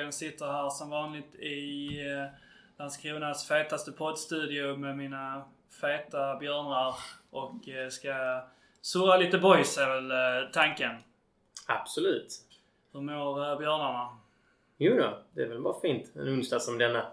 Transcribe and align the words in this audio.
Wihagen, 0.00 0.12
sitter 0.12 0.46
här 0.46 0.70
som 0.70 0.90
vanligt 0.90 1.34
i 1.34 1.88
eh, 2.00 2.26
Landskronas 2.78 3.48
fetaste 3.48 3.92
poddstudio 3.92 4.76
med 4.76 4.96
mina 4.96 5.44
feta 5.80 6.36
björnar 6.36 6.94
och 7.30 7.68
eh, 7.68 7.88
ska 7.88 8.42
surra 8.80 9.16
lite 9.16 9.38
boys 9.38 9.78
är 9.78 9.88
väl 9.88 10.10
eh, 10.10 10.50
tanken. 10.52 10.96
Absolut. 11.66 12.32
Hur 12.92 13.00
mår 13.00 13.58
björnarna? 13.58 14.18
Jo 14.78 14.96
då, 14.96 15.18
det 15.32 15.42
är 15.42 15.48
väl 15.48 15.62
bara 15.62 15.80
fint. 15.80 16.12
En 16.16 16.28
onsdag 16.28 16.60
som 16.60 16.78
denna. 16.78 17.12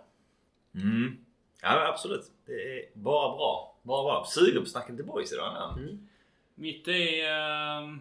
Mm. 0.76 1.17
Ja 1.61 1.88
absolut. 1.88 2.31
Det 2.45 2.54
är 2.54 2.86
bara 2.94 3.36
bra. 3.36 3.76
Bara 3.81 4.04
bra. 4.04 4.26
Sugen 4.28 4.64
på 4.64 4.70
snacka 4.70 4.95
till 4.95 5.06
boys 5.06 5.33
idag. 5.33 5.73
Mm. 5.78 6.08
Mitt 6.56 6.88
i 6.88 7.22
eh, 7.22 7.98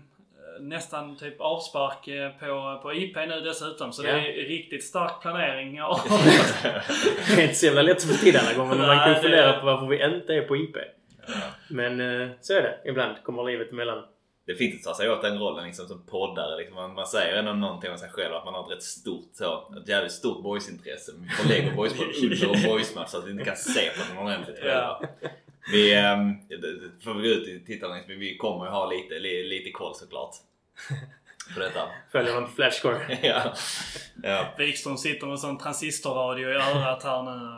nästan 0.60 1.16
typ 1.16 1.40
avspark 1.40 2.08
eh, 2.08 2.30
på, 2.30 2.80
på 2.82 2.94
IP 2.94 3.16
nu 3.16 3.40
dessutom. 3.40 3.92
Så 3.92 4.02
det 4.02 4.08
Ja. 4.08 4.16
är 4.16 4.32
riktigt 4.48 4.84
stark 4.84 5.22
planering. 5.22 5.76
Det 7.36 7.40
är 7.40 7.42
inte 7.42 7.54
så 7.54 7.66
jävla 7.66 7.82
lätt 7.82 7.96
att 7.96 8.02
få 8.04 8.24
till 8.24 8.36
alla 8.36 8.52
gånger 8.54 8.74
men 8.74 8.86
man 8.86 8.98
kan 8.98 9.12
Nej, 9.12 9.22
fundera 9.22 9.52
det- 9.52 9.58
på 9.60 9.66
varför 9.66 9.86
vi 9.86 10.04
inte 10.04 10.34
är 10.34 10.42
på 10.42 10.56
IP. 10.56 10.76
Men 11.70 12.00
eh, 12.22 12.28
så 12.40 12.52
är 12.54 12.62
det. 12.62 12.78
Ibland 12.90 13.16
kommer 13.24 13.44
livet 13.44 13.72
emellan. 13.72 14.04
Det 14.46 14.52
är 14.52 14.56
fint 14.56 14.74
att 14.74 14.82
ta 14.82 14.94
sig 14.94 15.10
åt 15.10 15.22
den 15.22 15.38
rollen 15.38 15.64
liksom, 15.66 15.86
som 15.86 16.06
poddare. 16.06 16.56
Liksom, 16.56 16.74
man, 16.74 16.94
man 16.94 17.06
säger 17.06 17.36
ändå 17.36 17.52
någonting 17.52 17.91
om 17.91 17.98
sig 17.98 18.10
själv 18.10 18.34
att 18.34 18.44
man 18.44 18.54
har 18.54 18.64
ett 18.64 18.70
rätt 18.76 18.82
stort 18.82 19.28
så, 19.32 19.74
ett 19.82 19.88
jävligt 19.88 20.12
stort 20.12 20.42
boysintresse. 20.42 21.12
Vi 21.18 21.28
förlägger 21.28 21.72
boys 21.76 21.92
på 21.96 22.02
under 22.22 22.50
och 22.50 22.56
boysmatch 22.72 23.08
så 23.10 23.18
att 23.18 23.26
vi 23.26 23.30
inte 23.30 23.44
kan 23.44 23.56
se 23.56 23.80
på 23.91 24.02
den 24.14 24.18
ordentligt 24.26 24.58
själva. 24.58 25.00
Vi 25.72 25.91
det- 25.91 26.56
det 26.81 27.05
får 27.05 27.14
vi 27.14 27.28
gå 27.28 27.34
ut 27.34 27.48
i 27.48 27.64
tittarna, 27.67 27.98
men 28.09 28.19
vi 28.19 28.36
kommer 28.36 28.64
ju 28.64 28.70
ha 28.70 28.91
lite, 28.91 29.19
li, 29.19 29.42
lite 29.45 29.70
koll 29.70 29.95
såklart. 29.95 30.34
På 31.55 31.61
detta. 31.61 31.89
Följer 32.12 32.34
man 32.34 32.45
på 32.45 32.50
Flashscore. 32.50 33.19
ja. 33.22 33.55
ja. 34.22 34.55
Wikström 34.59 34.97
sitter 34.97 35.27
med 35.27 35.39
sån 35.39 35.59
transistorradio 35.59 36.50
i 36.50 36.55
örat 36.55 37.03
här 37.03 37.22
nu. 37.22 37.56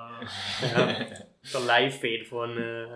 Ja. 1.52 1.60
Så 1.60 1.66
live-feed 1.66 2.28
från 2.28 2.58
uh, 2.58 2.88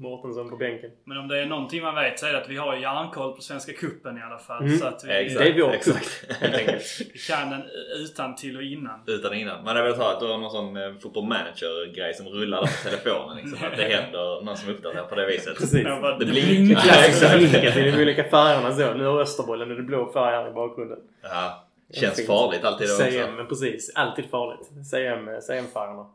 Mårtensson 0.00 0.50
på 0.50 0.56
bänken. 0.56 0.90
Men 1.04 1.18
om 1.18 1.28
det 1.28 1.40
är 1.40 1.46
någonting 1.46 1.82
man 1.82 1.94
vet 1.94 2.18
så 2.18 2.26
är 2.26 2.32
det 2.32 2.38
att 2.38 2.48
vi 2.48 2.56
har 2.56 2.76
järnkoll 2.76 3.32
på 3.36 3.42
Svenska 3.42 3.72
Cupen 3.72 4.18
i 4.18 4.22
alla 4.22 4.38
fall. 4.38 4.64
Mm. 4.64 4.78
Så 4.78 4.86
att 4.86 5.04
vi, 5.04 5.12
Exakt. 5.12 5.44
Det 5.44 5.48
är 5.48 5.62
vår 5.62 5.74
exakt. 5.74 6.26
enkelt. 6.42 6.82
vi 7.14 7.18
kan 7.18 7.50
den 7.50 7.62
utan 7.96 8.36
till 8.36 8.56
och 8.56 8.62
innan. 8.62 9.00
Utan 9.06 9.34
innan. 9.34 9.56
Man 9.64 9.66
hade 9.66 9.82
velat 9.82 9.98
ha 9.98 10.12
att 10.12 10.20
du 10.20 10.26
har 10.26 10.38
någon 10.38 10.50
sån 10.50 10.76
eh, 10.76 10.94
football 11.02 11.24
manager 11.24 11.94
grej 11.94 12.14
som 12.14 12.26
rullar 12.26 12.60
på 12.60 12.90
telefonen. 12.90 13.36
Liksom, 13.36 13.66
att 13.66 13.76
det 13.76 13.82
händer 13.96 14.44
någon 14.44 14.56
som 14.56 14.70
uppdaterar 14.70 15.06
på 15.06 15.14
det 15.14 15.26
viset. 15.26 15.58
Precis. 15.58 15.84
Det 15.84 16.16
blinkar. 16.18 16.26
blinkar. 16.26 16.80
Klassiska 16.80 17.28
blinket 17.38 17.76
i 17.76 17.90
de 17.90 18.02
olika 18.02 18.24
färgerna 18.24 18.72
så. 18.72 18.94
Nu 18.94 19.04
har 19.04 19.20
Österbollen 19.20 19.68
det 19.68 19.82
blå 19.82 20.12
färg 20.12 20.36
här 20.36 20.48
i 20.48 20.52
bakgrunden. 20.52 20.98
Ja. 21.22 21.66
Känns 21.92 22.26
farligt 22.26 22.64
alltid 22.64 22.88
då 22.88 22.92
också. 22.92 23.04
CM, 23.04 23.36
men 23.36 23.46
precis. 23.46 23.92
Alltid 23.94 24.30
farligt. 24.30 24.66
CM, 24.90 25.40
CM-färgerna. 25.40 26.06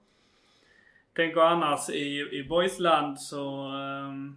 Tänk 1.15 1.37
och 1.37 1.49
annars 1.49 1.89
i, 1.89 2.29
i 2.31 2.45
Boysland 2.49 3.19
så... 3.19 3.67
ehm, 3.67 4.35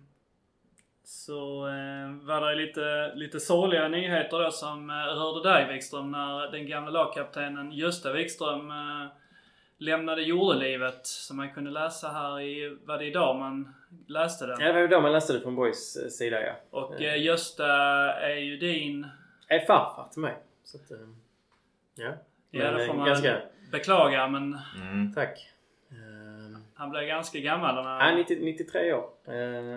så 1.05 1.67
eh, 1.67 2.27
var 2.27 2.41
det 2.51 2.55
lite, 2.55 3.15
lite 3.15 3.41
sorgliga 3.41 3.89
nyheter 3.89 4.39
då 4.39 4.51
som 4.51 4.91
eh, 4.91 4.95
rörde 4.95 5.51
dig 5.51 5.73
Wikström 5.73 6.11
när 6.11 6.51
den 6.51 6.67
gamla 6.67 6.91
lagkaptenen 6.91 7.73
Gösta 7.73 8.13
Wikström 8.13 8.71
eh, 8.71 9.07
lämnade 9.79 10.23
jordelivet. 10.23 11.07
Som 11.07 11.37
man 11.37 11.51
kunde 11.55 11.71
läsa 11.71 12.09
här 12.09 12.41
i, 12.41 12.77
var 12.85 12.99
det 12.99 13.05
idag 13.05 13.37
man 13.37 13.75
läste 14.07 14.47
det? 14.47 14.57
Ja, 14.61 14.67
det 14.67 14.73
var 14.73 14.81
ju 14.81 14.89
då 14.89 15.01
man 15.01 15.13
läste 15.13 15.33
det 15.33 15.41
från 15.41 15.55
Boys 15.57 15.97
eh, 15.97 16.09
sida 16.09 16.43
ja. 16.43 16.53
Och 16.71 17.03
eh, 17.03 17.23
Gösta 17.23 17.67
är 18.15 18.37
ju 18.37 18.57
din... 18.57 19.07
Är 19.49 19.61
farfar 19.67 20.09
till 20.13 20.21
mig. 20.23 20.35
Så 20.65 20.77
att, 20.77 20.91
eh, 20.91 20.99
ja. 21.95 22.13
Ja, 22.51 22.65
Men, 22.65 22.75
det 22.75 22.81
eh, 22.83 22.87
får 22.87 22.95
man 22.95 23.07
ganska... 23.07 23.37
beklaga 23.73 24.29
men 24.29 24.59
Mm. 24.81 25.15
Tack. 25.15 25.49
Han 26.79 26.91
blev 26.91 27.07
ganska 27.07 27.39
gammal. 27.39 27.75
När... 27.75 27.99
Nej, 27.99 28.17
90, 28.17 28.39
93 28.41 28.93
år. 28.93 29.05
Eh, 29.25 29.33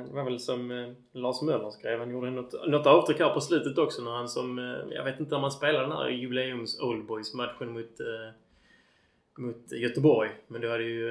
det 0.05 0.13
var 0.13 0.23
väl 0.23 0.39
som 0.39 0.71
eh, 0.71 0.91
Lars 1.11 1.41
Möller 1.41 1.69
skrev. 1.69 1.99
Han 1.99 2.11
gjorde 2.11 2.31
något, 2.31 2.67
något 2.67 2.87
avtryck 2.87 3.19
här 3.19 3.33
på 3.33 3.41
slutet 3.41 3.77
också 3.77 4.01
när 4.01 4.11
han 4.11 4.29
som... 4.29 4.59
Eh, 4.59 4.95
jag 4.95 5.03
vet 5.03 5.19
inte 5.19 5.35
om 5.35 5.41
han 5.41 5.51
spelade 5.51 5.85
den 5.85 5.97
här 5.97 6.09
jubileums 6.09 6.79
Oldboys-matchen 6.81 7.73
mot, 7.73 7.91
mot 9.37 9.71
Göteborg. 9.71 10.29
Men 10.47 10.61
då 10.61 10.69
hade 10.69 10.83
ju 10.83 11.09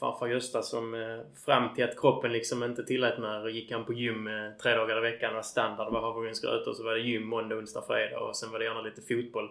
farfar 0.00 0.26
Gösta 0.26 0.62
som 0.62 1.22
fram 1.44 1.74
till 1.74 1.84
att 1.84 2.00
kroppen 2.00 2.32
liksom 2.32 2.62
inte 2.62 2.84
tillät 2.84 3.18
mer 3.18 3.48
gick 3.48 3.72
han 3.72 3.84
på 3.84 3.92
gym 3.92 4.28
tre 4.62 4.74
dagar 4.74 4.98
i 4.98 5.10
veckan. 5.10 5.34
var 5.34 5.42
standard. 5.42 5.86
Det 5.86 5.92
var 5.92 6.00
havregrynsgröt 6.00 6.66
och 6.66 6.76
så 6.76 6.84
var 6.84 6.94
det 6.94 7.00
gym 7.00 7.26
måndag, 7.26 7.56
onsdag, 7.56 7.82
fredag 7.86 8.20
och 8.20 8.36
sen 8.36 8.50
var 8.50 8.58
det 8.58 8.64
gärna 8.64 8.82
lite 8.82 9.02
fotboll 9.02 9.48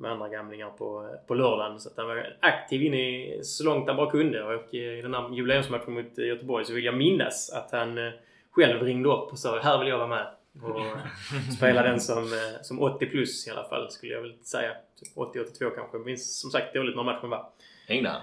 med 0.00 0.10
andra 0.10 0.28
gamlingar 0.28 0.70
på, 0.70 1.16
på 1.26 1.34
lördagen. 1.34 1.80
Så 1.80 1.88
att 1.88 1.96
han 1.96 2.06
var 2.06 2.36
aktiv 2.40 2.82
in 2.82 2.94
i 2.94 3.40
så 3.42 3.64
långt 3.64 3.86
han 3.88 3.96
bara 3.96 4.10
kunde. 4.10 4.42
Och 4.44 4.74
eh, 4.74 4.98
i 4.98 5.02
den 5.02 5.14
här 5.14 5.34
jubileumsmatchen 5.34 5.94
mot 5.94 6.18
Göteborg 6.18 6.64
så 6.64 6.72
vill 6.72 6.84
jag 6.84 6.96
minnas 6.96 7.50
att 7.52 7.72
han 7.72 7.98
eh, 7.98 8.12
själv 8.50 8.82
ringde 8.82 9.08
upp 9.08 9.32
och 9.32 9.38
sa 9.38 9.60
här 9.60 9.78
vill 9.78 9.88
jag 9.88 9.98
vara 9.98 10.08
med. 10.08 10.26
Och 10.62 10.80
spela 11.56 11.82
den 11.82 12.00
som, 12.00 12.18
eh, 12.24 12.62
som 12.62 12.82
80 12.82 13.06
plus 13.06 13.46
i 13.48 13.50
alla 13.50 13.68
fall 13.68 13.90
skulle 13.90 14.12
jag 14.12 14.20
väl 14.22 14.34
säga. 14.44 14.72
Typ 15.00 15.16
80-82 15.16 15.70
kanske. 15.74 15.96
Jag 15.96 16.06
minns 16.06 16.40
som 16.40 16.50
sagt 16.50 16.74
dåligt 16.74 16.96
när 16.96 17.02
matchen 17.02 17.30
var. 17.30 17.46
Hängde 17.88 18.08
han? 18.10 18.20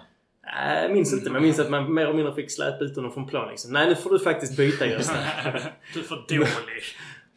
Äh, 0.77 0.81
Jag 0.81 0.91
minns 0.91 1.13
inte 1.13 1.25
men 1.25 1.33
jag 1.33 1.41
minns 1.43 1.59
att 1.59 1.69
man 1.69 1.93
mer 1.93 2.01
eller 2.03 2.13
mindre 2.13 2.33
fick 2.35 2.51
släpa 2.51 2.83
ut 2.83 2.95
honom 2.95 3.11
från 3.11 3.27
plan 3.27 3.49
liksom. 3.49 3.73
Nej 3.73 3.87
nu 3.87 3.95
får 3.95 4.09
du 4.09 4.19
faktiskt 4.19 4.57
byta 4.57 4.85
Gösta. 4.85 5.13
du 5.93 5.99
är 5.99 6.03
för 6.03 6.16
dålig. 6.29 6.83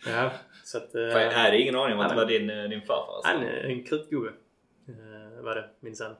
ja, 0.06 0.30
så 0.70 0.78
att... 0.78 0.94
eh, 0.94 1.08
Fan, 1.12 1.22
Jag 1.22 1.30
hade 1.32 1.58
ingen 1.60 1.76
aning 1.76 1.94
om 1.94 2.00
att 2.00 2.08
det 2.08 2.16
var 2.16 2.26
din, 2.26 2.50
eh, 2.50 2.64
din 2.64 2.82
farfar. 2.82 3.14
Alltså. 3.14 3.32
Han 3.32 3.42
är 3.42 3.64
en 3.64 3.84
krutgubbe. 3.84 4.28
Uh, 4.88 5.42
var 5.44 5.54
det 5.54 5.68
minsann. 5.80 6.14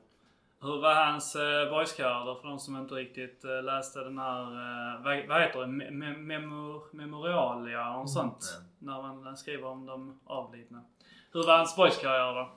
Hur 0.62 0.81
var 0.81 0.94
hans 0.94 1.37
uh, 1.37 1.71
boyskarriär 1.71 2.34
för 2.41 2.49
de 2.49 2.59
som 2.59 2.77
inte 2.77 2.94
riktigt 2.94 3.44
eh, 3.44 3.62
läste 3.62 4.00
den 4.00 4.19
här, 4.19 4.43
eh, 4.43 5.03
vad, 5.05 5.28
vad 5.28 5.41
heter 5.43 5.60
det, 5.60 5.66
Me- 5.66 5.91
me- 5.91 6.16
memor, 6.19 6.83
memorialia 6.93 7.97
och 7.97 8.10
sånt. 8.10 8.59
När 8.78 9.03
man 9.03 9.37
skriver 9.37 9.69
om 9.69 9.87
de 9.87 10.21
avlidna. 10.27 10.83
Hur 11.33 11.47
var 11.47 11.56
hans 11.56 11.77
boyskarriär 11.77 12.34
då? 12.34 12.50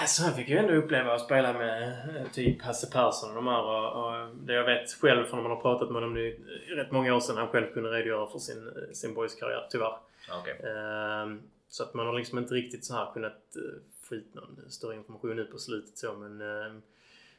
Alltså 0.00 0.22
han 0.22 0.34
fick 0.34 0.48
ju 0.48 0.56
ändå 0.56 0.74
uppleva 0.74 1.14
att 1.14 1.20
spela 1.20 1.52
med 1.52 1.82
eh, 1.82 2.30
typ 2.32 2.62
Hasse 2.62 2.90
Persson 2.92 3.30
och 3.30 3.34
de 3.34 3.46
här. 3.46 3.62
Och, 3.62 4.04
och 4.04 4.36
det 4.36 4.54
jag 4.54 4.64
vet 4.64 4.92
själv 4.92 5.24
från 5.24 5.36
när 5.36 5.48
man 5.48 5.56
har 5.56 5.62
pratat 5.62 5.88
med 5.88 5.94
honom 5.94 6.14
nu 6.14 6.28
är 6.70 6.76
rätt 6.76 6.90
många 6.90 7.14
år 7.14 7.20
sedan 7.20 7.36
han 7.36 7.48
själv 7.48 7.72
kunde 7.72 7.90
redogöra 7.90 8.26
för 8.26 8.38
sin, 8.38 8.66
eh, 8.66 8.92
sin 8.92 9.14
boyskarriär 9.14 9.66
tyvärr. 9.70 9.96
Okej. 10.40 10.60
Ehm, 10.70 11.42
så 11.68 11.82
att 11.82 11.94
man 11.94 12.06
har 12.06 12.12
liksom 12.12 12.38
inte 12.38 12.54
riktigt 12.54 12.84
så 12.84 12.94
här 12.94 13.12
kunnat 13.12 13.56
uh, 13.56 13.62
få 14.08 14.14
ut 14.14 14.34
någon 14.34 14.60
större 14.68 14.94
information 14.94 15.36
nu 15.36 15.44
på 15.44 15.58
slutet 15.58 15.98
så 15.98 16.12
men 16.12 16.40
ehm, 16.40 16.82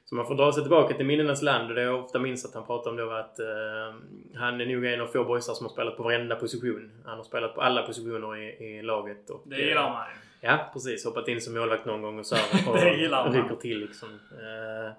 så 0.06 0.16
man 0.16 0.28
får 0.28 0.36
dra 0.36 0.52
sig 0.52 0.64
tillbaka 0.64 0.94
till 0.94 1.06
minnenas 1.06 1.42
land 1.42 1.70
och 1.70 1.76
det 1.76 1.82
jag 1.82 2.04
ofta 2.04 2.20
minns 2.20 2.46
att 2.46 2.54
han 2.54 2.66
pratar 2.66 2.92
om 2.92 2.98
då 2.98 3.06
var 3.06 3.20
att 3.20 3.40
ehm, 3.40 4.02
han 4.36 4.62
är 4.62 4.66
nog 4.66 4.86
en 4.86 5.02
av 5.02 5.08
få 5.08 5.24
boysar 5.24 5.54
som 5.54 5.66
har 5.66 5.74
spelat 5.74 5.98
på 5.98 6.04
varenda 6.04 6.36
position. 6.36 6.92
Han 7.06 7.18
har 7.18 7.24
spelat 7.24 7.56
på 7.56 7.62
alla 7.62 7.82
positioner 7.82 8.38
i, 8.38 8.66
i 8.66 8.82
laget. 8.82 9.30
Och, 9.30 9.42
Det 9.46 9.62
gillar 9.62 9.90
man 9.90 10.06
ju. 10.10 10.25
Ja, 10.42 10.70
precis. 10.74 11.06
Hoppat 11.06 11.28
in 11.28 11.42
som 11.42 11.54
målvakt 11.54 11.86
någon 11.86 12.02
gång 12.02 12.20
och 12.20 12.26
så 12.26 12.36
här, 12.52 12.70
och 12.70 12.78
Det 12.78 12.98
gillar 12.98 13.26
man. 13.26 13.34
rycker 13.44 13.56
till 13.56 13.80
liksom. 13.80 14.10
Eh, 14.32 14.94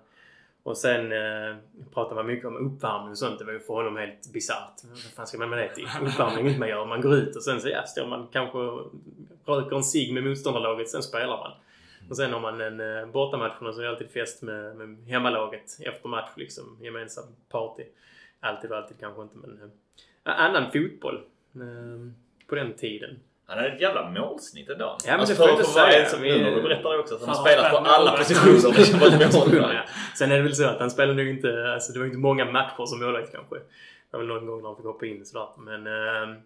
och 0.62 0.76
sen 0.76 1.12
eh, 1.12 1.56
pratar 1.94 2.14
man 2.14 2.26
mycket 2.26 2.44
om 2.46 2.56
uppvärmning 2.56 3.10
och 3.10 3.18
sånt. 3.18 3.38
Det 3.38 3.44
var 3.44 3.52
ju 3.52 3.60
för 3.60 3.74
honom 3.74 3.96
helt 3.96 4.32
bisarrt. 4.32 4.74
Vad 4.90 4.98
fan 4.98 5.26
ska 5.26 5.38
man 5.38 5.50
med 5.50 5.58
det 5.58 5.74
till? 5.74 5.88
Uppvärmning 6.02 6.44
är 6.44 6.48
inte 6.48 6.60
man 6.60 6.68
gör. 6.68 6.86
Man 6.86 7.00
går 7.00 7.14
ut 7.14 7.36
och 7.36 7.42
sen 7.42 7.60
så 7.60 7.68
ja, 7.68 7.82
står 7.86 8.06
man 8.06 8.26
kanske 8.32 8.58
och 8.58 8.92
röker 9.46 9.76
en 9.76 9.84
cigg 9.84 10.14
med 10.14 10.24
motståndarlaget. 10.24 10.88
Sen 10.88 11.02
spelar 11.02 11.26
man. 11.36 11.52
Och 12.10 12.16
sen 12.16 12.32
har 12.32 12.40
man 12.40 12.60
en 12.60 12.80
eh, 12.80 13.06
bortamatch 13.06 13.58
så 13.58 13.80
är 13.80 13.84
det 13.84 13.90
alltid 13.90 14.10
fest 14.10 14.42
med, 14.42 14.76
med 14.76 15.06
hemmalaget 15.08 15.78
efter 15.80 16.08
match 16.08 16.30
liksom. 16.36 16.78
Gemensam 16.80 17.24
party. 17.48 17.82
Alltid 18.40 18.70
och 18.70 18.76
alltid 18.76 19.00
kanske 19.00 19.22
inte 19.22 19.36
men 19.36 19.62
eh, 20.24 20.40
annan 20.40 20.72
fotboll. 20.72 21.16
Eh, 21.54 22.10
på 22.46 22.54
den 22.54 22.72
tiden. 22.74 23.20
Han 23.48 23.58
hade 23.58 23.70
ett 23.70 23.81
jävla 23.81 24.10
målsnitt 24.10 24.69
ändå. 24.69 24.84
Ja, 24.84 25.10
men 25.10 25.20
alltså, 25.20 25.34
det 25.34 25.37
får 25.37 25.44
för, 25.44 25.50
jag 25.50 25.66
för 25.66 25.87
inte 25.87 25.93
säga. 25.93 26.08
som 26.08 26.20
nu 26.20 26.62
berättar 26.62 26.98
också 26.98 27.14
att 27.14 27.20
han 27.20 27.28
har 27.28 27.46
spelat 27.46 27.70
på 27.70 27.76
alla 27.76 28.16
positioner. 28.16 29.75
Ja. 29.75 29.82
Sen 30.19 30.32
är 30.32 30.37
det 30.37 30.43
väl 30.43 30.54
så 30.54 30.66
att 30.66 30.81
han 30.81 30.90
spelade 30.90 31.22
nog 31.22 31.28
inte... 31.28 31.72
Alltså 31.75 31.93
det 31.93 31.98
var 31.98 32.06
inte 32.06 32.19
många 32.19 32.44
matcher 32.44 32.87
som 32.87 33.00
målvakt 33.00 33.32
kanske. 33.32 33.56
Det 33.56 33.62
var 34.10 34.19
väl 34.19 34.28
någon 34.28 34.46
gång 34.46 34.62
när 34.62 34.69
han 34.69 34.76
fick 34.76 34.87
hoppa 34.87 35.06
in 35.06 35.26
sådär. 35.26 35.48
Men 35.58 35.87
eh, 35.87 36.37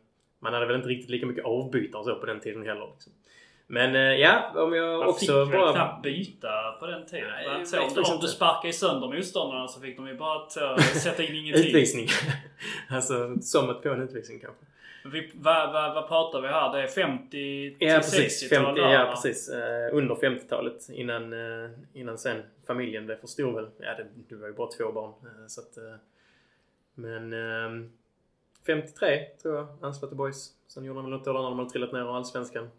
man 0.41 0.55
hade 0.55 0.67
väl 0.67 0.77
inte 0.77 0.89
riktigt 0.89 1.11
lika 1.11 1.27
mycket 1.27 1.45
avbytare 1.45 2.05
så 2.05 2.15
på 2.15 2.27
den 2.27 2.41
tiden 2.41 2.67
heller. 2.67 2.89
Liksom. 2.93 3.13
Men 3.67 3.97
eh, 3.97 4.03
ja, 4.03 4.53
om 4.55 4.75
jag 4.75 4.99
Man 4.99 5.15
fick 5.15 5.31
också 5.31 5.45
väl 5.45 5.59
bara... 5.61 5.73
knappt 5.73 6.03
byta 6.03 6.73
på 6.81 6.87
den 6.87 7.07
tiden? 7.07 7.31
Nej, 7.31 7.67
så? 7.67 7.81
Om, 7.81 8.15
om 8.15 8.21
du 8.21 8.29
sparkade 8.29 8.73
sönder 8.73 9.09
motståndarna 9.09 9.69
så 9.69 9.81
fick 9.81 9.97
de 9.97 10.09
ju 10.09 10.17
bara 10.17 10.39
ta, 10.39 10.79
sätta 10.79 11.23
in 11.23 11.35
ingenting. 11.35 11.67
Utvisning. 11.67 12.09
alltså 12.89 13.37
som 13.41 13.71
att 13.71 13.83
få 13.83 13.89
en 13.89 14.03
utvisning 14.03 14.41
kanske. 14.41 14.65
Vi, 15.05 15.31
vad, 15.35 15.73
vad, 15.73 15.95
vad 15.95 16.09
pratar 16.09 16.41
vi 16.41 16.49
här? 16.49 16.73
Det 16.73 16.83
är 16.83 16.87
50 16.87 17.77
Ja 17.79 17.97
precis. 17.97 18.49
50, 18.49 18.57
60-tal? 18.71 18.93
ja, 18.93 19.07
precis. 19.15 19.49
Eh, 19.49 19.97
under 19.97 20.15
50-talet. 20.15 20.89
Innan, 20.91 21.33
eh, 21.33 21.71
innan 21.93 22.19
sen 22.19 22.43
familjen 22.67 23.07
blev 23.07 23.17
för 23.21 23.27
stor 23.27 23.53
väl. 23.53 23.69
Ja, 23.79 23.95
det, 23.97 24.07
det 24.29 24.35
var 24.35 24.49
ju 24.49 24.55
bara 24.55 24.71
två 24.71 24.93
barn. 24.93 25.11
Eh, 25.23 25.47
så 25.47 25.61
att, 25.61 25.77
eh, 25.77 25.95
men 26.95 27.33
ehm, 27.33 27.93
53 28.67 29.25
tror 29.43 29.57
jag 29.57 29.69
anslöt 29.83 30.11
till 30.11 30.17
Boys. 30.17 30.51
Sen 30.69 30.85
gjorde 30.85 30.99
de 30.99 31.05
väl 31.11 31.19
något 31.19 31.29
år 31.29 31.33
när 31.33 31.43
de 31.43 31.59
hade 31.59 31.71
trillat 31.71 31.93
ner 31.93 32.01
av 32.01 32.15
Allsvenskan. 32.17 32.71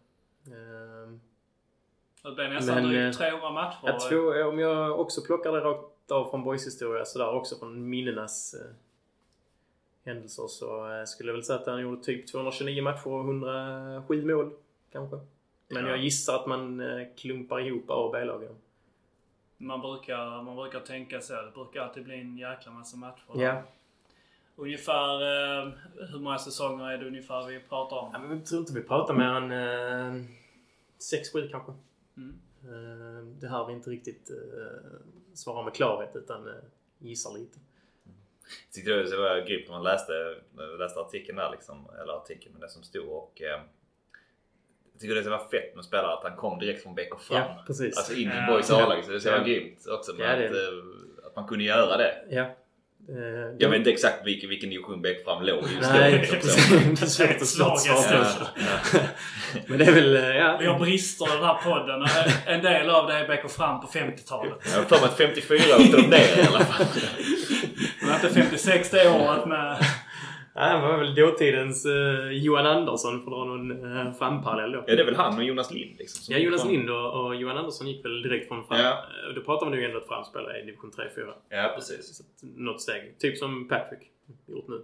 Ehm, 0.47 1.19
Det 2.23 2.31
blev 2.35 2.49
nästan 2.53 2.75
Men, 2.75 2.89
drygt 2.89 3.15
eh, 3.15 3.27
300 3.27 3.51
matcher. 3.51 3.77
jag 3.83 3.99
tror, 3.99 4.43
om 4.45 4.59
jag 4.59 4.99
också 4.99 5.21
plockar 5.21 5.51
det 5.51 5.59
rakt 5.59 6.11
av 6.11 6.29
från 6.29 6.43
Boys 6.43 6.67
historia 6.67 7.05
sådär 7.05 7.33
också 7.33 7.55
från 7.55 7.89
minnenas 7.89 8.55
händelser 10.13 10.47
så 10.47 10.91
eh, 10.99 11.05
skulle 11.05 11.29
jag 11.29 11.33
väl 11.35 11.43
säga 11.43 11.59
att 11.59 11.65
han 11.67 11.81
gjorde 11.81 12.03
typ 12.03 12.27
229 12.27 12.83
matcher 12.83 13.07
och 13.07 13.19
107 13.25 14.25
mål 14.25 14.51
kanske. 14.91 15.15
Men 15.67 15.83
Ja. 15.85 15.89
jag 15.89 15.97
gissar 16.03 16.35
att 16.35 16.47
man 16.47 16.79
eh, 16.79 17.07
klumpar 17.17 17.59
ihop 17.59 17.89
A 17.89 17.93
och 17.93 18.11
B-lagen. 18.11 18.55
Man 19.57 19.81
brukar, 19.81 20.41
man 20.41 20.55
brukar 20.55 20.79
tänka 20.79 21.21
så. 21.21 21.33
Det 21.33 21.51
brukar 21.53 21.81
alltid 21.81 22.03
bli 22.03 22.19
en 22.21 22.37
jäkla 22.37 22.71
massa 22.71 22.97
matcher. 22.97 23.23
Ja. 23.35 23.61
Ungefär 24.55 25.21
eh, 25.21 25.71
hur 26.11 26.19
många 26.19 26.37
säsonger 26.37 26.85
är 26.91 26.97
det 26.97 27.07
ungefär 27.07 27.47
vi 27.47 27.59
pratar 27.59 27.97
om? 27.97 28.09
ja 28.13 28.19
men 28.19 28.37
jag 28.37 28.45
tror 28.45 28.59
inte 28.59 28.73
vi 28.73 28.81
pratar 28.83 29.13
mer 29.13 29.25
än 29.25 29.51
eh, 29.51 30.23
6-7 31.33 31.49
kanske. 31.51 31.71
Mm. 32.17 32.39
Eh, 32.63 33.23
det 33.39 33.47
här 33.47 33.65
vi 33.67 33.73
inte 33.73 33.89
riktigt 33.89 34.29
eh, 34.29 34.99
svarar 35.33 35.63
med 35.63 35.73
klarhet 35.73 36.15
utan 36.15 36.47
eh, 36.47 36.53
gissar 36.99 37.33
lite. 37.37 37.59
Jag 38.67 38.73
tyckte 38.73 38.91
det 38.91 39.17
var 39.17 39.47
grymt 39.47 39.65
när 39.67 39.73
man 39.75 39.83
läste, 39.83 40.13
läste 40.79 40.99
artikeln 40.99 41.37
där 41.37 41.51
liksom. 41.51 41.89
Eller 42.03 42.13
artikeln 42.13 42.53
med 42.53 42.61
det 42.61 42.69
som 42.69 42.83
stod 42.83 43.09
och... 43.09 43.41
Eh, 43.41 43.61
jag 44.93 44.99
tycker 45.01 45.15
det 45.23 45.29
var 45.29 45.49
fett 45.49 45.75
med 45.75 45.85
spelare 45.85 46.13
att 46.13 46.23
han 46.23 46.35
kom 46.35 46.59
direkt 46.59 46.83
från 46.83 46.95
bäck 46.95 47.13
och 47.13 47.21
fram. 47.21 47.37
Ja, 47.37 47.63
precis. 47.67 47.97
Alltså 47.97 48.13
in 48.13 48.31
i 48.31 48.35
Ja. 48.35 48.53
Boys 48.53 48.71
A-lag. 48.71 49.03
Så 49.05 49.11
det 49.11 49.25
var 49.25 49.37
Ja. 49.37 49.43
grymt 49.43 49.87
också. 49.87 50.11
Ja, 50.19 50.35
det- 50.35 50.45
att, 50.45 50.51
eh, 50.55 51.27
att 51.27 51.35
man 51.35 51.47
kunde 51.47 51.63
göra 51.63 51.97
det. 51.97 52.15
Ja. 52.29 52.41
Eh, 53.09 53.55
Jag 53.59 53.69
vet 53.69 53.77
inte 53.77 53.91
exakt 53.91 54.25
vilken, 54.25 54.49
vilken 54.49 54.69
division 54.69 55.01
bäck 55.01 55.23
fram 55.23 55.43
låg 55.43 55.63
i 55.63 55.75
just 55.75 55.89
Nej, 55.91 56.11
då. 56.31 56.35
precis. 56.35 56.71
Liksom, 56.71 56.95
det 56.95 57.01
är 57.01 57.05
svårt 57.07 57.29
att 57.41 57.47
svårt 57.47 57.79
Svagaste. 57.79 58.09
svara. 58.09 58.47
Ja, 58.93 58.99
Men 59.67 59.77
det 59.77 59.85
är 59.85 59.91
väl, 59.91 60.15
eh, 60.15 60.21
ja. 60.37 60.57
Vi 60.59 60.65
har 60.65 60.79
brister 60.79 61.27
i 61.27 61.35
den 61.35 61.43
här 61.45 61.53
podden. 61.63 62.05
En 62.45 62.61
del 62.63 62.89
av 62.89 63.07
det 63.07 63.13
är 63.13 63.27
Beck 63.27 63.45
och 63.45 63.51
fram 63.51 63.81
på 63.81 63.87
50-talet. 63.87 64.53
Jag 64.71 64.77
har 64.77 64.83
för 64.85 64.95
mig 64.95 65.05
att 65.05 65.17
54 65.17 65.57
åkte 65.79 65.97
de 65.97 66.07
ner 66.07 66.39
i 66.43 66.47
alla 66.47 66.59
fall. 66.65 66.85
Det 68.21 68.27
var 68.27 68.43
inte 68.43 68.57
56 68.57 68.89
det 68.89 69.09
året 69.09 69.45
med... 69.45 69.77
Ja, 70.53 70.61
han 70.61 70.81
var 70.81 70.97
väl 70.97 71.15
dåtidens 71.15 71.85
eh, 71.85 72.31
Johan 72.31 72.65
Andersson 72.65 73.23
för 73.23 73.31
att 73.31 73.37
dra 73.37 73.45
någon 73.45 73.85
uh, 73.85 74.13
framparallell 74.13 74.71
då. 74.71 74.83
Ja, 74.87 74.95
det 74.95 75.01
är 75.01 75.05
väl 75.05 75.15
han 75.15 75.37
och 75.37 75.43
Jonas 75.43 75.71
Lind 75.71 75.95
liksom. 75.97 76.23
som 76.23 76.33
Ja, 76.33 76.39
Jonas 76.39 76.65
Lind 76.65 76.89
och, 76.89 77.25
och 77.25 77.35
Johan 77.35 77.57
Andersson 77.57 77.87
gick 77.87 78.05
väl 78.05 78.21
direkt 78.21 78.47
från 78.47 78.67
fram. 78.67 78.79
Ja. 78.79 78.91
Eh, 78.91 79.35
Då 79.35 79.41
pratar 79.41 79.65
man 79.65 79.77
ju 79.77 79.85
ändå 79.85 79.97
ett 79.97 80.07
framspelare 80.07 80.59
i 80.61 80.65
division 80.65 80.91
3-4. 80.91 81.33
Ja, 81.49 81.71
precis. 81.75 82.17
Så 82.17 82.23
att, 82.23 82.57
något 82.57 82.81
steg. 82.81 83.19
Typ 83.19 83.37
som 83.37 83.67
Patrick 83.67 83.99
gjort 84.47 84.67
nu. 84.67 84.81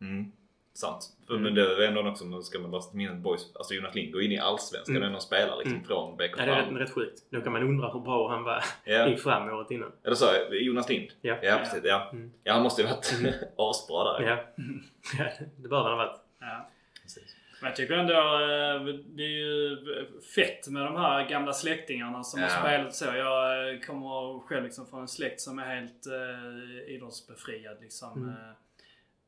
Mm. 0.00 0.32
Sant. 0.74 1.06
Mm. 1.30 1.42
Men 1.42 1.54
det 1.54 1.62
är 1.62 1.80
ändå 1.88 2.08
också, 2.08 2.24
nu 2.24 2.42
ska 2.42 2.58
man 2.58 2.70
bara 2.70 2.82
minnas 2.92 3.22
boys. 3.22 3.52
Alltså 3.56 3.74
Jonas 3.74 3.94
Lind 3.94 4.12
går 4.12 4.22
in 4.22 4.32
i 4.32 4.38
Allsvenskan 4.38 4.96
Mm. 4.96 5.02
och 5.02 5.06
ändå 5.08 5.20
spelar 5.20 5.56
liksom 5.56 5.72
Mm. 5.74 5.84
från 5.86 6.12
och 6.12 6.20
Ja, 6.22 6.36
det 6.36 6.42
är 6.42 6.62
rätt, 6.62 6.80
rätt 6.80 6.92
sjukt. 6.94 7.22
Då 7.30 7.40
kan 7.40 7.52
man 7.52 7.62
undra 7.62 7.92
hur 7.92 8.00
bra 8.00 8.28
han 8.30 8.42
var 8.44 8.64
Ja. 8.84 9.06
i 9.08 9.16
fram 9.16 9.48
året 9.48 9.70
innan. 9.70 9.92
Eller 10.04 10.14
så, 10.16 10.26
Jonas 10.50 10.88
Lind? 10.88 11.10
Ja. 11.20 11.36
Ja, 11.42 11.56
precis. 11.58 11.80
Ja, 11.84 12.08
Mm. 12.12 12.32
ja 12.44 12.52
han 12.52 12.62
måste 12.62 12.82
ju 12.82 12.88
varit 12.88 13.14
asbra 13.56 14.12
där. 14.12 14.28
Ja. 14.28 14.44
Ja, 15.18 15.24
det 15.62 15.68
bör 15.68 15.82
han 15.82 15.90
ha 15.90 15.96
varit. 15.96 16.20
Ja. 16.40 16.68
Precis. 17.02 17.36
Men 17.60 17.68
jag 17.68 17.76
tycker 17.76 17.94
ändå 17.94 18.12
eh, 18.12 18.94
det 19.06 19.22
är 19.22 19.28
ju 19.28 19.76
fett 20.34 20.68
med 20.68 20.82
de 20.84 20.96
här 20.96 21.28
gamla 21.28 21.52
släktingarna 21.52 22.22
som 22.24 22.40
har 22.40 22.48
Ja. 22.48 22.54
spelat 22.60 22.94
så. 22.94 23.04
Jag 23.04 23.74
eh, 23.74 23.80
kommer 23.80 24.40
själv 24.46 24.64
liksom 24.64 24.86
från 24.86 25.00
en 25.00 25.08
släkt 25.08 25.40
som 25.40 25.58
är 25.58 25.64
helt 25.80 26.06
eh, 26.06 26.94
idrottsbefriad. 26.94 27.76
Liksom. 27.80 28.22
Mm. 28.22 28.34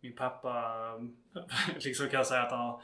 Min 0.06 0.16
pappa 0.16 0.64
liksom 1.84 2.08
kan 2.08 2.16
jag 2.16 2.26
säga 2.26 2.42
att 2.42 2.50
han 2.50 2.60
har 2.60 2.80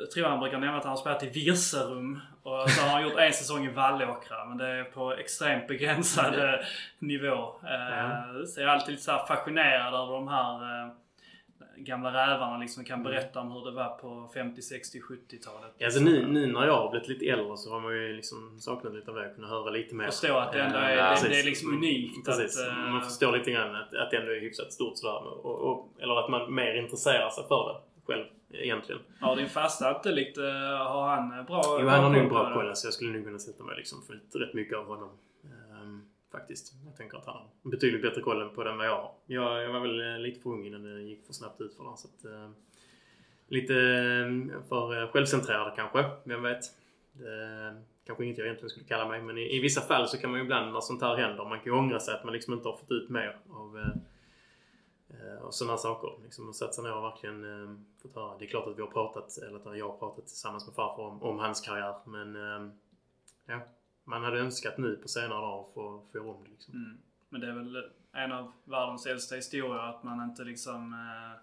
jag 0.00 0.10
tror 0.10 0.28
han 0.28 0.40
brukar 0.40 0.58
nämna 0.58 0.78
att 0.78 0.84
han 0.84 0.90
har 0.90 0.96
spelat 0.96 1.22
i 1.22 1.28
Virserum 1.28 2.20
och 2.42 2.70
så 2.70 2.82
har 2.82 2.88
han 2.88 3.02
gjort 3.02 3.18
en 3.18 3.32
säsong 3.32 3.66
i 3.66 3.68
Vallåkra. 3.68 4.44
Men 4.44 4.58
det 4.58 4.66
är 4.66 4.84
på 4.84 5.12
extremt 5.12 5.68
begränsad 5.68 6.34
nivå. 6.98 7.54
Ja. 7.62 8.24
Så 8.46 8.60
jag 8.60 8.68
är 8.68 8.72
alltid 8.72 8.90
lite 8.90 9.02
så 9.02 9.24
fascinerad 9.28 9.94
över 9.94 10.12
de 10.12 10.28
här 10.28 10.54
eh, 10.54 10.81
gamla 11.84 12.12
rävarna 12.12 12.58
liksom 12.58 12.84
kan 12.84 13.02
berätta 13.02 13.40
om 13.40 13.52
hur 13.52 13.64
det 13.64 13.70
var 13.70 13.88
på 13.88 14.28
50, 14.34 14.62
60, 14.62 15.00
70-talet. 15.00 15.74
Ja, 15.78 15.86
alltså 15.86 16.00
nu, 16.00 16.26
nu 16.26 16.46
när 16.46 16.66
jag 16.66 16.76
har 16.76 16.90
blivit 16.90 17.08
lite 17.08 17.26
äldre 17.26 17.56
så 17.56 17.70
har 17.70 17.80
man 17.80 17.92
ju 17.92 18.12
liksom 18.16 18.60
saknat 18.60 18.94
lite 18.94 19.10
av 19.10 19.16
det. 19.16 19.32
Kunna 19.34 19.48
höra 19.48 19.70
lite 19.70 19.94
mer. 19.94 20.04
Förstå 20.06 20.36
att 20.36 20.52
det 20.52 20.62
ändå 20.62 20.78
är, 20.78 20.96
Eh, 20.96 21.22
det, 21.22 21.28
det 21.28 21.40
är 21.40 21.44
liksom 21.44 21.72
unikt. 21.74 22.26
Precis. 22.26 22.60
Att, 22.60 22.68
eh, 22.68 22.74
Man 22.92 23.02
förstår 23.02 23.32
lite 23.32 23.50
grann 23.50 23.76
att, 23.76 23.94
att 23.94 24.10
det 24.10 24.16
ändå 24.16 24.32
är 24.32 24.40
hyfsat 24.40 24.72
stort 24.72 24.98
sådär. 24.98 25.46
Och, 25.46 25.60
och, 25.70 25.88
eller 26.00 26.14
att 26.24 26.30
man 26.30 26.54
mer 26.54 26.74
intresserar 26.74 27.30
sig 27.30 27.44
för 27.48 27.68
det 27.72 27.80
själv 28.12 28.24
egentligen. 28.52 29.00
Har 29.20 29.36
din 29.36 29.48
farsa 29.48 29.96
inte 29.96 30.12
lite... 30.12 30.40
Har 30.88 31.08
han 31.08 31.38
eh, 31.38 31.44
bra 31.44 31.62
Jo, 31.80 31.88
han 31.88 32.04
har 32.04 32.10
nog 32.10 32.28
bra 32.28 32.48
det? 32.48 32.54
koll. 32.54 32.76
Så 32.76 32.86
jag 32.86 32.94
skulle 32.94 33.12
nog 33.12 33.24
kunna 33.24 33.38
sätta 33.38 33.64
mig 33.64 33.76
liksom 33.76 34.02
för 34.32 34.38
rätt 34.38 34.54
mycket 34.54 34.78
av 34.78 34.86
honom. 34.86 35.10
Faktiskt. 36.32 36.74
Jag 36.84 36.96
tänker 36.96 37.18
att 37.18 37.26
han 37.26 37.36
har 37.36 37.70
betydligt 37.70 38.02
bättre 38.02 38.20
koll 38.20 38.48
på 38.48 38.64
det 38.64 38.70
än 38.70 38.78
vad 38.78 38.86
jag 38.86 38.96
har. 38.96 39.14
Jag, 39.26 39.62
jag 39.62 39.72
var 39.72 39.80
väl 39.80 40.00
eh, 40.00 40.18
lite 40.18 40.40
för 40.40 40.50
ung 40.50 40.66
innan 40.66 40.82
det 40.82 41.02
gick 41.02 41.26
för 41.26 41.32
snabbt 41.32 41.60
ut 41.60 41.74
för 41.74 41.84
den, 41.84 41.96
Så 41.96 42.08
att, 42.08 42.24
eh, 42.24 42.50
lite 43.48 43.74
eh, 43.74 44.62
för 44.68 45.02
eh, 45.02 45.10
självcentrerad 45.10 45.72
kanske. 45.76 46.10
Vem 46.24 46.42
vet? 46.42 46.64
Det, 47.12 47.82
kanske 48.06 48.24
inget 48.24 48.38
jag 48.38 48.46
egentligen 48.46 48.70
skulle 48.70 48.86
kalla 48.86 49.08
mig. 49.08 49.22
Men 49.22 49.38
i, 49.38 49.56
i 49.56 49.60
vissa 49.60 49.80
fall 49.80 50.08
så 50.08 50.18
kan 50.18 50.30
man 50.30 50.38
ju 50.38 50.44
ibland 50.44 50.72
när 50.72 50.80
sånt 50.80 51.02
här 51.02 51.16
händer. 51.16 51.44
Man 51.44 51.58
kan 51.58 51.72
ju 51.72 51.78
ångra 51.78 52.00
sig 52.00 52.14
att 52.14 52.24
man 52.24 52.32
liksom 52.32 52.54
inte 52.54 52.68
har 52.68 52.76
fått 52.76 52.90
ut 52.90 53.10
mer 53.10 53.38
av 53.50 53.78
eh, 53.78 55.42
och 55.42 55.54
sådana 55.54 55.76
saker. 55.76 56.22
Liksom 56.22 56.48
att 56.48 56.56
sätta 56.56 56.72
sig 56.72 56.84
ner 56.84 56.96
och 56.96 57.04
verkligen 57.04 57.44
eh, 57.44 57.76
fått 58.02 58.14
höra. 58.14 58.38
Det 58.38 58.44
är 58.44 58.48
klart 58.48 58.66
att 58.66 58.78
vi 58.78 58.82
har 58.82 58.90
pratat, 58.90 59.38
eller 59.38 59.70
att 59.70 59.78
jag 59.78 59.88
har 59.88 59.98
pratat 59.98 60.26
tillsammans 60.26 60.66
med 60.66 60.74
farfar 60.74 61.02
om, 61.02 61.22
om 61.22 61.38
hans 61.38 61.60
karriär. 61.60 61.94
Men 62.04 62.36
eh, 62.36 62.72
ja, 63.46 63.60
man 64.04 64.24
hade 64.24 64.38
önskat 64.38 64.78
nu 64.78 64.96
på 64.96 65.08
senare 65.08 65.40
dagar 65.40 65.64
få, 65.74 66.02
få 66.12 66.18
göra 66.18 66.28
om 66.28 66.44
det. 66.44 66.50
Liksom. 66.50 66.74
Mm. 66.74 66.98
Men 67.28 67.40
det 67.40 67.46
är 67.48 67.52
väl 67.52 67.84
en 68.12 68.32
av 68.32 68.52
världens 68.64 69.06
äldsta 69.06 69.34
historier 69.34 69.78
att 69.88 70.02
man 70.02 70.22
inte 70.30 70.44
liksom 70.44 70.92
eh, 70.92 71.40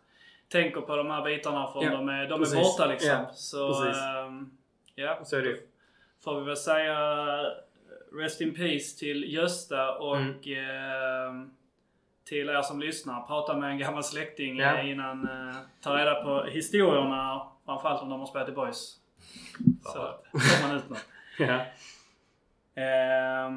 tänker 0.49 0.81
på 0.81 0.95
de 0.95 1.07
här 1.09 1.23
bitarna 1.23 1.67
för 1.71 1.83
Ja, 1.83 1.91
de 1.91 2.09
är, 2.09 2.29
de 2.29 2.41
är 2.41 2.55
borta 2.55 2.85
liksom. 2.85 3.09
Ja, 3.09 3.31
Så 3.33 3.85
ehm, 3.85 4.51
ja, 4.95 5.19
Så 5.25 5.35
är 5.37 5.41
det 5.41 5.59
får 6.23 6.39
vi 6.39 6.45
väl 6.45 6.57
säga 6.57 6.97
Rest 8.13 8.41
in 8.41 8.55
Peace 8.55 8.99
till 8.99 9.33
Gösta 9.33 9.97
och 9.97 10.17
Mm. 10.17 10.33
ehm, 10.33 11.51
till 12.23 12.49
er 12.49 12.61
som 12.61 12.79
lyssnar. 12.79 13.21
Prata 13.27 13.57
med 13.57 13.69
en 13.71 13.77
gammal 13.77 14.03
släkting 14.03 14.57
Ja. 14.57 14.77
eh, 14.77 14.89
innan 14.91 15.23
eh, 15.29 15.55
ta 15.81 15.97
reda 15.97 16.23
på 16.23 16.43
historierna. 16.43 17.47
Framförallt 17.65 18.01
om 18.01 18.09
de 18.09 18.19
har 18.19 18.27
spelat 18.27 18.49
i 18.49 18.51
Boys. 18.51 18.95
Så 19.83 20.15
får 20.31 20.67
man 20.67 20.77
ut 20.77 20.89
något. 20.89 21.05
Eh, 22.79 23.51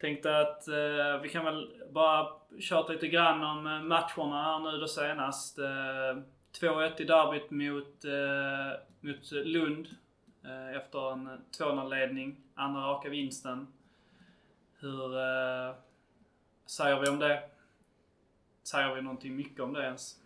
tänkte 0.00 0.38
att 0.38 0.68
eh, 0.68 1.20
vi 1.22 1.28
kan 1.28 1.44
väl 1.44 1.70
bara 1.90 2.28
tjata 2.60 2.92
lite 2.92 3.08
grann 3.08 3.42
om 3.42 3.66
eh, 3.66 3.82
matcherna 3.82 4.42
här 4.42 4.58
nu 4.58 4.78
då 4.78 4.88
senast. 4.88 5.58
Eh, 5.58 5.64
2-1 6.60 7.00
i 7.00 7.04
derbyt 7.04 7.50
mot, 7.50 8.04
eh, 8.04 8.80
mot 9.00 9.32
Lund 9.32 9.86
eh, 10.44 10.76
efter 10.76 11.12
en 11.12 11.44
2-0-ledning. 11.58 12.36
Andra 12.54 12.80
raka 12.80 13.08
vinsten. 13.08 13.66
Hur 14.80 15.18
eh, 15.18 15.74
säger 16.66 17.00
vi 17.00 17.08
om 17.08 17.18
det? 17.18 17.42
Säger 18.62 18.94
vi 18.94 19.02
någonting 19.02 19.36
mycket 19.36 19.60
om 19.60 19.72
det 19.72 19.82
ens? 19.82 20.16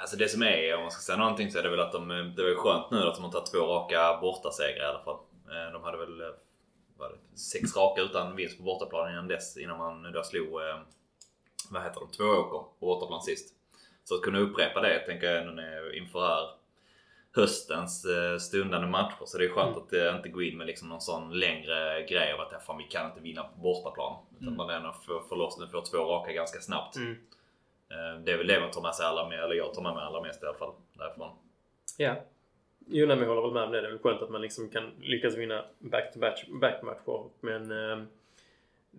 Alltså 0.00 0.16
det 0.16 0.28
som 0.28 0.42
är, 0.42 0.76
om 0.76 0.82
man 0.82 0.90
ska 0.90 1.00
säga 1.00 1.18
någonting 1.18 1.50
så 1.50 1.58
är 1.58 1.62
det 1.62 1.70
väl 1.70 1.80
att 1.80 1.92
de, 1.92 2.10
eh, 2.10 2.24
det 2.24 2.42
var 2.42 2.48
ju 2.50 2.56
skönt 2.56 2.90
nu 2.90 2.98
att 2.98 3.14
de 3.14 3.24
har 3.24 3.30
tagit 3.30 3.52
två 3.52 3.58
raka 3.58 4.18
bortasegrar 4.20 4.84
i 4.84 4.88
alla 4.88 5.04
fall. 5.04 5.18
Eh, 5.48 5.72
de 5.72 5.82
hade 5.82 5.98
väl 5.98 6.32
det, 6.98 7.38
sex 7.38 7.76
raka 7.76 8.00
utan 8.02 8.36
vinst 8.36 8.56
på 8.58 8.62
bortaplan 8.64 9.10
innan 9.12 9.28
dess. 9.28 9.56
Innan 9.56 9.78
man 9.78 10.12
då 10.12 10.22
slog, 10.22 10.46
eh, 10.62 10.78
vad 11.70 11.82
heter 11.82 12.00
de, 12.00 12.10
Tvååker 12.10 12.58
på 12.58 12.86
bortaplan 12.86 13.22
sist. 13.22 13.54
Så 14.04 14.14
att 14.14 14.22
kunna 14.22 14.38
upprepa 14.38 14.80
det 14.80 14.98
tänker 15.06 15.26
jag 15.26 15.40
ändå 15.42 15.52
när- 15.52 15.96
inför 15.96 16.20
här 16.20 16.48
höstens 17.32 18.04
eh, 18.04 18.38
stundande 18.38 18.86
matcher. 18.86 19.24
Så 19.24 19.38
det 19.38 19.44
är 19.44 19.48
skönt 19.48 19.68
Mm. 19.76 19.82
att 19.82 19.90
det 19.90 20.16
inte 20.16 20.28
gå 20.28 20.42
in 20.42 20.58
med 20.58 20.66
liksom 20.66 20.88
någon 20.88 21.00
sån 21.00 21.38
längre 21.38 22.06
grej 22.06 22.32
av 22.32 22.40
att 22.40 22.52
ja, 22.52 22.58
fan, 22.60 22.78
vi 22.78 22.84
kan 22.84 23.06
inte 23.06 23.20
vinna 23.20 23.42
på 23.42 23.58
bortaplan. 23.60 24.16
Utan 24.34 24.48
Mm. 24.48 24.56
man 24.56 24.70
ändå 24.70 24.92
får, 25.06 25.20
får 25.28 25.36
loss 25.36 25.58
nu, 25.58 25.66
får 25.68 25.82
två 25.82 25.98
raka 25.98 26.32
ganska 26.32 26.60
snabbt. 26.60 26.96
Mm. 26.96 27.12
Eh, 27.90 28.20
Det 28.24 28.32
är 28.32 28.36
väl 28.38 28.46
det 28.46 28.60
man 28.60 28.70
tar 28.70 28.82
med 28.82 28.94
sig 28.94 29.06
allra 29.06 29.28
mest, 29.28 29.42
eller 29.42 29.54
jag 29.54 29.74
tar 29.74 29.82
med 29.82 29.94
mig 29.94 30.04
allra 30.04 30.20
mest 30.22 30.42
i 30.42 30.46
alla 30.46 30.58
fall 30.58 30.72
därifrån. 30.92 31.30
Ja. 31.98 32.14
Jo, 32.88 33.06
nej, 33.06 33.18
jag 33.18 33.26
håller 33.26 33.42
väl 33.42 33.52
med 33.52 33.62
om 33.62 33.72
det. 33.72 33.80
Det 33.80 33.86
är 33.86 33.90
väl 33.90 33.98
skönt 33.98 34.22
att 34.22 34.30
man 34.30 34.40
liksom 34.40 34.68
kan 34.68 34.90
lyckas 35.00 35.36
vinna 35.36 35.64
back-to-back-matcher. 35.78 37.24
Men 37.40 37.70
eh, 37.70 38.04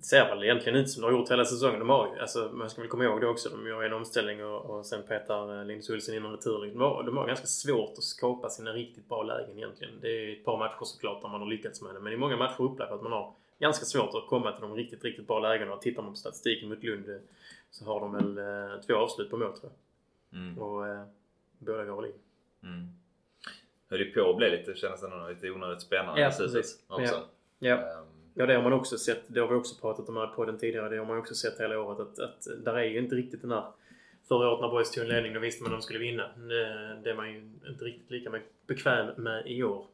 ser 0.01 0.29
väl 0.29 0.43
egentligen 0.43 0.79
ut 0.79 0.89
som 0.89 1.01
de 1.01 1.07
har 1.07 1.19
gjort 1.19 1.31
hela 1.31 1.45
säsongen. 1.45 1.79
De 1.79 1.89
har 1.89 2.13
ju, 2.15 2.21
alltså, 2.21 2.49
man 2.53 2.69
ska 2.69 2.81
väl 2.81 2.89
komma 2.89 3.03
ihåg 3.03 3.21
det 3.21 3.27
också. 3.27 3.49
De 3.49 3.67
gör 3.67 3.83
en 3.83 3.93
omställning 3.93 4.45
och, 4.45 4.65
och 4.65 4.85
sen 4.85 5.03
petar 5.07 5.59
eh, 5.59 5.65
Linus 5.65 5.89
Olsson 5.89 6.15
in 6.15 6.25
en 6.25 6.31
retur. 6.31 6.65
De 6.73 6.81
har, 6.81 7.03
de 7.03 7.17
har 7.17 7.27
ganska 7.27 7.45
svårt 7.45 7.97
att 7.97 8.03
skapa 8.03 8.49
sina 8.49 8.71
riktigt 8.73 9.09
bra 9.09 9.23
lägen 9.23 9.57
egentligen. 9.57 9.93
Det 10.01 10.07
är 10.07 10.33
ett 10.33 10.45
par 10.45 10.57
matcher 10.57 10.83
såklart 10.85 11.21
där 11.21 11.29
man 11.29 11.41
har 11.41 11.47
lyckats 11.47 11.81
med 11.81 11.95
det. 11.95 11.99
Men 11.99 12.13
i 12.13 12.17
många 12.17 12.37
matcher 12.37 12.61
upplever 12.61 12.95
att 12.95 13.03
man 13.03 13.11
har 13.11 13.33
ganska 13.59 13.85
svårt 13.85 14.15
att 14.15 14.27
komma 14.27 14.51
till 14.51 14.61
de 14.61 14.75
riktigt, 14.75 15.03
riktigt 15.03 15.27
bra 15.27 15.39
lägena. 15.39 15.73
Och 15.73 15.81
tittar 15.81 16.01
man 16.01 16.11
på 16.11 16.17
statistiken 16.17 16.69
mot 16.69 16.83
Lund 16.83 17.09
eh, 17.09 17.17
så 17.71 17.85
har 17.85 17.99
de 17.99 18.13
väl 18.13 18.37
eh, 18.37 18.81
två 18.81 18.95
avslut 18.95 19.29
på 19.29 19.37
mål 19.37 19.57
tror 19.57 19.71
jag. 19.71 20.39
Mm. 20.39 20.57
Och 20.57 20.87
eh, 20.87 21.03
båda 21.59 21.85
går 21.85 22.01
väl 22.01 22.11
in. 22.11 22.17
Mm. 22.63 22.87
Höll 23.89 23.99
ju 23.99 24.11
på 24.11 24.29
att 24.29 24.37
bli 24.37 24.49
lite, 24.49 24.75
kändes 24.75 25.01
det 25.01 25.07
nog 25.07 25.29
lite 25.29 25.51
onödigt 25.51 25.81
spännande 25.81 26.21
Ja, 26.21 26.29
i 26.29 26.31
slutet 26.31 26.53
precis. 26.55 26.85
också. 26.87 27.23
Ja. 27.59 27.75
Ehm, 27.75 28.07
Ja, 28.39 28.45
det 28.45 28.53
har 28.53 28.63
man 28.63 28.73
också 28.73 28.97
sett. 28.97 29.23
Det 29.27 29.39
har 29.39 29.47
vi 29.47 29.55
också 29.55 29.81
pratat 29.81 30.09
om 30.09 30.17
här 30.17 30.27
på 30.27 30.45
den 30.45 30.57
tidigare. 30.57 30.89
Det 30.89 30.97
har 30.97 31.05
man 31.05 31.17
också 31.17 31.35
sett 31.35 31.59
hela 31.59 31.79
året 31.79 31.99
att, 31.99 32.19
att 32.19 32.47
där 32.65 32.73
är 32.73 32.83
ju 32.83 32.99
inte 32.99 33.15
riktigt 33.15 33.41
den 33.41 33.51
här... 33.51 33.63
Förra 34.27 34.49
året 34.51 34.61
när 34.61 34.69
Boys 34.69 34.91
tog 34.91 35.03
en 35.03 35.09
ledning 35.09 35.33
då 35.33 35.39
visste 35.39 35.63
man 35.63 35.73
att 35.73 35.79
de 35.79 35.83
skulle 35.83 35.99
vinna. 35.99 36.27
Det, 37.03 37.09
är 37.09 37.15
man 37.15 37.33
ju 37.33 37.37
inte 37.69 37.85
riktigt 37.85 38.11
lika 38.11 38.31
bekväm 38.67 39.07
med 39.17 39.47
i 39.47 39.63
år. 39.63 39.85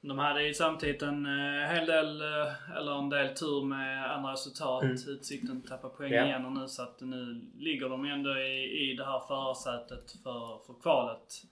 De 0.00 0.18
hade 0.18 0.42
ju 0.42 0.54
samtidigt 0.54 1.02
en 1.02 1.26
eh, 1.26 1.68
hel 1.68 1.86
del, 1.86 2.20
eh, 2.20 2.76
eller 2.76 2.98
en 2.98 3.08
del 3.08 3.36
tur 3.36 3.64
med 3.64 4.12
andra 4.14 4.32
resultat. 4.32 4.82
Mm. 4.82 4.94
Utsikten 5.06 5.62
tappar 5.62 5.88
poäng 5.88 6.12
Ja. 6.12 6.24
igen 6.24 6.46
och 6.46 6.52
nu 6.52 6.68
så 6.68 6.82
att 6.82 7.00
nu 7.00 7.40
ligger 7.58 7.88
de 7.88 8.04
ändå 8.04 8.38
i, 8.38 8.90
i 8.90 8.94
det 8.94 9.04
här 9.04 9.20
förarsätet 9.28 10.12
för, 10.22 10.58
för 10.66 10.74
kvalet. 10.82 11.42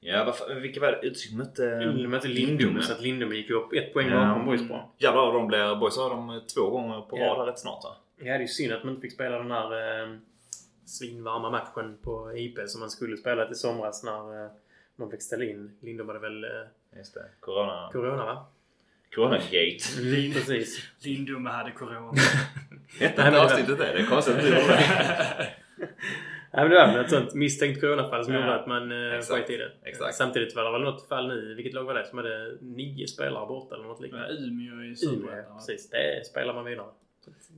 Ja, 0.00 0.24
vad 0.24 0.36
fan- 0.36 0.60
vilka 0.62 0.80
var 0.80 0.92
det? 0.92 1.06
Utsikt 1.06 1.34
mötte... 1.34 1.78
De 1.80 2.08
mötte 2.08 2.28
Lindome 2.28 2.82
så 2.82 2.92
att 2.92 3.00
Lindome 3.00 3.34
gick 3.34 3.50
upp 3.50 3.72
ett 3.72 3.92
poäng 3.92 4.08
Ja. 4.08 4.26
bakom 4.28 4.46
Boys 4.46 4.68
bara. 4.68 4.84
Jävlar, 4.98 5.32
de 5.32 5.46
blir... 5.46 5.76
Boys 5.76 5.96
har 5.96 6.10
de 6.10 6.40
två 6.54 6.70
gånger 6.70 7.00
på 7.00 7.18
Ja. 7.18 7.24
rad 7.26 7.38
här 7.38 7.46
rätt 7.46 7.58
snart 7.58 7.84
va? 7.84 7.96
Ja, 8.18 8.24
det 8.24 8.30
är 8.30 8.38
ju 8.38 8.48
synd 8.48 8.72
att 8.72 8.84
man 8.84 8.90
inte 8.94 9.02
fick 9.02 9.12
spela 9.12 9.38
den 9.38 9.50
här 9.50 10.02
eh, 10.02 10.16
svinvarma 10.84 11.50
matchen 11.50 11.98
på 12.02 12.36
IP 12.36 12.58
som 12.66 12.80
man 12.80 12.90
skulle 12.90 13.16
spela 13.16 13.50
i 13.50 13.54
somras 13.54 14.04
när 14.04 14.44
eh, 14.44 14.50
man 14.96 15.10
fick 15.10 15.22
ställa 15.22 15.44
in. 15.44 15.76
Lindome 15.80 16.12
hade 16.12 16.28
väl 16.28 16.44
eh, 16.44 16.50
Just 16.98 17.14
det. 17.14 17.24
Corona... 17.40 17.88
Corona 17.92 18.24
va? 18.24 18.46
Corona-gate. 19.14 19.78
Mm, 20.00 20.32
precis. 20.32 20.88
Lindume 21.04 21.50
hade 21.50 21.70
corona. 21.70 22.12
Hette 23.00 23.22
Nej, 23.22 23.24
men 23.24 23.26
inte 23.26 23.30
det- 23.30 23.40
avsnittet 23.40 23.78
det? 23.78 23.92
Det 23.92 23.98
är 23.98 24.06
konstigt 24.06 24.34
att 24.36 24.42
du 24.42 24.50
det. 24.50 25.48
Nej 26.56 26.64
men 26.64 26.70
det 26.70 26.86
var 26.86 26.86
väl 26.92 27.04
ett 27.04 27.10
sånt 27.10 27.34
misstänkt 27.34 27.80
coronafall 27.80 28.24
som 28.24 28.34
Ja, 28.34 28.40
gjorde 28.40 28.54
att 28.54 28.66
man 28.66 29.12
eh, 29.14 29.20
sket 29.20 29.50
i 29.50 29.56
det. 29.56 29.70
exakt. 29.84 30.14
Samtidigt 30.14 30.56
var 30.56 30.64
det 30.64 30.72
väl 30.72 30.80
något 30.80 31.08
fall 31.08 31.28
nu, 31.28 31.54
vilket 31.54 31.74
lag 31.74 31.84
var 31.84 31.94
det, 31.94 32.06
som 32.06 32.18
hade 32.18 32.56
nio 32.60 33.06
spelare 33.06 33.46
borta 33.46 33.74
eller 33.74 33.84
något 33.84 34.00
liknande? 34.00 34.28
Umeå 34.28 34.82
i 34.84 34.94
Umeå, 35.06 35.36
ja, 35.36 35.54
precis. 35.54 35.90
Det 35.90 36.26
spelar 36.26 36.54
man 36.54 36.64
vidare. 36.64 36.86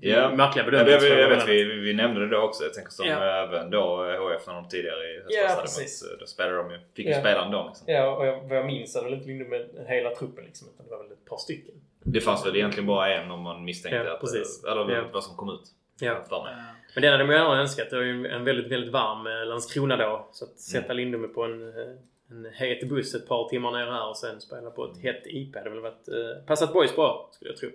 Ja. 0.01 0.35
Märkliga 0.35 0.65
Ja, 0.65 0.71
bedömningar. 0.71 1.01
det, 1.01 1.21
jag, 1.21 1.29
vet, 1.29 1.49
vi, 1.49 1.65
vi 1.65 1.95
nämnde 1.95 2.21
det 2.21 2.29
då 2.29 2.39
också. 2.39 2.65
Jag 2.65 2.75
tänker 2.75 2.91
som 2.91 3.07
Ja. 3.07 3.25
även 3.25 3.71
då 3.71 3.97
HF 3.97 4.47
när 4.47 4.55
de 4.55 4.69
tidigare 4.69 5.05
i 5.11 5.15
höstas 5.17 5.35
Ja, 5.57 5.61
precis. 5.63 6.11
mot, 6.11 6.21
Då 6.21 6.27
spelade 6.27 6.57
de 6.57 6.71
ju. 6.71 6.79
Fick 6.97 7.07
Ja. 7.07 7.15
ju 7.15 7.21
spela 7.21 7.45
ändå 7.45 7.65
liksom. 7.69 7.85
Ja, 7.95 8.17
och 8.17 8.27
jag, 8.27 8.41
vad 8.49 8.59
jag 8.59 8.67
minns 8.67 8.95
hade 8.97 9.11
väl 9.11 9.31
inte 9.31 9.49
med 9.51 9.67
hela 9.89 10.11
truppen 10.15 10.45
liksom, 10.45 10.69
utan 10.75 10.87
det 10.87 10.91
var 10.91 11.03
väl 11.03 11.13
ett 11.13 11.25
par 11.25 11.37
stycken. 11.39 11.75
Det 12.05 12.21
fanns 12.21 12.47
väl 12.47 12.57
egentligen 12.57 12.87
bara 12.87 13.15
en 13.15 13.31
om 13.31 13.41
man 13.43 13.65
misstänkte 13.65 13.97
Ja, 14.05 14.15
att... 14.15 14.21
precis. 14.21 14.65
Eller 14.65 14.91
Ja. 14.97 15.05
vad 15.13 15.25
som 15.25 15.37
kom 15.37 15.49
ut. 15.51 15.63
Ja. 16.01 16.25
För 16.29 16.45
mig. 16.45 16.55
Men 16.95 17.03
det 17.03 17.09
hade 17.11 17.25
man 17.25 17.35
gärna 17.37 17.61
önskat. 17.61 17.91
Det 17.91 17.97
var 17.97 18.03
ju 18.03 18.27
en 18.27 18.45
väldigt, 18.45 18.73
väldigt 18.73 18.93
varm 18.93 19.27
eh, 19.27 19.47
Landskrona 19.47 19.97
då. 19.97 20.29
Så 20.33 20.45
Mm. 20.45 20.55
att 20.55 20.61
sätta 20.61 20.93
Lindome 20.93 21.29
på 21.29 21.45
en, 21.45 21.69
eh, 21.69 21.89
en 22.31 22.49
het 22.55 22.89
buss 22.89 23.15
ett 23.15 23.29
par 23.29 23.49
timmar 23.49 23.73
ner 23.73 23.87
här 23.93 24.09
och 24.09 24.17
sen 24.17 24.41
spela 24.41 24.71
på 24.71 24.85
ett 24.85 25.03
hett 25.03 25.23
IP 25.27 25.57
hade 25.57 25.71
väl 25.71 25.81
varit, 25.81 26.09
eh, 26.09 26.45
passat 26.47 26.73
boys 26.73 26.95
bra, 26.97 27.31
skulle 27.33 27.51
jag 27.51 27.59
tro. 27.61 27.71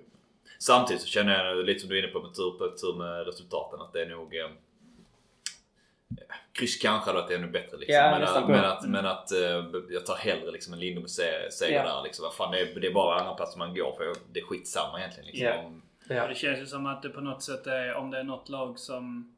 Samtidigt 0.60 1.01
så 1.01 1.08
känner 1.08 1.46
jag 1.46 1.65
lite 1.65 1.80
som 1.80 1.89
du 1.89 1.98
är 2.00 2.03
inne 2.03 2.12
på 2.12 2.20
med 2.22 2.34
tur 2.36 2.51
på 2.51 2.70
tur 2.77 2.94
med 2.98 3.25
resultaten 3.25 3.82
att 3.82 3.94
det 3.94 4.01
är 4.01 4.06
nog... 4.10 4.36
Eh, 4.36 4.48
kryss 6.51 6.77
kanske 6.82 7.10
hade 7.10 7.22
varit 7.22 7.32
ännu 7.32 7.48
bättre 7.48 7.77
liksom. 7.77 7.96
Ja, 7.96 8.12
men, 8.12 8.24
att, 8.24 8.50
men 8.50 8.65
att, 8.65 8.89
men 8.89 9.06
att 9.06 9.32
eh, 9.32 9.65
jag 9.89 10.06
tar 10.06 10.15
hellre 10.15 10.51
liksom 10.51 10.74
en 10.74 10.80
Lindome 10.80 11.08
se- 11.08 11.51
seger 11.51 11.75
Ja. 11.86 11.96
där 11.96 12.03
liksom. 12.03 12.24
Vad 12.24 12.34
Fan, 12.34 12.51
det, 12.51 12.60
är, 12.60 12.80
det 12.80 12.88
är 12.88 12.92
bara 12.94 13.20
andra 13.20 13.34
platser 13.34 13.58
man 13.60 13.75
går 13.75 13.96
för. 13.98 14.13
Det 14.34 14.39
är 14.39 14.44
skitsamma 14.44 15.00
egentligen 15.00 15.25
liksom. 15.27 15.46
Ja. 15.48 15.72
Ja, 16.15 16.27
det 16.27 16.36
känns 16.36 16.60
ju 16.60 16.65
som 16.65 16.86
att 16.86 17.01
det 17.01 17.10
på 17.10 17.22
något 17.22 17.43
sätt 17.43 17.67
är, 17.67 17.93
om 17.93 18.12
det 18.12 18.20
är 18.20 18.24
något 18.24 18.50
lag 18.50 18.79
som... 18.79 19.36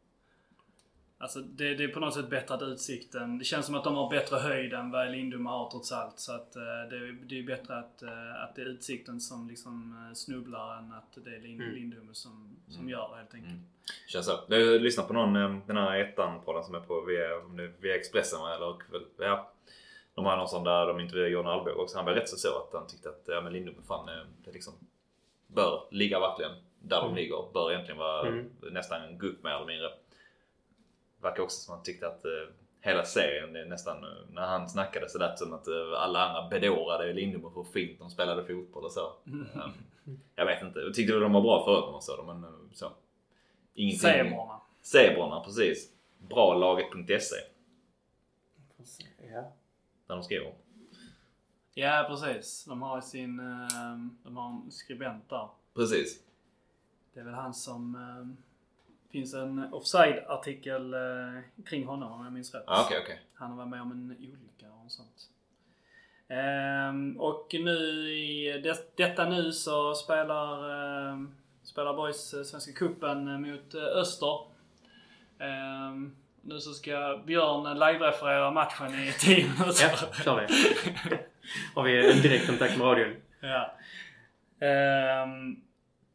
Alltså 1.18 1.40
det, 1.40 1.76
det 1.76 1.84
är 1.84 1.88
på 1.88 2.00
något 2.00 2.14
sätt 2.14 2.30
bättre 2.30 2.56
att 2.56 2.62
Utsikten... 2.62 3.38
Det 3.38 3.46
känns 3.46 3.66
som 3.66 3.76
att 3.76 3.84
de 3.84 3.96
har 3.96 4.10
bättre 4.10 4.38
höjd 4.38 4.74
än 4.74 4.92
vad 4.92 5.12
Lindum 5.12 5.46
har 5.46 5.70
trots 5.72 5.92
allt. 5.92 6.20
Så 6.20 6.32
att 6.34 6.56
eh, 6.56 6.62
det, 6.90 6.96
är- 6.98 7.26
det 7.26 7.40
är 7.40 7.44
bättre 7.44 7.78
att, 7.78 8.02
eh, 8.04 8.44
att 8.44 8.56
det 8.56 8.62
är 8.62 8.66
Utsikten 8.66 9.20
som 9.22 9.48
liksom 9.50 10.06
eh, 10.10 10.14
snubblar 10.14 10.78
än 10.78 10.94
att 10.94 11.18
det 11.26 11.36
är 11.36 11.40
Lind, 11.40 11.62
Mm. 11.62 11.76
Lindum 11.76 12.14
som, 12.14 12.56
som 12.68 12.80
Mm. 12.80 12.90
gör 12.90 13.10
det 13.12 13.18
helt 13.18 13.34
enkelt. 13.34 13.52
Mm. 13.54 13.66
Känns 14.08 14.26
så. 14.26 14.32
Jag 14.48 14.58
har 14.58 14.80
lyssnat 14.80 15.08
på 15.08 15.14
någon, 15.14 15.34
den 15.68 15.78
här 15.78 15.96
ettan-podden 16.00 16.64
som 16.64 16.76
är 16.76 16.80
på 16.80 17.02
via, 17.02 17.28
via 17.80 17.96
Expressen 17.96 18.40
eller 18.40 18.76
ja. 19.18 19.52
De 20.16 20.26
har 20.26 20.38
någon 20.38 20.48
sån 20.48 20.64
där 20.64 20.88
de 20.88 21.00
intervjuar 21.00 21.30
John 21.30 21.48
Alvbåge 21.48 21.76
också. 21.76 21.98
Han 21.98 22.06
var 22.06 22.14
rätt 22.14 22.30
så 22.30 22.38
så 22.38 22.48
att 22.58 22.74
han 22.74 22.88
tyckte 22.88 23.10
att 23.10 23.24
ja, 23.26 23.42
men 23.42 23.54
Lindum 23.54 23.76
fan, 23.88 24.10
det 24.46 24.52
liksom 24.52 24.74
bör 25.48 25.84
ligga 25.92 26.20
verkligen 26.20 26.52
där 26.88 26.98
de 27.02 27.06
Mm. 27.06 27.16
ligger. 27.16 27.54
Bör 27.54 27.72
egentligen 27.72 27.98
vara 28.00 28.28
Mm. 28.28 28.52
nästan 28.72 29.02
en 29.02 29.18
gupp 29.18 29.44
mer 29.44 29.52
eller 29.52 29.66
mindre. 29.66 29.90
Verkar 31.22 31.44
också 31.44 31.58
som 31.62 31.74
att 31.74 31.78
han 31.78 31.84
tyckte 31.86 32.08
att 32.08 32.26
eh, 32.26 32.32
hela 32.82 33.04
serien, 33.06 33.70
nästan 33.70 34.04
eh, 34.04 34.10
när 34.32 34.42
han 34.48 34.70
snackade 34.70 35.10
så 35.10 35.18
lät 35.20 35.40
som 35.40 35.54
att 35.54 35.68
eh, 35.68 35.94
alla 35.96 36.20
andra 36.30 36.50
bedårade 36.50 37.14
Lindum 37.14 37.46
och 37.46 37.56
hur 37.56 37.64
fint 37.64 38.00
de 38.00 38.10
spelade 38.10 38.46
fotboll 38.46 38.84
och 38.86 38.92
så. 38.92 39.14
Ja. 39.56 39.72
Jag 40.36 40.46
vet 40.46 40.62
inte. 40.64 40.80
Jag 40.80 40.94
tyckte 40.94 41.14
de 41.14 41.34
var 41.34 41.42
bra 41.42 41.66
förut 41.66 41.84
när 41.86 41.92
man 41.92 42.02
såg 42.02 42.18
dem 42.18 42.26
men 42.26 42.44
eh, 42.44 42.60
så. 42.74 42.92
Ingenting. 43.74 44.00
Zebrorna. 44.00 44.60
Zebrorna, 44.82 45.40
precis. 45.42 45.92
Bralaget.se. 46.18 47.36
Ja. 49.32 49.52
Där 50.08 50.16
de 50.16 50.24
skriver. 50.24 50.54
Ja 51.74 52.06
precis. 52.10 52.66
De 52.66 52.82
har 52.82 53.02
sin... 53.02 53.40
eh, 53.40 53.98
De 54.24 54.38
har 54.38 54.50
en 54.50 54.72
skribent 54.72 55.30
där. 55.30 55.48
Precis. 55.74 56.24
Det 57.16 57.22
är 57.22 57.24
väl 57.26 57.34
han 57.34 57.54
som... 57.54 57.96
eh, 57.96 58.46
finns 59.12 59.34
en 59.34 59.74
offside-artikel 59.74 60.94
eh, 60.94 61.42
kring 61.66 61.86
honom 61.86 62.12
om 62.12 62.24
jag 62.24 62.34
minns 62.34 62.54
rätt. 62.54 62.64
Ja, 62.68 62.84
okej, 62.86 63.00
okej. 63.04 63.22
Han 63.34 63.50
har 63.50 63.58
varit 63.58 63.70
med 63.70 63.82
om 63.82 63.92
en 63.92 64.12
olycka 64.20 64.72
och 64.86 64.92
sånt. 64.92 65.30
Ehm, 66.28 67.20
och 67.20 67.48
nu 67.54 67.78
i 68.14 68.62
det, 68.64 68.98
detta 68.98 69.30
nu 69.30 69.52
så 69.52 69.96
spelar, 69.96 70.70
ehm, 71.12 71.36
spelar 71.64 71.94
Boys 71.94 72.34
eh, 72.34 72.44
Svenska 72.44 72.72
mot 73.42 73.74
eh, 73.74 73.82
Öster. 73.84 74.40
Ehm, 75.40 76.16
nu 76.42 76.60
så 76.60 76.74
ska 76.74 77.22
Björn 77.26 77.80
live-referera 77.80 78.52
matchen 78.52 78.94
i 78.96 79.14
10 79.20 79.38
Ja, 79.38 79.46
minuter. 79.60 80.24
kör 80.24 80.48
vi. 80.48 81.18
Har 81.76 81.84
vi 81.84 82.12
en 82.12 82.22
direktkontakt 82.22 82.78
med 82.78 82.88
radion. 82.88 83.16
Ja. 83.42 83.72
Ehm, 84.68 85.62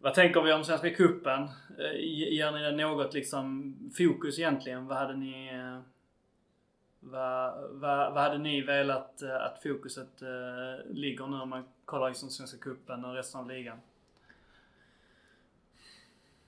vad 0.01 0.15
tänker 0.15 0.43
vi 0.43 0.53
om 0.53 0.65
Svenska 0.65 0.91
Cupen? 0.91 1.43
Uh, 1.79 2.01
ger 2.01 2.53
ni 2.53 2.63
det 2.63 2.73
något 2.73 3.15
liksom 3.15 3.75
fokus 3.99 4.39
egentligen? 4.39 4.87
Vad 4.87 4.99
hade 4.99 5.17
ni... 5.17 5.49
eh, 5.55 5.81
vad, 7.03 7.71
vad, 7.71 8.13
vad 8.13 8.23
hade 8.23 8.39
ni 8.39 8.61
velat 8.61 9.23
eh, 9.23 9.37
att 9.37 9.63
fokuset 9.63 10.23
eh, 10.23 10.91
ligger 10.91 11.27
nu 11.27 11.37
om 11.37 11.49
man 11.49 11.65
kollar 11.85 12.09
liksom 12.09 12.31
Svenska 12.31 12.59
Cupen 12.59 13.05
och 13.05 13.15
resten 13.15 13.41
av 13.41 13.49
ligan? 13.49 13.81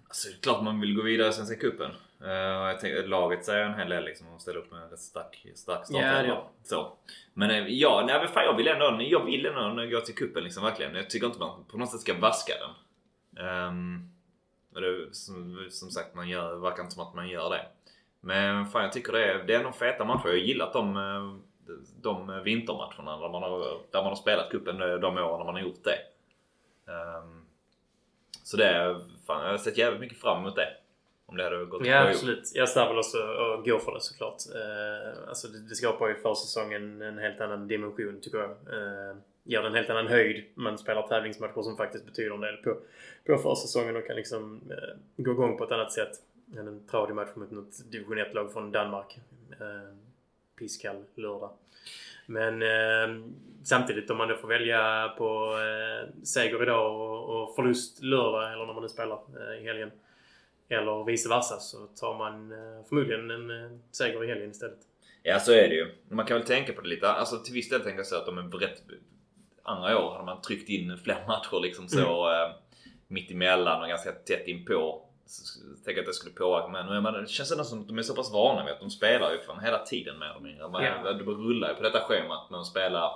Alltså, 0.09 0.29
det 0.29 0.35
är 0.35 0.41
klart 0.41 0.63
man 0.63 0.81
vill 0.81 0.97
gå 0.97 1.03
vidare 1.03 1.29
i 1.29 1.33
Svenska 1.33 1.57
Cupen. 1.57 1.91
Uh, 2.23 2.31
jag 2.31 2.81
tänker, 2.81 3.07
laget 3.07 3.45
säger 3.45 3.65
en 3.65 3.75
hel 3.75 3.89
del 3.89 4.05
liksom. 4.05 4.27
De 4.27 4.41
ställer 4.41 4.59
upp 4.59 4.71
med 4.71 4.83
en 4.83 4.91
rätt 4.91 5.01
stark, 5.01 5.47
stark 5.55 5.87
start. 5.87 6.03
Ja, 6.03 6.23
det 6.23 6.29
gör 6.29 6.45
så. 6.63 6.97
Men 7.35 7.51
eh, 7.51 7.67
ja, 7.69 8.05
nej, 8.07 8.29
fan, 8.29 8.45
jag 8.45 8.57
vill 8.57 8.69
ändå, 8.69 8.99
jag 9.01 9.25
vill 9.25 9.47
ändå 9.47 9.87
gå 9.87 10.01
till 10.01 10.15
cupen 10.15 10.45
liksom 10.45 10.65
verkligen. 10.65 10.95
Jag 10.95 11.11
tycker 11.11 11.27
inte 11.27 11.39
man 11.39 11.65
på 11.65 11.79
något 11.79 11.91
sätt 11.91 12.01
ska 12.01 12.15
vaska 12.15 12.53
den. 12.61 12.71
Um, 13.41 14.13
det, 14.75 15.15
som, 15.15 15.67
som 15.71 15.91
sagt, 15.91 16.15
man 16.15 16.29
gör, 16.29 16.55
verkar 16.57 16.83
inte 16.83 16.95
som 16.95 17.03
att 17.03 17.15
man 17.15 17.29
gör 17.29 17.51
det. 17.51 17.67
Men 18.21 18.67
fan 18.67 18.83
jag 18.83 18.93
tycker 18.93 19.13
det 19.13 19.25
är, 19.25 19.45
det 19.45 19.55
är 19.55 19.63
nog 19.63 19.75
feta 19.75 20.05
matcher. 20.05 20.27
Jag 20.27 20.33
har 20.33 20.39
gillat 20.39 20.73
de, 20.73 20.97
eh, 20.97 21.35
de 22.03 22.43
vintermatcherna 22.45 23.19
där 23.19 23.29
man 23.29 23.43
har, 23.43 23.59
där 23.91 24.03
man 24.03 24.07
har 24.07 24.17
spelat 24.17 24.51
cupen 24.51 24.79
de 24.79 25.01
de 25.01 25.19
åren 25.19 25.39
när 25.39 25.45
man 25.45 25.55
har 25.55 25.63
gjort 25.63 25.85
det. 25.85 25.99
Ehm, 26.93 27.45
så 28.43 28.57
det 28.57 28.67
är, 28.67 29.01
fan 29.27 29.45
jag 29.45 29.51
har 29.51 29.59
sett 29.59 29.79
jävligt 29.79 30.01
mycket 30.01 30.21
fram 30.21 30.41
emot 30.41 30.57
det. 30.57 30.69
Om 31.27 31.37
det 31.37 31.45
hade 31.45 31.65
gått 31.65 31.87
Ja, 31.87 32.09
absolut. 32.09 32.53
Jag 32.55 32.69
står 32.69 32.89
väl 32.89 32.99
också 32.99 33.19
och 33.19 33.65
går 33.65 33.79
för 33.79 33.95
det 33.95 34.01
såklart. 34.01 34.37
Eh, 34.55 35.29
alltså 35.29 35.49
det, 35.49 35.69
det 35.69 35.75
skapar 35.75 36.09
ju 36.09 36.15
försäsongen 36.15 37.03
en 37.03 37.19
helt 37.19 37.41
annan 37.41 37.69
dimension 37.69 38.21
tycker 38.23 38.39
jag. 38.39 38.51
Eh, 38.51 39.17
ger 39.45 39.63
den 39.63 39.67
en 39.67 39.77
helt 39.77 39.91
annan 39.91 40.07
höjd. 40.07 40.45
Man 40.55 40.79
spelar 40.79 41.09
tävlingsmatcher 41.09 41.63
som 41.63 41.77
faktiskt 41.77 42.07
betyder 42.07 42.35
en 42.35 42.41
del 42.41 42.57
på, 42.57 42.77
på 43.27 43.39
försäsongen 43.39 43.97
och 43.97 44.07
kan 44.07 44.17
liksom 44.17 44.61
eh, 44.71 45.25
gå 45.25 45.33
igång 45.33 45.59
på 45.59 45.65
ett 45.65 45.73
annat 45.73 45.93
sätt 45.93 46.13
än 46.59 46.69
en 46.69 46.87
tradig 46.87 47.15
match 47.15 47.35
mot 47.35 47.51
något 47.51 47.91
division 47.93 48.19
1-lag 48.19 48.53
från 48.53 48.73
Danmark. 48.73 49.19
Eh, 49.61 49.97
pisskall 50.59 51.05
lördag. 51.15 51.51
Men 52.27 52.63
eh, 52.63 53.25
samtidigt 53.65 54.11
om 54.11 54.17
man 54.17 54.29
då 54.29 54.37
får 54.37 54.49
välja 54.49 55.09
på 55.19 55.59
eh, 55.59 56.23
seger 56.25 56.63
idag 56.63 57.01
och, 57.01 57.43
och 57.43 57.55
förlust 57.55 58.03
lördag 58.03 58.53
eller 58.53 58.67
när 58.67 58.75
man 58.75 58.83
nu 58.83 58.89
spelar 58.89 59.19
eh, 59.41 59.63
i 59.63 59.65
helgen. 59.65 59.91
Eller 60.69 61.05
vice 61.05 61.29
versa 61.29 61.59
så 61.59 61.87
tar 61.87 62.19
man 62.19 62.53
eh, 62.53 62.85
förmodligen 62.89 63.31
en 63.31 63.51
eh, 63.51 63.79
seger 63.91 64.25
i 64.25 64.27
helgen 64.27 64.51
istället. 64.51 64.79
Ja 65.23 65.39
så 65.39 65.53
är 65.53 65.69
det 65.69 65.75
ju. 65.75 65.87
Man 66.09 66.27
kan 66.27 66.37
väl 66.37 66.47
tänka 66.47 66.73
på 66.73 66.81
det 66.81 66.89
lite. 66.89 67.09
Alltså 67.09 67.39
till 67.39 67.55
viss 67.55 67.69
del 67.69 67.81
tänker 67.81 67.99
jag 67.99 68.07
så 68.07 68.17
att 68.17 68.27
de 68.27 68.39
är 68.39 68.43
rätt... 68.43 68.83
Andra 69.63 69.99
år 69.99 70.13
hade 70.13 70.25
man 70.25 70.41
tryckt 70.41 70.69
in 70.69 70.99
fler 71.05 71.25
matcher 71.29 71.61
liksom 71.61 71.89
så 71.89 72.29
mm. 72.29 72.51
eh, 72.51 72.57
mitt 73.09 73.31
emellan 73.31 73.83
och 73.83 73.89
ganska 73.89 74.13
tätt 74.13 74.49
inpå. 74.49 75.09
Tänker 75.85 76.01
att 76.01 76.07
det 76.07 76.13
skulle 76.13 76.35
påverka 76.35 76.69
men 76.69 76.87
nu 76.87 76.93
är 76.93 77.01
man, 77.01 77.13
det 77.13 77.29
känns 77.29 77.53
ändå 77.53 77.65
som 77.65 77.81
att 77.81 77.89
de 77.89 77.99
är 77.99 78.03
så 78.03 78.15
pass 78.15 78.33
vana 78.33 78.65
vid 78.65 78.73
att 78.73 78.81
de 78.81 78.91
spelar 78.91 79.33
ju 79.33 79.39
fan 79.39 79.61
hela 79.61 79.79
tiden 79.79 80.19
mer 80.19 80.27
eller 80.27 80.41
mindre. 80.41 80.83
Yeah. 80.83 81.17
Det 81.17 81.25
rullar 81.25 81.69
ju 81.69 81.75
på 81.75 81.83
detta 81.83 82.01
schemat 82.01 82.51
när 82.51 82.59
de 82.59 82.65
spelar 82.65 83.13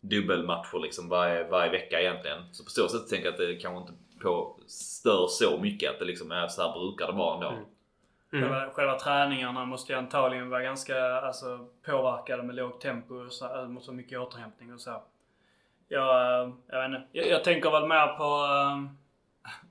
dubbelmatcher 0.00 0.78
liksom 0.78 1.08
varje, 1.08 1.48
varje 1.48 1.70
vecka 1.70 2.00
egentligen. 2.00 2.42
Så 2.52 2.64
på 2.64 2.70
så 2.70 2.88
sätt 2.88 3.08
tänker 3.08 3.24
jag 3.24 3.32
att 3.32 3.38
det 3.38 3.56
kanske 3.56 3.80
inte 3.80 3.92
på, 4.22 4.56
stör 4.66 5.26
så 5.28 5.58
mycket 5.58 5.90
att 5.90 5.98
det 5.98 6.04
liksom 6.04 6.32
är 6.32 6.48
så 6.48 6.62
här 6.62 6.72
brukar 6.72 7.06
det 7.06 7.12
vara 7.12 7.34
ändå. 7.34 7.48
Mm. 7.48 7.64
Mm. 8.32 8.50
Själva, 8.50 8.70
själva 8.70 8.98
träningarna 8.98 9.64
måste 9.64 9.92
ju 9.92 9.98
antagligen 9.98 10.50
vara 10.50 10.62
ganska 10.62 11.04
alltså, 11.04 11.66
påverkade 11.86 12.42
med 12.42 12.54
lågt 12.54 12.80
tempo 12.80 13.14
och 13.14 13.32
så, 13.32 13.76
så 13.80 13.92
mycket 13.92 14.18
återhämtning 14.18 14.74
och 14.74 14.80
så. 14.80 15.02
Jag, 15.92 16.42
eh, 16.42 16.52
jag 16.66 16.80
vet 16.80 16.86
inte. 16.86 17.08
Jag, 17.12 17.26
jag 17.26 17.44
tänker 17.44 17.70
väl 17.70 17.88
mer 17.88 18.06
på 18.06 18.24
äh, 18.24 18.82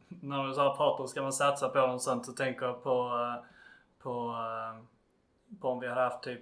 när 0.28 0.48
vi 0.48 0.54
så 0.54 0.62
här 0.62 0.76
pratar 0.76 1.08
ska 1.08 1.22
man 1.22 1.34
satsa 1.34 1.70
på 1.70 1.88
något 1.88 2.02
sånt 2.02 2.26
så 2.26 2.32
tänker 2.32 2.66
jag 2.66 2.84
på, 2.84 2.92
eh, 2.92 3.44
på, 4.04 4.36
på 5.62 5.70
om 5.70 5.80
vi 5.80 5.88
hade 5.88 6.02
haft 6.02 6.24
typ 6.24 6.42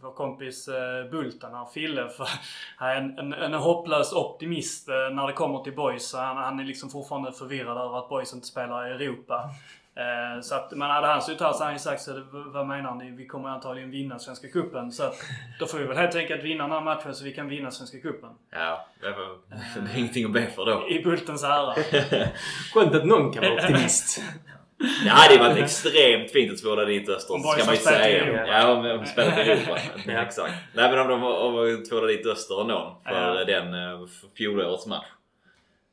vår 0.00 0.12
kompis 0.12 0.68
Bultan 1.10 1.54
här, 1.54 1.64
Fille. 1.64 2.08
För 2.16 2.28
han 2.76 2.88
är 2.88 2.96
en, 2.96 3.18
en, 3.18 3.32
en 3.32 3.54
hopplös 3.54 4.12
optimist 4.12 4.88
när 4.88 5.26
det 5.26 5.32
kommer 5.32 5.62
till 5.62 5.76
boys. 5.76 6.14
Han, 6.14 6.36
han 6.36 6.60
är 6.60 6.64
liksom 6.64 6.90
fortfarande 6.90 7.32
förvirrad 7.32 7.78
över 7.78 7.98
att 7.98 8.08
boys 8.08 8.34
inte 8.34 8.46
spelar 8.46 8.86
i 8.86 8.90
Europa. 8.90 9.50
Eh, 9.96 10.40
så 10.40 10.54
att, 10.54 10.70
men 10.70 10.90
hade 10.90 11.06
han 11.06 11.22
suttit 11.22 11.40
här 11.40 11.52
så 11.52 11.58
hade 11.58 11.64
han 11.64 11.72
ju 11.72 11.78
sagt 11.78 12.02
så 12.02 12.22
vad 12.32 12.66
menar 12.66 12.94
ni? 12.94 13.10
Vi 13.10 13.26
kommer 13.26 13.48
antagligen 13.48 13.90
vinna 13.90 14.18
Svenska 14.18 14.48
Cupen. 14.48 14.92
Så 14.92 15.02
att, 15.02 15.14
då 15.58 15.66
får 15.66 15.78
vi 15.78 15.84
väl 15.84 15.96
helt 15.96 16.14
enkelt 16.14 16.44
vinna 16.44 16.62
den 16.64 16.72
här 16.72 16.80
matchen 16.80 17.14
så 17.14 17.24
vi 17.24 17.32
kan 17.32 17.48
vinna 17.48 17.70
Svenska 17.70 17.98
Cupen. 17.98 18.30
Ja, 18.50 18.86
det 19.00 19.06
är, 19.06 19.12
det 19.84 19.90
är 19.94 19.98
ingenting 19.98 20.24
att 20.24 20.32
be 20.32 20.46
för 20.46 20.66
då. 20.66 20.88
I 20.88 21.02
Bultens 21.02 21.44
ära. 21.44 21.74
Skönt 22.74 22.94
att 22.94 23.06
någon 23.06 23.32
kan 23.32 23.42
vara 23.44 23.54
optimist. 23.54 24.22
Ja, 25.06 25.14
det 25.28 25.36
hade 25.36 25.48
varit 25.48 25.64
extremt 25.64 26.30
fint 26.30 26.52
att 26.52 26.62
tvåla 26.62 26.84
dit 26.84 27.08
Öster. 27.08 27.38
Ska 27.38 27.64
man 27.64 27.74
ju 27.74 27.80
säga. 27.80 28.46
Ja, 28.46 28.72
om 28.72 28.84
de 28.84 29.06
spelat 29.06 29.38
i 29.38 29.40
Europa. 29.40 29.78
ja. 30.06 30.22
Exakt. 30.22 30.54
Nej 30.74 30.90
men 30.90 30.98
om 30.98 31.08
de 31.56 31.84
tvålar 31.88 32.06
dit 32.06 32.26
Öster 32.26 32.60
och 32.60 32.66
någon 32.66 33.02
för 33.04 33.38
ja. 33.38 33.44
den 33.44 33.74
uh, 33.74 34.08
fjolårets 34.36 34.86
match 34.86 35.06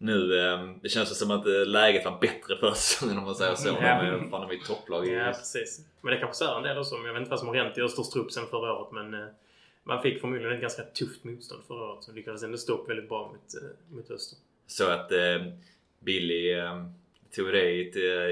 nu. 0.01 0.39
Ehm, 0.39 0.79
det 0.81 0.89
känns 0.89 1.19
som 1.19 1.31
att 1.31 1.45
eh, 1.45 1.65
läget 1.65 2.05
var 2.05 2.17
bättre 2.21 2.57
förra 2.57 2.75
säsongen 2.75 3.17
om 3.17 3.23
man 3.23 3.35
säger 3.35 3.55
så. 3.55 3.77
Ja. 3.81 4.03
De, 4.03 4.29
fan, 4.29 4.47
de 4.47 4.55
är 4.55 4.59
topplag. 4.59 5.07
Ja, 5.07 5.25
precis. 5.25 5.85
Men 6.01 6.13
det 6.13 6.19
kanske 6.19 6.37
säger 6.37 6.57
en 6.57 6.63
del 6.63 6.77
också. 6.77 6.95
Jag 6.95 7.13
vet 7.13 7.19
inte 7.19 7.29
vad 7.29 7.39
som 7.39 7.47
har 7.47 7.55
hänt 7.55 7.77
i 7.77 7.81
Östers 7.81 8.09
trupp 8.09 8.31
sen 8.31 8.43
förra 8.49 8.73
året 8.73 8.91
men 8.91 9.13
eh, 9.13 9.27
man 9.83 10.01
fick 10.01 10.21
förmodligen 10.21 10.53
ett 10.53 10.61
ganska 10.61 10.83
tufft 10.83 11.23
motstånd 11.23 11.61
förra 11.67 11.83
året. 11.83 12.03
Så 12.03 12.11
lyckades 12.11 12.43
ändå 12.43 12.57
stå 12.57 12.73
upp 12.73 12.89
väldigt 12.89 13.09
bra 13.09 13.27
mot, 13.27 13.63
eh, 13.63 13.95
mot 13.95 14.11
Öster. 14.11 14.37
Så 14.67 14.89
att 14.89 15.11
eh, 15.11 15.19
Billy 15.99 16.51
eh, 16.51 16.85
tog 17.35 17.47
det 17.51 17.71
i, 17.71 17.81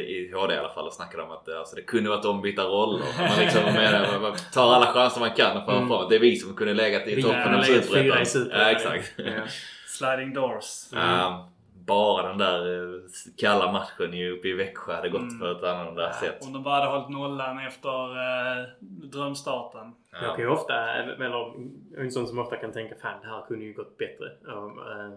i 0.07 0.31
HD 0.33 0.53
i 0.53 0.57
alla 0.57 0.73
fall 0.73 0.87
och 0.87 0.93
snackade 0.93 1.23
om 1.23 1.31
att 1.31 1.49
alltså, 1.49 1.75
det 1.75 1.81
kunde 1.81 2.09
varit 2.09 2.25
ombytta 2.25 2.63
roller. 2.63 3.05
Man, 3.17 3.39
liksom, 3.39 3.63
med, 3.63 4.21
man 4.21 4.37
tar 4.53 4.73
alla 4.73 4.93
chanser 4.93 5.19
man 5.19 5.33
kan 5.33 5.65
för 5.65 5.77
mm. 5.77 6.09
Det 6.09 6.15
är 6.15 6.19
vi 6.19 6.35
som 6.35 6.55
kunde 6.55 6.73
legat 6.73 7.07
i 7.07 7.21
toppen 7.21 7.55
av 7.55 7.61
Superettan. 7.61 8.49
Ja, 8.51 8.71
exakt. 8.71 9.13
Ja. 9.17 9.47
Sliding 9.87 10.33
doors. 10.33 10.93
Mm. 10.93 11.33
Um, 11.33 11.41
bara 11.85 12.27
den 12.27 12.37
där 12.37 12.95
eh, 12.95 13.01
kalla 13.37 13.71
matchen 13.71 14.31
uppe 14.31 14.47
i 14.47 14.53
Växjö 14.53 14.95
hade 14.95 15.09
gått 15.09 15.21
mm. 15.21 15.39
på 15.39 15.45
ett 15.45 15.63
annorlunda 15.63 16.03
ja, 16.03 16.13
sätt. 16.13 16.45
Om 16.45 16.53
de 16.53 16.63
bara 16.63 16.75
hade 16.75 16.91
hållit 16.91 17.09
nollan 17.09 17.59
efter 17.59 18.17
eh, 18.17 18.67
drömstarten. 18.81 19.93
Ja. 20.11 20.17
Jag 20.21 20.35
kan 20.35 20.45
ju 20.45 20.51
ofta, 20.51 20.93
eller 20.93 21.53
en 21.97 22.11
sån 22.11 22.27
som 22.27 22.39
ofta 22.39 22.55
kan 22.55 22.71
tänka 22.71 22.95
fan 22.95 23.21
det 23.21 23.27
här 23.27 23.45
kunde 23.47 23.65
ju 23.65 23.73
gått 23.73 23.97
bättre. 23.97 24.25
Um, 24.43 24.79
uh, 24.79 25.13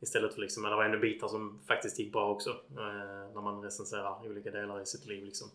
istället 0.00 0.34
för 0.34 0.40
liksom, 0.40 0.62
det 0.62 0.76
var 0.76 0.84
ändå 0.84 0.98
bitar 0.98 1.28
som 1.28 1.60
faktiskt 1.68 1.98
gick 1.98 2.12
bra 2.12 2.30
också. 2.30 2.50
Uh, 2.50 3.34
när 3.34 3.40
man 3.40 3.62
recenserar 3.62 4.26
olika 4.26 4.50
delar 4.50 4.82
i 4.82 4.86
sitt 4.86 5.06
liv 5.06 5.24
liksom. 5.24 5.48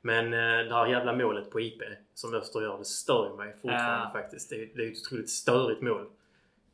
Men 0.00 0.24
uh, 0.24 0.68
det 0.68 0.74
här 0.74 0.86
jävla 0.86 1.12
målet 1.12 1.50
på 1.50 1.60
IP 1.60 1.82
som 2.14 2.34
Öster 2.34 2.60
gör, 2.60 2.78
det 2.78 2.84
stör 2.84 3.28
ju 3.30 3.36
mig 3.36 3.56
fortfarande 3.62 4.10
faktiskt. 4.12 4.50
Det 4.50 4.56
är, 4.56 4.68
det 4.74 4.82
är 4.82 4.92
ett 4.92 4.98
otroligt 5.06 5.30
störigt 5.30 5.82
mål. 5.82 6.06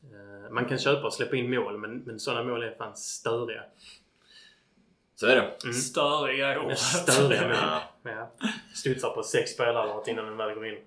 Eh, 0.03 0.51
man 0.51 0.65
kan 0.65 0.79
köpa 0.79 1.07
och 1.07 1.13
släppa 1.13 1.37
in 1.37 1.51
mål 1.51 1.79
men, 1.79 1.99
men 1.99 2.21
sådana 2.21 2.43
mål 2.43 2.63
är 2.63 2.75
fan 2.75 2.97
störiga. 2.97 3.63
Så 5.15 5.27
är 5.27 5.37
det. 5.37 5.65
Mm. 5.65 5.75
Störiga 5.75 6.61
ord. 6.61 6.77
Störiga 6.77 7.49
mål. 7.49 7.83
ja. 8.03 8.31
Studsar 8.75 9.11
på 9.11 9.23
sex 9.23 9.51
spelare 9.51 10.11
innan 10.11 10.25
den 10.25 10.37
väl 10.37 10.55
går 10.55 10.67
in. 10.67 10.79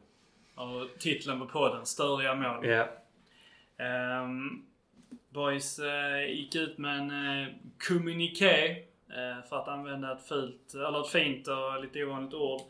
Och 0.56 1.00
titeln 1.00 1.40
på 1.40 1.46
podden, 1.46 1.86
Störiga 1.86 2.36
mål. 2.36 2.66
Ja. 2.66 2.88
Um, 4.24 4.66
Boys 5.30 5.80
uh, 5.80 6.30
gick 6.30 6.56
ut 6.56 6.78
med 6.78 7.00
en 7.00 7.12
uh, 7.12 7.48
kommuniké, 7.88 8.72
uh, 9.10 9.48
för 9.50 9.62
att 9.62 9.68
använda 9.68 10.14
ett 10.14 10.28
fult, 10.28 10.74
eller 10.74 11.02
ett 11.02 11.08
fint 11.08 11.48
och 11.48 11.82
lite 11.82 12.06
ovanligt 12.06 12.34
ord 12.34 12.62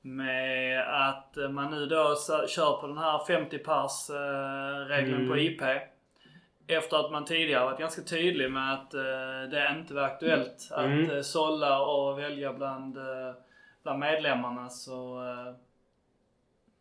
med 0.00 0.80
att 1.08 1.36
man 1.50 1.70
nu 1.70 1.86
då 1.86 2.16
kör 2.48 2.80
på 2.80 2.86
den 2.86 2.98
här 2.98 3.24
50 3.26 3.58
pers 3.58 4.10
eh, 4.10 4.86
regeln 4.86 5.16
mm. 5.16 5.28
på 5.28 5.38
IP. 5.38 5.62
Efter 6.66 6.96
att 6.96 7.12
man 7.12 7.24
tidigare 7.24 7.64
varit 7.64 7.78
ganska 7.78 8.02
tydlig 8.02 8.52
med 8.52 8.74
att 8.74 8.94
eh, 8.94 9.50
det 9.50 9.76
inte 9.78 9.94
var 9.94 10.02
aktuellt 10.02 10.70
mm. 10.76 11.04
att 11.04 11.12
eh, 11.12 11.20
sålla 11.20 11.82
och 11.82 12.18
välja 12.18 12.52
bland, 12.52 12.98
bland 13.82 13.98
medlemmarna 13.98 14.68
så 14.68 15.22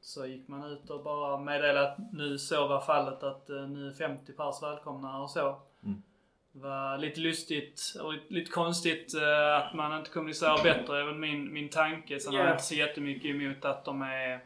så 0.01 0.25
gick 0.25 0.47
man 0.47 0.63
ut 0.63 0.89
och 0.89 1.03
bara 1.03 1.39
meddelade 1.39 1.89
att 1.91 2.13
nu 2.13 2.37
så 2.37 2.67
var 2.67 2.81
fallet 2.81 3.23
att 3.23 3.47
nu 3.47 3.87
är 3.87 3.93
50 3.93 4.33
pers 4.33 4.63
välkomna 4.63 5.21
och 5.21 5.29
så. 5.29 5.61
Var 6.51 6.97
lite 6.97 7.19
lustigt 7.19 7.95
och 8.01 8.13
lite 8.27 8.51
konstigt 8.51 9.15
uh, 9.15 9.55
att 9.55 9.73
man 9.73 9.97
inte 9.97 10.09
kommunicerar 10.09 10.63
bättre. 10.63 11.05
Väl 11.05 11.15
min, 11.15 11.53
min 11.53 11.69
tanke. 11.69 12.19
Sen 12.19 12.33
yeah. 12.33 12.43
har 12.43 12.49
jag 12.49 12.55
inte 12.55 12.65
så 12.65 12.75
jättemycket 12.75 13.25
emot 13.25 13.65
att 13.65 13.85
de 13.85 14.01
är 14.01 14.39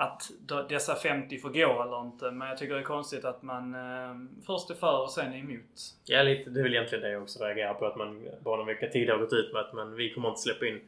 att 0.00 0.30
dessa 0.68 0.94
50 0.94 1.38
får 1.38 1.50
gå 1.50 1.82
eller 1.82 2.00
inte. 2.00 2.30
Men 2.30 2.48
jag 2.48 2.58
tycker 2.58 2.74
det 2.74 2.80
är 2.80 2.84
konstigt 2.84 3.24
att 3.24 3.42
man 3.42 3.74
eh, 3.74 4.16
först 4.46 4.70
är 4.70 4.74
för 4.74 5.02
och 5.02 5.10
sen 5.10 5.32
är 5.32 5.38
emot. 5.38 5.94
Ja, 6.04 6.22
lite. 6.22 6.50
Det 6.50 6.60
är 6.60 6.62
väl 6.62 6.74
egentligen 6.74 7.02
det 7.02 7.10
jag 7.10 7.22
också 7.22 7.44
reagerar 7.44 7.74
på. 7.74 7.86
Att 7.86 7.96
man 7.96 8.28
bara 8.40 8.56
någon 8.56 8.66
vecka 8.66 8.88
tidigare 8.88 9.18
gått 9.18 9.32
ut 9.32 9.52
med 9.52 9.62
att 9.62 9.72
man, 9.72 9.94
vi 9.94 10.14
kommer 10.14 10.28
inte 10.28 10.40
släppa 10.40 10.66
in 10.66 10.80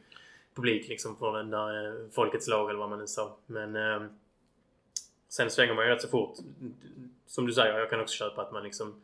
publik 0.55 0.87
liksom 0.87 1.17
från 1.17 1.33
den 1.33 1.49
där 1.49 1.87
eh, 1.87 2.09
Folkets 2.11 2.47
lag 2.47 2.69
eller 2.69 2.79
vad 2.79 2.89
man 2.89 2.99
nu 2.99 3.07
sa. 3.07 3.35
Men 3.45 3.75
eh, 3.75 4.07
sen 5.29 5.49
svänger 5.49 5.73
man 5.73 5.85
ju 5.85 5.91
rätt 5.91 6.01
så 6.01 6.07
fort. 6.07 6.37
Som 7.25 7.45
du 7.45 7.53
säger, 7.53 7.79
jag 7.79 7.89
kan 7.89 8.01
också 8.01 8.15
köpa 8.15 8.41
att 8.41 8.51
man 8.51 8.63
liksom 8.63 9.01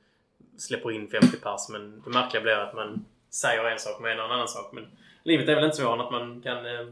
släpper 0.57 0.91
in 0.91 1.07
50 1.07 1.37
pers. 1.37 1.69
Men 1.69 2.01
det 2.05 2.09
märkliga 2.09 2.41
blir 2.43 2.53
att 2.53 2.75
man 2.75 3.05
säger 3.29 3.65
en 3.65 3.79
sak 3.79 3.95
och 3.95 4.01
menar 4.01 4.25
en 4.25 4.31
annan 4.31 4.47
sak. 4.47 4.71
Men 4.73 4.87
livet 5.23 5.49
är 5.49 5.55
väl 5.55 5.63
inte 5.63 5.77
så 5.77 5.93
att 5.93 6.11
man 6.11 6.41
kan 6.41 6.65
eh, 6.65 6.87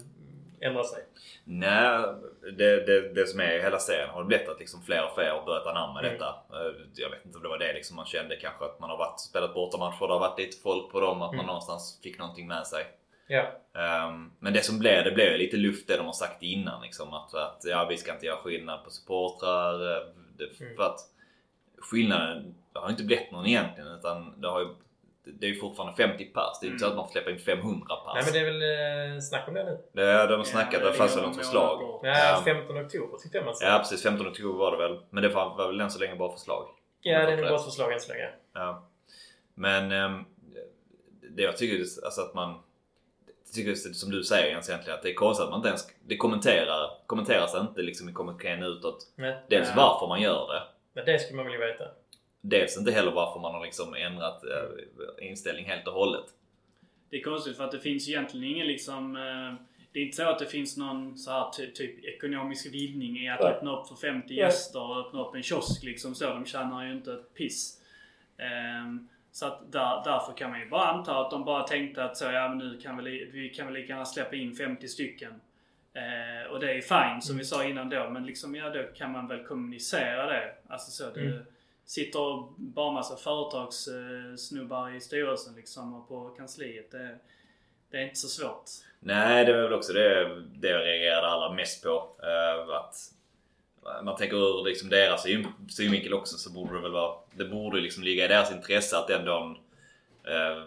ändra 0.61 0.83
sig? 0.83 1.03
Nej, 1.43 2.05
det, 2.57 2.85
det, 2.85 3.13
det 3.13 3.27
som 3.27 3.39
är 3.39 3.59
hela 3.59 3.79
serien 3.79 4.09
har 4.09 4.23
blivit 4.23 4.49
att 4.49 4.59
liksom 4.59 4.81
fler 4.81 5.05
och 5.05 5.15
fler 5.15 5.29
har 5.29 5.45
börjat 5.45 5.67
anamma 5.67 5.99
mm. 5.99 6.11
detta. 6.11 6.25
Eh, 6.27 6.75
jag 6.95 7.09
vet 7.09 7.25
inte 7.25 7.37
om 7.37 7.43
det 7.43 7.49
var 7.49 7.57
det 7.57 7.73
liksom 7.73 7.95
man 7.95 8.05
kände 8.05 8.35
kanske 8.35 8.65
att 8.65 8.79
man 8.79 8.89
har 8.89 8.97
varit, 8.97 9.19
spelat 9.19 9.53
bortamatcher, 9.53 10.07
det 10.07 10.13
har 10.13 10.19
varit 10.19 10.39
lite 10.39 10.61
folk 10.61 10.91
på 10.91 10.99
dem, 10.99 11.21
att 11.21 11.33
mm. 11.33 11.37
man 11.37 11.45
någonstans 11.45 11.99
fick 12.03 12.19
någonting 12.19 12.47
med 12.47 12.67
sig. 12.67 12.85
Ja. 13.27 13.43
Um, 14.07 14.31
men 14.39 14.53
det 14.53 14.61
som 14.61 14.79
blev, 14.79 15.03
det 15.03 15.11
blev 15.11 15.37
lite 15.37 15.57
luft 15.57 15.87
det 15.87 15.97
de 15.97 16.05
har 16.05 16.13
sagt 16.13 16.43
innan 16.43 16.81
liksom. 16.81 17.13
Att, 17.13 17.33
att 17.33 17.61
ja, 17.63 17.85
vi 17.89 17.97
ska 17.97 18.13
inte 18.13 18.25
göra 18.25 18.37
skillnad 18.37 18.83
på 18.83 18.89
supportrar. 18.89 19.73
Eh, 19.73 20.03
det, 20.37 20.63
mm. 20.63 20.75
För 20.75 20.83
att 20.83 20.99
skillnaden 21.77 22.55
det 22.73 22.79
har 22.79 22.89
inte 22.89 23.03
blivit 23.03 23.31
någon 23.31 23.45
egentligen 23.45 23.91
utan 23.91 24.41
det 24.41 24.47
har 24.47 24.59
ju 24.59 24.67
det 25.25 25.45
är 25.45 25.49
ju 25.49 25.59
fortfarande 25.59 25.95
50 25.95 26.25
pers. 26.25 26.59
Det 26.61 26.67
är 26.67 26.71
inte 26.71 26.79
så 26.79 26.87
att 26.87 26.95
man 26.95 27.05
får 27.05 27.11
släppa 27.11 27.31
in 27.31 27.39
500 27.39 27.95
pers. 27.95 28.13
Nej 28.15 28.23
men 28.23 28.33
det 28.33 28.39
är 28.39 28.45
väl 28.45 29.15
eh, 29.15 29.19
snack 29.21 29.47
om 29.47 29.53
det 29.53 29.63
nu? 29.63 29.77
Det, 29.93 30.27
de 30.27 30.35
har 30.35 30.43
snackat. 30.43 30.81
Ja, 30.83 30.89
det 30.89 30.93
fanns 30.93 31.17
väl 31.17 31.23
något 31.23 31.37
förslag. 31.37 31.99
Ja, 32.03 32.41
15 32.45 32.85
oktober 32.85 33.17
tyckte 33.17 33.37
jag 33.37 33.45
man 33.45 33.55
sa. 33.55 33.65
Ja 33.65 33.77
precis. 33.79 34.03
15 34.03 34.27
oktober 34.27 34.59
var 34.59 34.71
det 34.71 34.77
väl. 34.77 34.99
Men 35.09 35.23
det 35.23 35.29
var, 35.29 35.67
väl 35.67 35.81
än 35.81 35.91
så 35.91 35.99
länge 35.99 36.15
bara 36.15 36.31
förslag. 36.31 36.67
Ja 37.01 37.25
det 37.25 37.33
är 37.33 37.37
nog 37.37 37.49
bara 37.49 37.59
förslag 37.59 37.93
än 37.93 37.99
så 37.99 38.11
länge. 38.13 38.29
Ja. 38.53 38.87
Men 39.53 39.91
eh, 39.91 40.21
det 41.21 41.43
jag 41.43 41.57
tycker 41.57 42.05
alltså 42.05 42.21
att 42.21 42.33
man 42.33 42.59
tycker 43.53 43.75
som 43.75 44.11
du 44.11 44.23
säger 44.23 44.51
Jens 44.51 44.69
egentligen 44.69 44.97
att 44.97 45.03
det 45.03 45.09
är 45.09 45.13
konstigt 45.13 45.43
att 45.43 45.49
man 45.49 45.59
inte 45.59 45.69
ens 45.69 45.87
det 46.05 46.17
kommenterar, 46.17 46.89
kommenteras 47.07 47.55
inte 47.55 47.81
liksom 47.81 48.09
i 48.09 48.13
kommunikén 48.13 48.63
utåt. 48.63 49.07
Nej. 49.15 49.37
Dels 49.49 49.67
ja. 49.67 49.73
varför 49.75 50.07
man 50.07 50.21
gör 50.21 50.53
det. 50.53 50.63
Men 50.95 51.05
det 51.05 51.19
skulle 51.19 51.37
man 51.37 51.45
vilja 51.45 51.67
veta 51.67 51.85
dels 52.49 52.77
inte 52.77 52.91
heller 52.91 53.11
varför 53.11 53.39
man 53.39 53.53
har 53.53 53.65
liksom 53.65 53.93
ändrat 53.93 54.43
eh, 54.43 55.27
inställning 55.27 55.65
helt 55.65 55.87
och 55.87 55.93
hållet. 55.93 56.25
Det 57.09 57.17
är 57.17 57.23
konstigt 57.23 57.57
för 57.57 57.63
att 57.63 57.71
det 57.71 57.79
finns 57.79 58.09
egentligen 58.09 58.51
ingen 58.55 58.67
liksom 58.67 59.15
eh, 59.15 59.67
det 59.91 59.99
är 59.99 60.03
inte 60.03 60.17
så 60.17 60.29
att 60.29 60.39
det 60.39 60.45
finns 60.45 60.77
någon 60.77 61.17
så 61.17 61.31
här 61.31 61.51
ty, 61.57 61.71
typ 61.71 62.05
ekonomisk 62.05 62.73
vinning 62.73 63.17
i 63.17 63.29
att 63.29 63.39
Nej. 63.39 63.49
öppna 63.49 63.79
upp 63.79 63.87
för 63.87 63.95
50 63.95 64.27
Nej. 64.27 64.37
gäster 64.37 64.81
och 64.81 65.07
öppna 65.07 65.21
upp 65.21 65.35
en 65.35 65.43
kiosk 65.43 65.83
liksom 65.83 66.15
så. 66.15 66.29
De 66.29 66.45
tjänar 66.45 66.85
ju 66.85 66.91
inte 66.91 67.13
ett 67.13 67.33
piss. 67.33 67.81
Ehm, 68.37 69.07
så 69.31 69.45
att 69.45 69.71
där, 69.71 70.01
därför 70.05 70.33
kan 70.37 70.49
man 70.49 70.59
ju 70.59 70.69
bara 70.69 70.87
anta 70.87 71.17
att 71.17 71.31
de 71.31 71.45
bara 71.45 71.63
tänkte 71.63 72.03
att 72.03 72.17
så, 72.17 72.25
ja 72.25 72.49
men 72.49 72.57
nu 72.57 72.79
kan 72.81 73.03
vi, 73.03 73.29
vi 73.33 73.49
kan 73.49 73.65
väl 73.65 73.75
lika 73.75 73.93
gärna 73.93 74.05
släppa 74.05 74.35
in 74.35 74.55
50 74.55 74.87
stycken. 74.87 75.41
Eh, 75.95 76.51
och 76.51 76.59
det 76.59 76.71
är 76.73 76.81
fine 76.81 77.21
som 77.21 77.37
vi 77.37 77.45
sa 77.45 77.63
innan 77.63 77.89
då. 77.89 78.09
Men 78.09 78.25
liksom 78.25 78.55
ja, 78.55 78.69
då 78.69 78.83
kan 78.95 79.11
man 79.11 79.27
väl 79.27 79.43
kommunicera 79.47 80.25
det. 80.25 80.53
Alltså 80.67 80.91
så 80.91 81.09
det 81.13 81.21
Mm. 81.21 81.45
sitter 81.85 82.47
bara 82.57 82.91
massa 82.91 83.15
företagssnubbar 83.15 84.95
i 84.95 85.01
styrelsen 85.01 85.55
liksom 85.55 85.93
och 85.93 86.07
på 86.07 86.29
kansliet. 86.29 86.91
Det, 86.91 87.17
det 87.91 87.97
är 87.97 88.01
inte 88.03 88.15
så 88.15 88.27
svårt. 88.27 88.63
Nej, 88.99 89.45
det 89.45 89.53
var 89.53 89.61
väl 89.63 89.73
också 89.73 89.93
det, 89.93 90.41
det 90.55 90.69
jag 90.69 90.81
reagerade 90.81 91.27
allra 91.27 91.53
mest 91.53 91.83
på. 91.83 92.15
Eh, 92.23 92.75
att 92.75 92.95
man 94.03 94.15
tänker 94.17 94.37
ur 94.37 94.63
liksom 94.65 94.89
deras 94.89 95.23
syn, 95.23 95.47
synvinkel 95.69 96.13
också 96.13 96.37
så 96.37 96.49
borde 96.51 96.75
det 96.75 96.81
väl 96.81 96.91
vara... 96.91 97.15
Det 97.33 97.45
borde 97.45 97.81
liksom 97.81 98.03
ligga 98.03 98.25
i 98.25 98.27
deras 98.27 98.51
intresse 98.51 98.97
att 98.97 99.09
ändå 99.09 99.57
eh, 100.27 100.63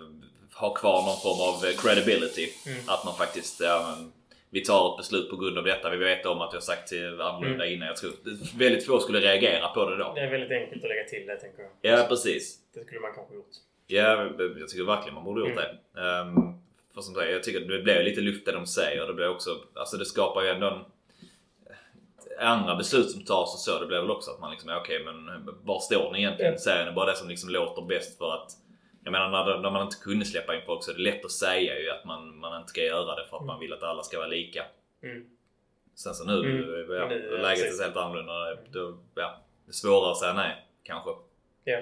ha 0.54 0.74
kvar 0.74 1.02
någon 1.02 1.16
form 1.16 1.40
av 1.48 1.72
credibility. 1.82 2.48
Mm. 2.66 2.78
Att 2.86 3.04
man 3.04 3.14
faktiskt... 3.16 3.60
Ja, 3.60 3.96
men, 3.98 4.12
vi 4.50 4.60
tar 4.64 4.90
ett 4.92 4.96
beslut 4.96 5.30
på 5.30 5.36
grund 5.36 5.58
av 5.58 5.64
detta. 5.64 5.90
Vi 5.90 5.96
vet 5.96 6.26
om 6.26 6.40
att 6.40 6.52
har 6.52 6.60
sagt 6.60 6.88
till 6.88 7.20
annorlunda 7.20 7.64
Mm. 7.64 7.74
innan. 7.76 7.88
Jag 7.88 7.96
tror 7.96 8.12
väldigt 8.58 8.86
få 8.86 9.00
skulle 9.00 9.20
reagera 9.20 9.68
på 9.68 9.90
det 9.90 9.96
då. 9.96 10.12
Det 10.14 10.20
är 10.20 10.30
väldigt 10.30 10.50
enkelt 10.62 10.84
att 10.84 10.88
lägga 10.88 11.04
till 11.04 11.26
det 11.26 11.36
tänker 11.36 11.62
jag. 11.62 11.98
Ja, 11.98 12.06
precis. 12.08 12.58
Det 12.74 12.84
skulle 12.84 13.00
man 13.00 13.12
kanske 13.14 13.34
gjort. 13.34 13.46
Ja, 13.86 14.30
jag 14.58 14.68
tycker 14.68 14.84
verkligen 14.84 15.14
man 15.14 15.24
borde 15.24 15.40
gjort 15.40 15.58
Mm. 15.58 15.64
det. 15.94 16.00
Um, 16.00 16.60
för 16.94 17.00
som 17.00 17.14
sagt, 17.14 17.30
jag 17.30 17.42
tycker 17.42 17.60
det 17.60 17.82
blir 17.82 18.02
lite 18.02 18.20
luft 18.20 18.46
det 18.46 18.52
de 18.52 18.66
säger. 18.66 19.06
Det 19.06 19.14
blir 19.14 19.28
också, 19.28 19.50
alltså 19.74 19.96
det 19.96 20.04
skapar 20.04 20.42
ju 20.42 20.48
ändå 20.48 20.66
en, 20.66 20.84
andra 22.40 22.76
beslut 22.76 23.10
som 23.10 23.24
tas 23.24 23.54
och 23.54 23.60
så. 23.60 23.78
Det 23.80 23.86
blir 23.86 23.98
väl 24.00 24.10
också 24.10 24.30
att 24.30 24.40
man 24.40 24.50
liksom, 24.50 24.70
okej 24.82 25.04
men 25.04 25.46
var 25.62 25.80
står 25.80 26.12
ni 26.12 26.18
egentligen? 26.18 26.52
Ja. 26.52 26.58
Säger 26.58 26.86
ni 26.86 26.92
bara 26.92 27.06
det 27.10 27.16
som 27.16 27.28
liksom 27.28 27.50
låter 27.50 27.82
bäst 27.82 28.18
för 28.18 28.34
att 28.34 28.50
jag 29.08 29.12
menar 29.12 29.44
när, 29.44 29.58
när 29.58 29.70
man 29.70 29.82
inte 29.82 29.96
kunde 29.96 30.24
släppa 30.24 30.54
in 30.56 30.62
folk 30.66 30.84
så 30.84 30.90
är 30.90 30.94
det 30.94 31.02
lätt 31.02 31.24
att 31.24 31.30
säga 31.30 31.80
ju 31.80 31.90
att 31.90 32.04
man, 32.04 32.38
man 32.38 32.56
inte 32.60 32.68
ska 32.68 32.82
göra 32.84 33.14
det 33.16 33.26
för 33.30 33.36
att 33.36 33.44
man 33.44 33.60
vill 33.60 33.72
att 33.72 33.82
alla 33.82 34.02
ska 34.02 34.18
vara 34.18 34.28
lika. 34.28 34.64
Mm. 35.02 35.24
Sen 35.94 36.14
så 36.14 36.24
nu, 36.24 36.32
Mm. 36.40 36.92
ja, 36.96 37.06
Nu, 37.08 37.38
läget 37.38 37.64
precis. 37.64 37.80
är 37.80 37.84
helt 37.84 37.96
annorlunda. 37.96 38.54
Då, 38.70 38.98
ja, 39.14 39.38
det 39.66 39.70
är 39.70 39.72
svårare 39.72 40.10
att 40.10 40.18
säga 40.18 40.32
nej, 40.32 40.66
kanske. 40.82 41.10
Ja. 41.64 41.80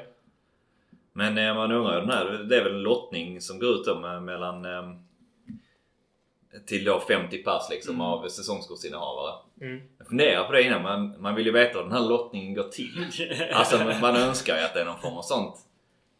Men 1.12 1.38
eh, 1.38 1.54
man 1.54 1.72
undrar 1.72 1.94
ju 1.94 2.00
den 2.00 2.10
här, 2.10 2.24
det 2.24 2.56
är 2.56 2.64
väl 2.64 2.72
en 2.74 2.82
lottning 2.82 3.40
som 3.40 3.58
går 3.58 3.70
ut 3.74 3.84
då 3.86 3.98
med, 3.98 4.22
mellan 4.22 4.64
eh, 4.64 4.90
till 6.66 6.84
då 6.84 7.00
50 7.00 7.38
pass 7.42 7.70
liksom 7.70 7.94
Mm. 7.94 8.06
av 8.06 8.28
säsongskortsinnehavare. 8.28 9.34
Mm. 9.60 9.82
Jag 9.98 10.06
funderar 10.08 10.44
på 10.44 10.52
det 10.52 10.62
innan, 10.62 10.82
man, 10.82 11.20
man 11.22 11.34
vill 11.34 11.46
ju 11.46 11.52
veta 11.52 11.78
hur 11.78 11.82
den 11.84 11.92
här 11.92 12.08
lottningen 12.08 12.54
går 12.54 12.68
till. 12.68 13.06
Alltså 13.52 13.84
man, 13.84 14.00
man 14.00 14.16
önskar 14.16 14.56
ju 14.56 14.62
att 14.64 14.74
det 14.74 14.80
är 14.80 14.84
någon 14.84 14.98
form 15.00 15.14
av 15.16 15.22
sånt. 15.22 15.56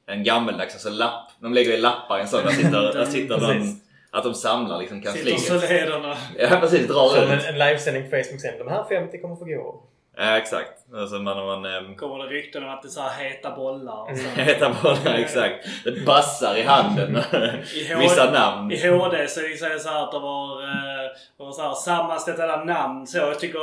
En 0.07 0.25
gammeldags 0.25 0.75
alltså 0.75 0.91
lapp. 0.91 1.31
De 1.41 1.55
lägger 1.55 1.71
ju 1.71 1.77
lappar 1.77 2.19
i 2.19 2.21
en 2.21 2.29
sån. 2.29 2.45
Där 2.45 2.51
sitter, 2.51 2.93
där 2.93 3.05
sitter 3.05 3.39
någon, 3.39 3.51
Precis. 3.59 3.77
att 4.11 4.25
de 4.25 4.35
samlar 4.35 4.79
liksom 4.79 5.03
Sitter 5.03 5.13
kansliet. 5.13 5.41
så 5.41 5.55
lederna. 5.73 6.17
Ja 6.39 6.57
precis, 6.61 6.89
drar 6.89 7.09
Som 7.09 7.31
en, 7.31 7.39
ut. 7.39 7.45
en 7.45 7.59
livesändning 7.59 8.05
på 8.05 8.11
Facebook 8.11 8.41
sen. 8.41 8.59
De 8.59 8.69
här 8.69 8.85
50 8.89 9.19
kommer 9.21 9.37
få 9.37 9.45
gå. 9.45 9.83
Ja 10.19 10.37
exakt. 10.37 10.71
Alltså 10.95 11.15
man, 11.17 11.47
man, 11.47 11.65
ehm, 11.65 11.95
Kommer 11.95 12.25
det 12.25 12.31
rykten 12.31 12.65
om 12.65 12.69
att 12.71 12.83
det 12.83 12.89
är 12.89 12.91
så 12.91 13.01
här 13.01 13.25
heta 13.25 13.51
bollar 13.57 14.11
och 14.11 14.19
så. 14.19 14.29
Heta 14.41 14.77
bollar, 14.83 15.15
exakt. 15.19 15.67
Det 15.85 16.05
bassar 16.07 16.57
i 16.57 16.63
handen. 16.63 17.17
I 17.75 17.93
H- 17.93 18.01
Vissa 18.01 18.31
namn. 18.31 18.73
I 18.73 18.89
HD 18.89 19.29
så 19.29 19.41
är 19.41 19.73
det 19.73 19.79
så 19.81 19.89
här 19.89 20.03
att 20.03 20.13
de 20.13 20.23
har, 20.23 20.63
eh, 20.63 21.11
har 21.39 21.53
så 21.53 21.63
här 21.63 21.75
sammanställda 21.75 22.65
namn. 22.65 23.07
Så 23.07 23.19
jag 23.19 23.41
tycker 23.41 23.59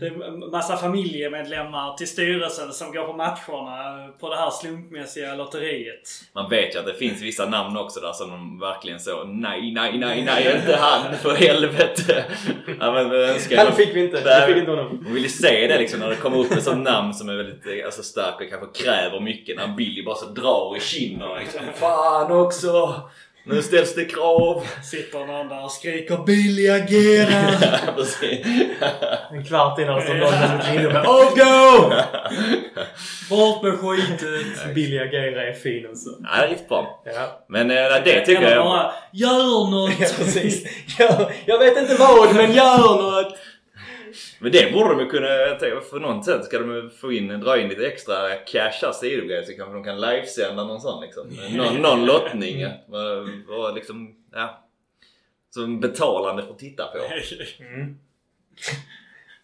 det 0.00 0.06
är 0.06 0.50
massa 0.50 0.76
familjemedlemmar 0.76 1.96
till 1.96 2.06
styrelsen 2.08 2.72
som 2.72 2.92
går 2.92 3.04
på 3.06 3.12
matcherna 3.12 4.08
på 4.20 4.28
det 4.28 4.36
här 4.36 4.50
slumpmässiga 4.50 5.34
lotteriet. 5.34 6.00
Man 6.34 6.50
vet 6.50 6.74
ju 6.74 6.78
att 6.78 6.86
det 6.86 6.94
finns 6.94 7.22
vissa 7.22 7.46
namn 7.46 7.76
också 7.76 8.00
där 8.00 8.12
som 8.12 8.30
de 8.30 8.60
verkligen 8.60 9.00
så 9.00 9.24
Nej, 9.24 9.72
nej, 9.72 9.98
nej, 9.98 10.22
nej, 10.24 10.56
inte 10.56 10.76
han 10.76 11.14
för 11.16 11.34
helvete. 11.34 12.24
Ja, 12.80 12.92
men, 12.92 13.12
önskar 13.12 13.56
Han 13.64 13.72
fick 13.72 13.96
vi 13.96 14.00
inte. 14.04 14.16
Vi 14.46 14.46
fick 14.46 14.56
inte 14.56 14.70
honom. 14.70 15.00
Man 15.04 15.14
vill 15.14 15.22
ju 15.22 15.28
se 15.28 15.66
det 15.66 15.78
liksom 15.86 16.00
när 16.00 16.08
det 16.10 16.16
kommer 16.16 16.38
upp 16.38 16.52
ett 16.52 16.64
sånt 16.64 16.84
namn 16.84 17.14
som 17.14 17.28
är 17.28 17.36
väldigt 17.36 17.66
eh, 17.66 17.86
alltså, 17.86 18.02
stark 18.02 18.40
och 18.40 18.50
kanske 18.50 18.84
kräver 18.84 19.20
mycket. 19.20 19.56
När 19.56 19.68
Billy 19.68 20.02
bara 20.04 20.16
så 20.16 20.26
drar 20.26 20.76
i 20.76 20.80
kinderna 20.80 21.34
liksom. 21.34 21.60
Fan 21.74 22.32
också! 22.32 23.00
Nu 23.44 23.62
ställs 23.62 23.94
det 23.94 24.04
krav! 24.04 24.66
Sitter 24.90 25.26
någon 25.26 25.48
där 25.48 25.64
och 25.64 25.70
skriker 25.70 26.16
Billy 26.26 26.68
agera! 26.68 27.50
Ja, 27.86 27.92
precis. 27.96 28.46
En 29.30 29.44
kvart 29.44 29.78
innan 29.78 30.02
står 30.02 30.14
någon 30.14 30.30
där 30.30 30.72
Lindom 30.72 30.92
med 30.92 31.06
Avgå! 31.06 31.92
Bort 33.30 33.62
med 33.62 33.78
skitet! 33.78 34.74
Billy 34.74 34.98
Agera 34.98 35.42
är 35.48 35.52
fin 35.52 35.86
alltså. 35.88 36.10
Ja, 36.22 36.40
det 36.40 36.44
är 36.44 36.48
riktigt 36.48 36.68
bra. 36.68 37.02
Ja. 37.04 37.44
Men 37.48 37.70
eh, 37.70 37.76
det 38.04 38.26
tycker 38.26 38.50
jag... 38.50 38.64
bara 38.64 38.92
Gör 39.12 39.70
något! 39.70 39.90
ja, 40.00 40.06
precis. 40.18 40.64
Jag, 40.98 41.32
jag 41.46 41.58
vet 41.58 41.78
inte 41.78 41.94
vad, 41.94 42.34
men 42.34 42.52
gör 42.52 42.78
något! 42.78 43.38
Men 44.40 44.52
det 44.52 44.72
borde 44.72 44.88
de 44.88 45.00
ju 45.00 45.06
kunna, 45.06 45.28
för 45.90 46.00
något 46.00 46.24
sätt 46.24 46.44
ska 46.44 46.58
de 46.58 46.90
få 46.90 47.12
in, 47.12 47.28
dra 47.28 47.60
in 47.60 47.68
lite 47.68 47.86
extra 47.86 48.34
cash 48.46 48.78
här 48.82 48.92
sidogrejer 48.92 49.42
så 49.42 49.52
kanske 49.52 49.74
de 49.74 49.84
kan 49.84 50.00
livesända 50.00 50.64
någon 50.64 50.80
sån 50.80 51.00
liksom. 51.00 51.28
Någon, 51.56 51.76
någon 51.76 52.06
lottning. 52.06 52.66
vad 53.46 53.74
liksom, 53.74 54.16
ja. 54.32 54.62
Som 55.50 55.80
betalande 55.80 56.42
för 56.42 56.50
att 56.50 56.58
titta 56.58 56.86
på. 56.86 56.98
Mm. 57.62 57.98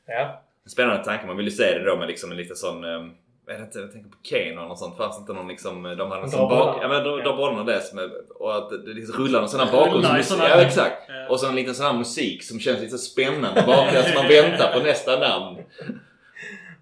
Ja. 0.07 0.43
Spännande 0.67 1.05
tanke, 1.05 1.27
man 1.27 1.37
vill 1.37 1.47
ju 1.47 1.53
se 1.53 1.79
det 1.79 1.85
då 1.85 1.97
med 1.97 2.09
liksom 2.09 2.31
en 2.31 2.37
liten 2.37 2.57
sån 2.57 2.85
eh, 2.85 3.07
jag 3.47 3.55
vet 3.55 3.63
inte, 3.63 3.79
jag 3.79 3.93
tänker 3.93 4.11
på 4.11 4.17
Kane 4.23 4.61
och 4.63 4.69
något 4.69 4.79
sånt. 4.79 4.97
Fanns 4.97 5.19
inte 5.19 5.33
någon 5.33 5.49
liksom, 5.49 5.83
de 5.83 6.11
hade 6.11 6.23
en 6.23 6.31
sån 6.31 6.49
bak... 6.49 6.79
Ja 6.83 6.89
men 6.89 7.05
Ja. 7.05 7.17
dra 7.17 7.37
bollarna 7.37 7.65
det 7.65 7.81
som 7.81 7.99
är, 7.99 8.11
och 8.43 8.57
att 8.57 8.71
det 8.71 8.93
liksom 8.95 9.25
rullar 9.25 9.41
någon 9.41 9.49
sån 9.49 9.61
här 9.61 9.69
i 9.69 9.73
bakgrundsmusik. 9.73 10.25
såna- 10.25 10.49
Ja 10.49 10.61
exakt. 10.63 11.03
Ja. 11.09 11.29
Och 11.29 11.41
så 11.41 11.49
en 11.49 11.55
liten 11.55 11.75
sån 11.75 11.87
här 11.87 11.93
musik 11.93 12.43
som 12.45 12.61
känns 12.61 12.81
lite 12.81 12.99
spännande 12.99 13.63
bakgrund 13.67 14.05
så 14.07 14.15
man 14.19 14.29
väntar 14.29 14.73
på 14.73 14.79
nästa 14.85 15.19
namn. 15.19 15.59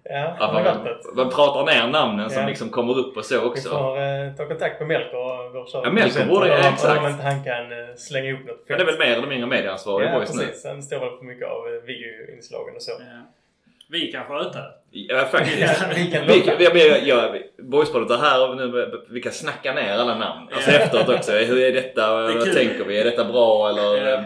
Ja, 0.03 0.27
Att 0.39 0.49
är 0.49 0.63
man, 0.75 0.83
det. 0.83 0.97
man 1.15 1.29
pratar 1.29 1.65
ner 1.65 1.87
namnen 1.87 2.29
som 2.29 2.41
Ja. 2.41 2.47
liksom 2.47 2.69
kommer 2.69 2.97
upp 2.97 3.17
och 3.17 3.25
så 3.25 3.39
Vi 3.41 3.45
också. 3.47 3.69
får 3.69 3.97
eh, 4.01 4.33
ta 4.37 4.45
kontakt 4.47 4.79
med 4.79 4.87
Melker, 4.87 5.51
vår 5.53 5.67
Ja, 5.83 5.91
Melker 5.91 6.25
borde- 6.25 6.41
och 6.45 6.47
ja, 6.47 6.55
höra 6.55 6.73
exakt. 6.73 7.01
Om 7.01 7.07
inte 7.07 7.23
han 7.23 7.43
kan 7.43 7.71
eh, 7.71 7.95
slänga 7.95 8.25
ihop 8.29 8.45
något 8.47 8.63
Men 8.69 8.77
det 8.77 8.83
är 8.83 8.85
väl 8.85 8.99
mer 8.99 9.17
eller 9.17 9.27
mindre 9.27 9.47
medieansvarig 9.47 10.07
Ja, 10.07 10.17
boys 10.19 10.33
nu? 10.35 10.45
precis. 10.45 10.65
Han 10.65 10.83
står 10.83 10.99
väl 10.99 11.09
på 11.09 11.23
mycket 11.23 11.47
av 11.47 11.67
eh, 11.67 11.81
videoinslagen 11.81 12.75
och 12.75 12.81
så. 12.81 12.91
Ja. 12.91 13.05
Vi 13.91 14.11
kan 14.11 14.23
sköta 14.25 14.59
det. 14.59 14.71
Ja 14.91 15.25
faktiskt. 15.25 15.83
Vi 15.95 16.11
kan 16.11 16.27
Vi, 16.27 16.39
locka. 16.39 16.55
vi, 16.59 16.69
vi, 16.73 17.09
ja, 17.09 17.35
Boyspoddet 17.59 18.11
är 18.11 18.17
här 18.17 18.49
och 18.49 18.57
nu, 18.57 18.91
vi 19.09 19.21
kan 19.21 19.31
snacka 19.31 19.73
ner 19.73 19.93
alla 19.93 20.15
namn. 20.17 20.49
Alltså 20.53 20.71
efteråt 20.71 21.09
också. 21.09 21.31
Hur 21.31 21.57
är 21.63 21.71
detta? 21.73 22.17
Det 22.17 22.31
är 22.31 22.35
Vad 22.35 22.43
kul. 22.43 22.53
tänker 22.53 22.83
vi? 22.85 22.99
Är 22.99 23.03
detta 23.03 23.25
bra 23.25 23.69
eller? 23.69 24.11
Ja. 24.11 24.23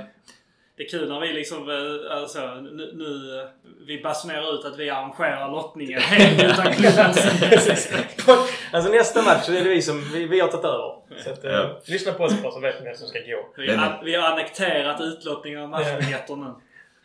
Det 0.78 0.84
är 0.84 0.90
kul 0.90 1.10
när 1.10 1.20
vi 1.20 1.34
liksom, 1.34 1.70
eh, 1.70 2.18
alltså, 2.18 2.40
nu, 2.56 2.92
nu 2.94 3.40
eh, 3.40 3.48
vi 3.88 4.02
basunerar 4.02 4.54
ut 4.60 4.66
att 4.66 4.80
vi 4.80 4.90
arrangerar 4.90 5.52
lottningen 5.52 6.00
helt 6.00 6.44
utan 6.44 6.74
klubbens 6.74 7.90
alltså 8.72 8.92
nästa 8.92 9.22
match 9.22 9.44
så 9.46 9.52
är 9.54 9.64
det 9.64 9.70
vi 9.70 9.82
som 9.82 10.02
vi, 10.14 10.28
vi 10.28 10.40
har 10.40 10.48
tagit 10.48 10.66
över. 10.66 10.94
Så 11.24 11.30
att, 11.30 11.46
eh, 11.46 11.52
Ja. 11.52 11.80
lyssna 11.86 12.12
på 12.14 12.24
oss 12.24 12.42
bara 12.44 12.52
så 12.52 12.60
vet 12.60 12.80
ni 12.80 12.86
vem 12.86 12.96
som 12.96 13.08
ska 13.08 13.20
gå. 13.20 13.50
vi, 13.58 13.76
har- 13.76 14.02
vi 14.06 14.16
har 14.16 14.32
annekterat 14.32 15.02
utlottningen 15.02 15.62
av 15.62 15.70
matchbiljetter 15.70 16.36
nu. 16.36 16.54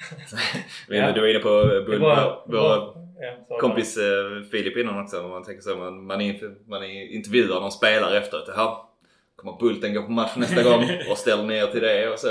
Vi, 0.88 0.98
Ja. 0.98 1.12
Du 1.12 1.20
var 1.20 1.28
inne 1.28 1.38
på 1.38 1.48
är 1.48 1.80
Bull, 1.84 1.98
vår 1.98 1.98
bara- 1.98 2.38
ja, 2.48 2.92
så- 3.48 3.58
kompis 3.60 3.96
eh, 3.96 4.42
Filip 4.50 4.76
innan 4.76 5.04
också. 5.04 5.22
Man 5.28 5.44
tänker 5.44 5.62
så. 5.62 5.76
Man, 5.76 6.06
man, 6.06 6.20
in, 6.20 6.56
man 6.66 6.84
intervjuar 6.84 7.60
någon 7.60 7.72
spelare 7.72 8.18
efteråt. 8.18 8.44
Jaha, 8.48 8.76
kommer 9.36 9.58
Bulten 9.58 9.94
gå 9.94 10.02
på 10.02 10.10
match 10.10 10.32
nästa 10.36 10.62
gång? 10.62 10.84
Och 11.10 11.18
ställer 11.18 11.42
ner 11.44 11.66
till 11.66 11.80
det 11.80 12.08
och 12.08 12.18
så. 12.18 12.28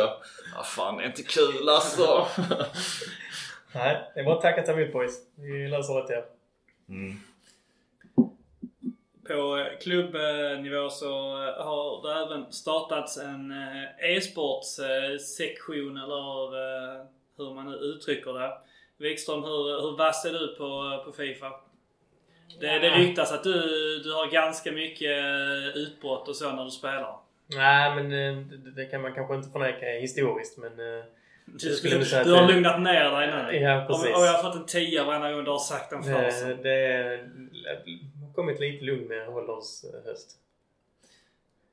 Ja, 0.56 0.64
fan 0.64 0.98
det 0.98 1.04
är 1.04 1.08
inte 1.08 1.24
kul 1.24 1.70
alltså. 1.70 2.26
Nej, 3.76 4.12
det 4.14 4.20
är 4.20 4.24
bara 4.26 4.36
att 4.36 4.42
tacka 4.42 4.62
ta 4.62 4.72
emot 4.72 4.94
boys. 4.94 5.14
Vi 5.36 5.68
löser 5.68 5.94
det 6.02 6.08
till 6.08 6.16
er. 6.16 6.26
Mm. 6.90 7.16
På 9.28 9.58
eh, 9.58 9.80
klubbnivå 9.82 10.90
så 10.90 11.08
eh, 11.44 11.66
har 11.66 12.08
det 12.08 12.26
även 12.26 12.52
startats 12.52 13.18
en 13.18 13.52
eh, 13.52 14.12
e-sportssektion 14.16 15.98
eller 15.98 16.56
eh, 16.98 17.06
hur 17.44 17.54
man 17.54 17.66
nu 17.72 17.78
uttrycker 17.78 18.34
det. 18.34 18.52
Wikström, 18.98 19.44
hur, 19.44 19.82
hur 19.82 19.98
vass 19.98 20.26
är 20.26 20.32
du 20.34 20.56
på, 20.58 21.02
på 21.06 21.12
Fifa? 21.12 21.52
Det, 22.60 22.80
det 22.80 22.90
ryktas 22.90 23.32
att 23.32 23.44
du, 23.44 23.54
du 24.04 24.14
har 24.14 24.32
ganska 24.32 24.72
mycket 24.72 25.18
eh, 25.24 25.68
utbrott 25.78 26.28
och 26.28 26.36
så 26.36 26.52
när 26.52 26.64
du 26.66 26.72
spelar. 26.72 27.18
Nej, 27.48 27.96
men 27.96 28.06
eh, 28.06 28.44
det, 28.58 28.72
det 28.72 28.86
kan 28.86 29.02
man 29.02 29.14
kanske 29.14 29.36
inte 29.36 29.50
förneka 29.50 29.86
historiskt. 29.86 30.58
Men 30.58 30.72
eh, 30.72 31.04
Du, 31.46 31.60
skulle 31.60 32.06
skulle, 32.06 32.24
du 32.24 32.34
har 32.34 32.48
det- 32.48 32.54
lugnat 32.54 32.82
ner 32.82 33.12
dig 33.12 33.28
nu. 33.28 33.60
Ja, 33.66 33.86
precis. 33.88 34.06
och 34.16 34.26
jag 34.26 34.34
har 34.34 34.44
fått 34.44 34.56
en 34.56 34.66
tia 34.66 35.04
varenda 35.04 35.32
gång 35.32 35.44
du 35.44 35.52
har 35.52 35.58
sagt 35.60 35.90
den 35.90 36.02
det, 36.02 36.08
frasen. 36.08 36.62
det 36.62 37.30
har 37.66 38.34
kommit 38.36 38.60
lite 38.60 38.86
lugn 38.86 39.08
med 39.08 39.30
ålderns 39.30 39.86
höst. 40.06 40.32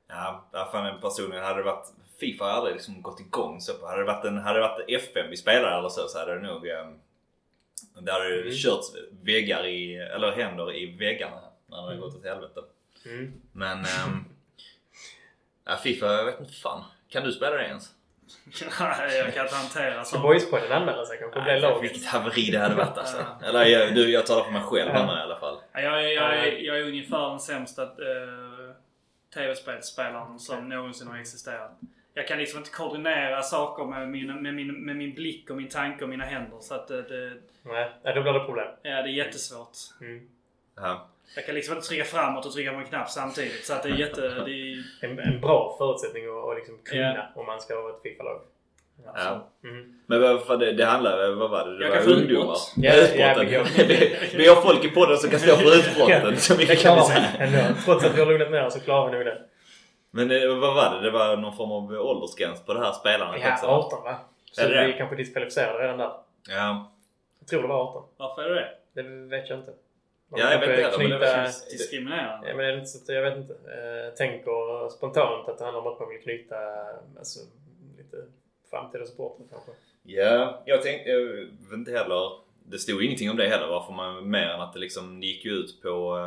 Ja, 0.09 0.45
där 0.51 0.65
fan 0.65 1.01
personligen 1.01 1.43
hade 1.43 1.59
det 1.59 1.63
varit 1.63 1.87
Fifa 2.19 2.43
har 2.45 2.51
aldrig 2.51 2.75
liksom 2.75 3.01
gått 3.01 3.19
igång 3.19 3.61
så 3.61 3.73
på. 3.73 3.85
Hade 3.87 3.99
det 4.01 4.05
varit, 4.05 4.25
en, 4.25 4.37
hade 4.37 4.59
det 4.59 4.67
varit 4.67 4.89
FM 4.89 5.29
vi 5.29 5.37
spelade 5.37 5.75
eller 5.77 5.89
så 5.89 6.07
så 6.07 6.19
hade 6.19 6.33
det 6.35 6.47
nog... 6.47 6.67
Eh, 6.67 6.87
där 7.99 8.13
hade 8.13 8.29
det 8.35 8.41
Mm. 8.41 8.53
körts 8.53 8.85
väggar 9.23 9.65
i, 9.67 9.95
eller 9.95 10.31
händer 10.31 10.75
i 10.75 10.85
väggarna 10.97 11.41
när 11.67 11.77
det 11.77 11.81
hade 11.83 11.93
Mm. 11.95 12.01
gått 12.03 12.15
åt 12.15 12.25
helvete. 12.25 12.59
Mm. 13.05 13.33
Men... 13.51 13.77
ehm, 13.79 14.25
ja, 15.65 15.75
Fifa, 15.77 16.05
jag 16.05 16.25
vet 16.25 16.39
inte 16.39 16.53
fan. 16.53 16.83
Kan 17.09 17.23
du 17.23 17.31
spela 17.31 17.55
det 17.55 17.63
ens? 17.65 17.89
jag 18.61 19.33
kan 19.33 19.43
inte 19.45 19.55
hantera 19.55 20.03
Ska 20.03 20.11
sånt. 20.11 20.23
Boyspodden 20.23 20.71
anmäla 20.71 21.05
sig 21.05 21.17
kanske 21.17 21.39
och 21.39 21.43
bli 21.45 21.59
lag? 21.59 21.81
Vilket 21.81 22.05
haveri 22.05 22.51
det 22.51 22.59
hade 22.59 22.75
varit 22.75 22.97
alltså. 22.97 23.17
Eller 23.43 23.65
jag, 23.65 23.95
du, 23.95 24.11
jag 24.11 24.25
talar 24.25 24.43
för 24.43 24.51
mig 24.51 24.61
själv 24.61 24.91
här 24.91 25.07
nu 25.07 25.13
i 25.19 25.23
alla 25.23 25.39
fall. 25.39 25.57
Ja, 25.73 25.79
Jag, 25.81 26.03
är- 26.05 26.15
jag, 26.15 26.37
är- 26.47 26.57
jag 26.57 26.77
är 26.79 26.83
ungefär 26.83 27.29
den 27.29 27.39
sämsta 27.39 27.83
eh, 27.83 28.73
tv-spelsspelaren 29.33 30.39
som 30.39 30.69
någonsin 30.69 31.07
har 31.07 31.17
existerat. 31.17 31.71
Jag 32.17 32.27
kan 32.27 32.37
liksom 32.37 32.57
inte 32.59 32.69
koordinera 32.71 33.41
saker 33.41 33.83
med 33.85 34.09
min, 34.09 34.41
med 34.43 34.53
min, 34.53 34.85
med 34.85 34.95
min 34.95 35.13
blick 35.13 35.49
och 35.49 35.55
min 35.57 35.67
tanke 35.69 36.03
och 36.03 36.09
mina 36.09 36.23
händer. 36.25 36.57
Så 36.61 36.73
att 36.75 36.87
det, 36.87 37.01
det, 37.01 37.33
Nej, 37.63 37.89
då 38.15 38.21
blir 38.21 38.33
det 38.33 38.39
problem. 38.39 38.67
ja, 38.81 38.91
det 39.01 39.09
är 39.09 39.13
jättesvårt. 39.13 39.77
Mm. 40.01 40.27
Ja. 40.75 41.07
Jag 41.35 41.45
kan 41.45 41.55
liksom 41.55 41.75
inte 41.75 41.87
trycka 41.87 42.03
framåt 42.03 42.45
och 42.45 42.51
trycka 42.53 42.71
på 42.71 42.77
en 42.77 42.85
knapp 42.85 43.09
samtidigt. 43.09 43.65
Så 43.65 43.73
att 43.73 43.83
det 43.83 43.89
är 43.89 43.93
jätte... 43.93 44.21
Det 44.21 44.51
är, 44.51 44.83
En, 45.01 45.19
en 45.19 45.41
bra 45.41 45.75
förutsättning 45.77 46.23
att, 46.25 46.49
att 46.49 46.55
liksom 46.55 46.77
kunna 46.83 47.01
Ja. 47.15 47.41
om 47.41 47.45
man 47.45 47.61
ska 47.61 47.81
vara 47.81 47.93
ett 47.95 48.01
Fifa-lag. 48.03 48.41
Ja. 49.15 49.47
Mm. 49.63 49.99
Men 50.07 50.21
vad, 50.21 50.47
vad 50.47 50.59
det, 50.59 50.71
det 50.71 50.85
handlar 50.85 51.31
vad 51.35 51.49
var 51.49 51.67
det? 51.67 51.77
Det 51.77 51.85
Jag 51.95 52.03
var 52.03 52.13
ungdomar. 52.13 52.57
Ja, 52.75 52.95
Utbrotten. 52.95 53.51
ja, 53.51 53.63
vi 53.77 53.83
Det- 53.87 54.35
Vi 54.37 54.47
har 54.47 54.61
folk 54.61 54.83
i 54.85 54.89
podden 54.89 55.17
som 55.17 55.29
kan 55.29 55.39
stå 55.39 55.55
för 55.55 55.75
utbrotten. 55.79 56.37
så 56.37 56.57
mycket 56.57 56.79
kan 56.79 56.95
vi 56.95 57.01
vi 57.01 57.07
säga. 57.07 57.25
ändå. 57.39 57.59
Trots 57.85 58.05
att 58.05 58.15
vi 58.15 58.19
har 58.19 58.27
lugnat 58.27 58.51
ner 58.51 58.69
så 58.69 58.79
klarar 58.79 59.11
vi 59.11 59.17
nog 59.17 59.25
det. 59.25 59.37
Men 60.11 60.31
eh, 60.31 60.55
vad 60.59 60.75
var 60.75 60.95
det? 60.95 61.01
Det 61.01 61.11
var 61.11 61.37
någon 61.37 61.55
form 61.57 61.71
av 61.71 61.91
åldersgräns 62.01 62.65
på 62.65 62.73
det 62.73 62.79
här 62.79 62.91
spelarna 62.93 63.37
Ja, 63.39 63.53
också? 63.53 63.65
18 63.67 64.03
va? 64.03 64.17
Så 64.51 64.61
Är 64.61 64.69
det 64.69 64.85
vi 64.85 64.91
det? 64.91 64.97
kanske 64.97 65.15
diskvalificerade 65.15 65.83
redan 65.83 65.97
där. 65.97 66.11
Ja. 66.49 66.91
Jag 67.39 67.47
tror 67.47 67.61
det 67.61 67.67
var 67.67 67.83
18. 67.89 68.03
varför 68.17 68.41
är 68.43 68.49
det 68.49 68.55
det? 68.93 69.01
Det 69.03 69.09
vet 69.09 69.49
jag 69.49 69.59
inte. 69.59 69.73
Man 70.29 70.39
Ja, 70.39 70.51
jag 70.51 70.59
vet 70.59 70.69
inte 70.69 70.81
heller, 70.81 70.97
men 70.97 71.09
det 71.09 71.17
knyta- 71.17 71.35
känns- 71.35 71.69
Diskriminerande. 71.69 72.49
Ja, 72.49 72.55
men 72.55 72.65
är 72.65 72.69
det 72.71 72.77
inte 72.77 72.87
så 72.89 73.03
att, 73.03 73.15
jag 73.15 73.21
vet 73.21 73.37
inte. 73.37 73.53
Eh, 73.53 74.15
tänker 74.17 74.89
spontant 74.89 75.49
att 75.49 75.57
det 75.57 75.63
handlar 75.63 75.81
om 75.81 75.87
att 75.93 75.99
man 75.99 76.09
vill 76.09 76.21
knyta 76.21 76.55
alltså, 77.17 77.39
lite 77.97 78.17
framtida 78.69 79.05
supportrar 79.05 79.45
kanske. 79.51 79.71
Ja, 80.03 80.61
jag 80.65 80.81
tänkte... 80.81 81.09
Jag 81.09 81.25
vet 81.69 81.73
inte 81.73 81.91
heller... 81.91 82.31
Det 82.69 82.77
stod 82.79 83.03
ingenting 83.03 83.29
om 83.31 83.37
det 83.37 83.47
heller 83.47 83.67
varför 83.67 83.93
man... 83.93 84.29
Mer 84.29 84.47
än 84.49 84.61
att 84.61 84.73
det 84.73 84.79
liksom 84.79 85.23
gick 85.23 85.45
ut 85.45 85.81
på... 85.81 86.17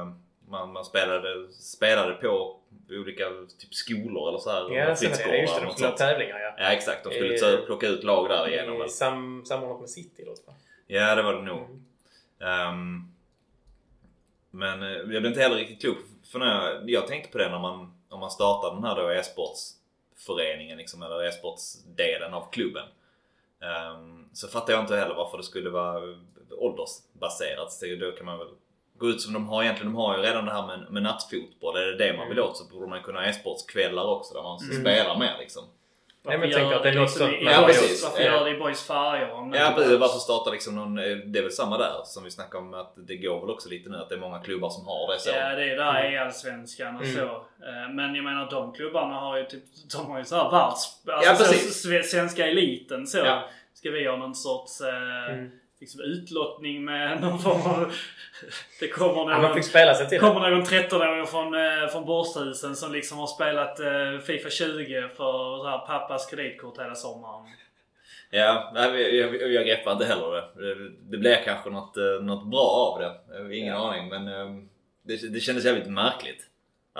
Man, 0.50 0.72
man 0.72 0.84
spelade, 0.84 1.52
spelade 1.52 2.14
på 2.14 2.56
olika 2.90 3.24
typ 3.58 3.74
skolor 3.74 4.28
eller 4.28 4.38
så 4.38 4.50
här. 4.50 4.60
Ja, 4.60 4.84
det. 4.84 4.90
Just 4.90 5.24
det. 5.24 5.46
De 5.64 5.72
skulle 5.72 5.88
ha 5.88 5.96
tävlingar 5.96 6.38
ja. 6.38 6.54
Ja 6.58 6.72
exakt, 6.72 7.04
de 7.04 7.10
skulle 7.10 7.38
så 7.38 7.56
plocka 7.66 7.88
ut 7.88 8.04
lag 8.04 8.28
därigenom. 8.28 8.76
I 8.76 8.78
väl. 8.78 8.90
sam, 8.90 9.44
samordnat 9.46 9.80
med 9.80 9.90
City 9.90 10.24
tror 10.24 10.36
jag. 10.46 10.54
Ja 10.86 11.14
det 11.14 11.22
var 11.22 11.34
det 11.34 11.42
nog. 11.42 11.58
Mm. 11.58 11.80
Ehm, 12.40 13.12
men 14.50 14.82
eh, 14.82 14.88
jag 14.88 15.06
blev 15.06 15.26
inte 15.26 15.40
heller 15.40 15.56
riktigt 15.56 15.80
klok. 15.80 15.98
För 16.32 16.38
när 16.38 16.64
jag, 16.64 16.90
jag 16.90 17.06
tänkte 17.06 17.32
på 17.32 17.38
det 17.38 17.48
när 17.48 17.58
man, 17.58 17.94
om 18.08 18.20
man 18.20 18.30
startar 18.30 18.74
den 18.74 18.84
här 18.84 18.96
då 18.96 19.10
e-sportsföreningen 19.10 20.78
liksom, 20.78 21.02
eller 21.02 21.24
e-sportsdelen 21.24 22.34
av 22.34 22.50
klubben. 22.50 22.86
Ehm, 23.60 24.28
så 24.32 24.48
fattar 24.48 24.72
jag 24.72 24.82
inte 24.82 24.96
heller 24.96 25.14
varför 25.14 25.38
det 25.38 25.44
skulle 25.44 25.70
vara 25.70 26.16
åldersbaserat. 26.50 27.72
Så 27.72 27.86
då 27.86 28.12
kan 28.12 28.26
man 28.26 28.38
väl 28.38 28.48
gå 29.00 29.06
ut 29.08 29.20
som 29.20 29.32
de 29.32 29.48
har 29.48 29.62
egentligen. 29.62 29.92
De 29.92 29.98
har 29.98 30.16
ju 30.16 30.22
redan 30.22 30.46
det 30.46 30.52
här 30.52 30.66
med, 30.66 30.86
med 30.90 31.02
nattfotboll. 31.02 31.76
Är 31.76 31.86
det 31.86 31.96
det 31.96 32.16
man 32.16 32.28
vill 32.28 32.38
Mm. 32.38 32.50
åt 32.50 32.56
så 32.56 32.64
borde 32.64 32.86
man 32.86 33.02
kunna 33.02 33.20
ha 33.20 33.26
e-sportskvällar 33.26 34.04
också 34.04 34.34
där 34.34 34.42
man 34.42 34.58
Mm. 34.62 34.80
spelar 34.80 35.18
mer 35.18 35.34
liksom. 35.38 35.62
Nej, 36.22 36.38
men 36.38 36.50
jag 36.50 36.58
tänker 36.60 36.76
att 36.76 36.82
det 36.82 36.88
är 36.88 36.94
något 36.94 37.10
liksom 37.20 37.34
Ja, 37.40 37.50
boys- 37.60 37.66
precis. 37.66 38.04
Varför 38.04 38.22
Ja. 38.22 38.30
gör 38.32 38.44
det 38.44 38.50
i 38.50 38.58
Boys 38.58 38.86
färger? 38.86 39.32
Om 39.32 39.52
Ja 39.54 39.72
precis, 39.76 39.98
varför 39.98 40.18
starta 40.18 40.50
liksom 40.50 40.74
någon, 40.74 40.98
eh, 40.98 41.04
det 41.04 41.38
är 41.38 41.42
väl 41.42 41.52
samma 41.52 41.78
där 41.78 41.92
som 42.04 42.24
vi 42.24 42.30
snackade 42.30 42.64
om 42.64 42.74
att 42.74 42.92
det 42.96 43.16
går 43.16 43.40
väl 43.40 43.50
också 43.50 43.68
lite 43.68 43.90
nu 43.90 43.96
att 43.96 44.08
det 44.08 44.14
är 44.14 44.18
många 44.18 44.38
klubbar 44.38 44.70
som 44.70 44.86
har 44.86 45.12
det 45.12 45.18
så. 45.20 45.30
Ja, 45.30 45.54
det 45.56 45.70
är 45.72 45.76
där 45.76 46.12
i 46.12 46.18
Allsvenskan 46.18 46.96
och 46.96 47.02
Mm. 47.04 47.16
så. 47.16 47.22
Eh, 47.66 47.88
Men 47.94 48.14
jag 48.14 48.24
menar 48.24 48.50
de 48.50 48.72
klubbarna 48.72 49.14
har 49.14 49.36
ju 49.38 49.44
typ, 49.44 49.64
de 49.96 50.06
har 50.06 50.18
ju 50.18 50.24
så 50.24 50.36
här 50.36 50.50
världs... 50.50 51.02
Alltså 51.08 51.30
Ja, 51.30 51.34
precis. 51.38 51.86
sve- 51.86 52.02
svenska 52.02 52.46
eliten 52.46 53.06
så. 53.06 53.18
Ja. 53.18 53.48
Ska 53.74 53.90
vi 53.90 54.06
ha 54.08 54.16
någon 54.16 54.34
sorts 54.34 54.80
eh, 54.80 55.34
Mm. 55.80 55.86
liksom 55.86 56.00
utlottning 56.00 56.84
med 56.84 57.20
någon 57.20 57.38
form 57.38 57.60
av... 57.60 57.92
Det 58.80 58.88
kommer 58.88 59.14
Ja, 59.14 59.24
någon, 59.24 59.42
man 59.42 59.54
fick 59.54 59.64
spela 59.64 59.94
sig 59.94 60.08
till 60.08 60.20
kommer 60.20 60.50
någon 60.50 60.62
13-åring 60.64 61.26
från, 61.26 61.54
eh, 61.54 61.88
från 61.92 62.04
Borsthusen 62.04 62.76
som 62.76 62.92
liksom 62.92 63.18
har 63.18 63.26
spelat 63.26 63.80
eh, 63.80 64.18
Fifa 64.26 64.50
20 64.50 65.08
för 65.16 65.58
så 65.58 65.68
här, 65.68 65.78
pappas 65.86 66.26
kreditkort 66.30 66.78
hela 66.78 66.94
sommaren. 66.94 67.46
Ja, 68.30 68.70
nej, 68.74 69.16
jag, 69.18 69.36
jag, 69.42 69.52
jag 69.52 69.66
greppar 69.66 69.92
inte 69.92 70.04
heller 70.04 70.30
det. 70.30 70.64
Det, 70.74 70.90
det 71.10 71.18
blev 71.18 71.44
kanske 71.44 71.70
något, 71.70 71.96
eh, 71.96 72.04
något 72.22 72.50
bra 72.50 72.60
av 72.66 73.00
det. 73.00 73.56
Ingen 73.56 73.74
Ja. 73.74 73.90
aning 73.94 74.08
men 74.08 74.24
det, 75.02 75.32
det 75.32 75.40
kändes 75.40 75.64
jävligt 75.64 75.86
märkligt. 75.90 76.46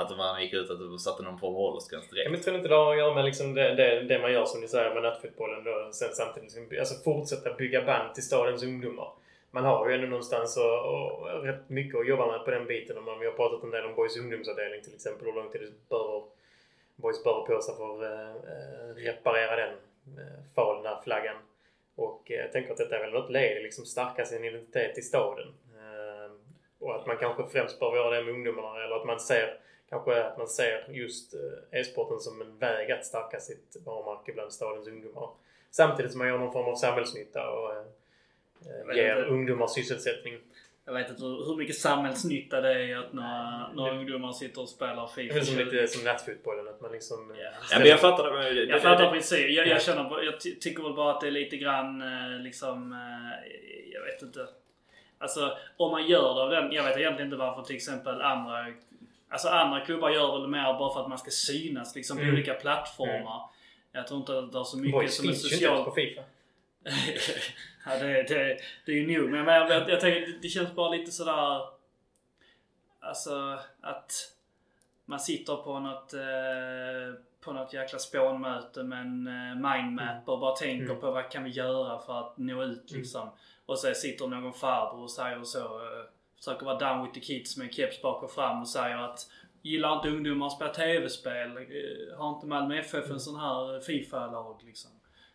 Att 0.00 0.16
man 0.16 0.42
gick 0.42 0.52
ut 0.52 0.70
och 0.70 1.00
satte 1.00 1.22
någon 1.22 1.38
form 1.38 1.54
av 1.54 1.60
åldersgräns 1.60 2.04
Ja, 2.10 2.14
direkt. 2.14 2.30
men 2.30 2.40
tror 2.40 2.56
inte 2.56 2.68
det 2.68 2.74
har 2.74 2.92
att 2.92 2.98
göra 2.98 3.14
med 3.14 3.24
liksom 3.24 3.54
det, 3.54 3.74
det, 3.74 4.00
det 4.00 4.18
man 4.18 4.32
gör 4.32 4.44
som 4.44 4.60
ni 4.60 4.68
säger 4.68 4.94
med 4.94 5.02
nattfotbollen 5.02 5.64
då, 5.64 5.88
sen 5.92 6.08
samtidigt 6.12 6.78
alltså 6.78 6.94
fortsätta 7.04 7.54
bygga 7.54 7.84
band 7.84 8.14
till 8.14 8.26
stadens 8.26 8.62
ungdomar. 8.62 9.08
Man 9.50 9.64
har 9.64 9.88
ju 9.88 9.94
ändå 9.94 10.06
någonstans 10.06 10.56
och, 10.56 10.84
och 10.84 11.42
rätt 11.44 11.68
mycket 11.68 12.00
att 12.00 12.08
jobba 12.08 12.26
med 12.26 12.44
på 12.44 12.50
den 12.50 12.66
biten. 12.66 12.96
Och 12.96 13.02
man, 13.02 13.20
vi 13.20 13.26
har 13.26 13.32
pratat 13.32 13.62
en 13.64 13.70
del 13.70 13.84
om 13.84 13.94
Boys 13.94 14.16
ungdomsavdelning 14.18 14.82
till 14.82 14.94
exempel. 14.94 15.26
Hur 15.26 15.32
lång 15.32 15.50
tid 15.50 15.60
det 15.60 15.88
behöver, 15.88 16.22
Boys 16.96 17.24
bör 17.24 17.46
på 17.46 17.62
sig 17.62 17.74
för 17.76 17.94
att 17.94 18.02
äh, 18.02 18.94
reparera 19.04 19.56
den 19.56 19.74
äh, 20.18 20.54
falna 20.54 21.00
flaggan. 21.04 21.36
Och 21.96 22.30
äh, 22.30 22.36
jag 22.36 22.52
tänker 22.52 22.72
att 22.72 22.78
detta 22.78 22.96
är 22.96 23.00
väl 23.00 23.12
något 23.12 23.30
led 23.30 23.56
i 23.56 23.62
liksom 23.62 23.84
stärka 23.84 24.24
sin 24.24 24.44
identitet 24.44 24.98
i 24.98 25.02
staden. 25.02 25.48
Och 26.78 26.94
att 26.96 27.06
man 27.06 27.16
kanske 27.16 27.46
främst 27.52 27.78
behöver 27.80 27.98
göra 27.98 28.16
det 28.16 28.22
med 28.24 28.34
ungdomarna 28.34 28.84
eller 28.84 28.96
att 28.96 29.06
man 29.06 29.20
ser 29.20 29.58
Kanske 29.90 30.24
att 30.24 30.38
man 30.38 30.48
ser 30.48 30.86
just 30.90 31.34
eh, 31.34 31.80
e-sporten 31.80 32.20
som 32.20 32.40
en 32.42 32.58
väg 32.58 32.92
att 32.92 33.04
stärka 33.06 33.40
sitt 33.40 33.76
varumärke 33.86 34.32
bland 34.32 34.52
stadens 34.52 34.88
ungdomar. 34.88 35.28
Samtidigt 35.70 36.10
som 36.12 36.18
man 36.18 36.28
gör 36.28 36.38
någon 36.38 36.52
form 36.52 36.68
av 36.68 36.76
samhällsnytta 36.76 37.50
och 37.50 37.72
eh, 37.76 38.96
ger 38.96 39.16
inte. 39.16 39.28
ungdomar 39.30 39.66
sysselsättning. 39.66 40.38
Jag 40.84 40.92
vet 40.92 41.10
inte 41.10 41.22
hur 41.24 41.56
mycket 41.56 41.76
samhällsnytta 41.76 42.60
det 42.60 42.72
är 42.72 42.96
att 42.96 43.12
några, 43.12 43.72
några 43.74 43.92
ungdomar 43.92 44.32
sitter 44.32 44.60
och 44.62 44.68
spelar 44.68 45.10
Det 45.16 45.22
är 45.22 45.28
Fifa 45.28 45.44
som 45.44 45.54
20. 45.56 45.64
lite 45.64 45.88
som 45.88 46.04
nattfotbollen, 46.04 46.68
att 46.68 46.80
man 46.80 46.92
liksom... 46.92 47.30
eh, 47.30 47.36
Ja. 47.72 47.78
Men 47.78 47.88
jag 47.88 48.00
fattar 48.00 48.30
det. 48.54 48.64
Jag 48.64 48.82
fattar 48.82 49.10
precis. 49.10 49.38
Jag, 49.56 49.66
Ja. 49.66 49.70
jag 49.72 49.82
känner 49.82 50.22
jag 50.22 50.40
ty- 50.40 50.54
tycker 50.60 50.82
väl 50.82 50.92
bara 50.92 51.14
att 51.14 51.20
det 51.20 51.26
är 51.26 51.30
lite 51.30 51.56
grann 51.56 52.02
eh, 52.02 52.40
liksom... 52.42 52.96
Jag 53.92 54.02
vet 54.04 54.22
inte. 54.22 54.46
Alltså 55.18 55.56
om 55.76 55.90
man 55.90 56.06
gör 56.06 56.34
det 56.34 56.42
av 56.42 56.50
den... 56.50 56.72
Jag 56.72 56.82
vet 56.84 56.96
egentligen 56.98 57.26
inte 57.26 57.36
varför 57.36 57.62
till 57.62 57.76
exempel 57.76 58.20
andra... 58.22 58.66
Alltså 59.30 59.48
andra 59.48 59.80
klubbar 59.84 60.10
gör 60.10 60.38
väl 60.40 60.48
mer 60.48 60.78
bara 60.78 60.92
för 60.94 61.00
att 61.00 61.08
man 61.08 61.18
ska 61.18 61.30
synas 61.30 61.94
liksom 61.94 62.16
på 62.16 62.22
Mm. 62.22 62.34
olika 62.34 62.54
plattformar. 62.54 63.50
Jag 63.92 64.06
tror 64.06 64.20
inte 64.20 64.38
att 64.38 64.52
det 64.52 64.58
är 64.58 64.64
så 64.64 64.76
mycket 64.78 64.92
Boys 64.92 65.16
som 65.16 65.24
ens 65.24 65.42
socialt... 65.50 65.84
på 65.84 65.90
Fifa. 65.90 66.22
ja, 67.86 67.98
det, 67.98 68.22
det, 68.22 68.58
det 68.86 68.92
är 68.92 68.96
ju 68.96 69.18
nog. 69.20 69.30
Men 69.30 69.46
jag, 69.46 69.70
jag, 69.70 69.90
jag 69.90 70.00
tänker, 70.00 70.38
det- 70.42 70.48
känns 70.48 70.74
bara 70.74 70.88
lite 70.90 71.10
sådär... 71.12 71.60
Alltså 73.00 73.58
att 73.80 74.12
man 75.04 75.20
sitter 75.20 75.56
på 75.56 75.78
något, 75.80 76.12
eh, 76.14 77.20
på 77.40 77.52
något 77.52 77.72
jäkla 77.72 77.98
spånmöte 77.98 78.82
med 78.82 79.00
en 79.00 79.26
eh, 79.26 79.72
mindmap 79.72 80.28
och 80.28 80.38
bara 80.40 80.56
tänker 80.56 80.84
Mm. 80.84 81.00
på 81.00 81.10
vad 81.10 81.30
kan 81.30 81.44
vi 81.44 81.50
göra 81.50 81.98
för 81.98 82.20
att 82.20 82.38
nå 82.38 82.62
ut 82.62 82.90
liksom. 82.90 83.30
Och 83.66 83.78
så 83.78 83.94
sitter 83.94 84.26
någon 84.26 84.52
farbror 84.52 85.02
och 85.02 85.10
säger 85.10 85.42
så. 85.44 85.58
Eh, 85.58 86.04
försöker 86.44 86.66
vara 86.66 86.78
down 86.78 87.02
with 87.02 87.14
the 87.14 87.20
kids 87.20 87.56
med 87.56 87.74
keps 87.74 88.02
bak 88.02 88.22
och 88.22 88.30
fram 88.30 88.60
och 88.60 88.68
säger 88.68 88.96
att 88.96 89.30
Gillar 89.62 89.96
inte 89.96 90.08
ungdomar 90.08 90.46
att 90.46 90.52
spela 90.52 90.72
tv-spel? 90.74 91.56
Eh, 91.56 92.18
Har 92.18 92.34
inte 92.34 92.46
Malmö 92.46 92.78
FF 92.78 93.10
en 93.10 93.20
sån 93.20 93.40
här 93.40 93.80
Fifa-lag 93.80 94.60
liksom? 94.64 94.90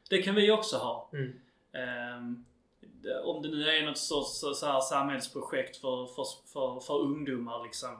Det 0.10 0.22
kan 0.22 0.36
vi 0.36 0.52
också 0.52 0.78
ha. 0.78 1.10
Mm. 1.14 2.46
Det- 2.82 3.22
om 3.22 3.42
det 3.42 3.50
nu 3.50 3.70
är 3.70 3.86
något 3.86 3.98
sorts 3.98 4.40
så, 4.40 4.66
här 4.66 4.80
samhällsprojekt 4.82 5.78
för, 5.78 6.06
för, 6.06 6.26
för, 6.54 6.80
för 6.80 6.94
ungdomar 7.00 7.64
liksom. 7.64 8.00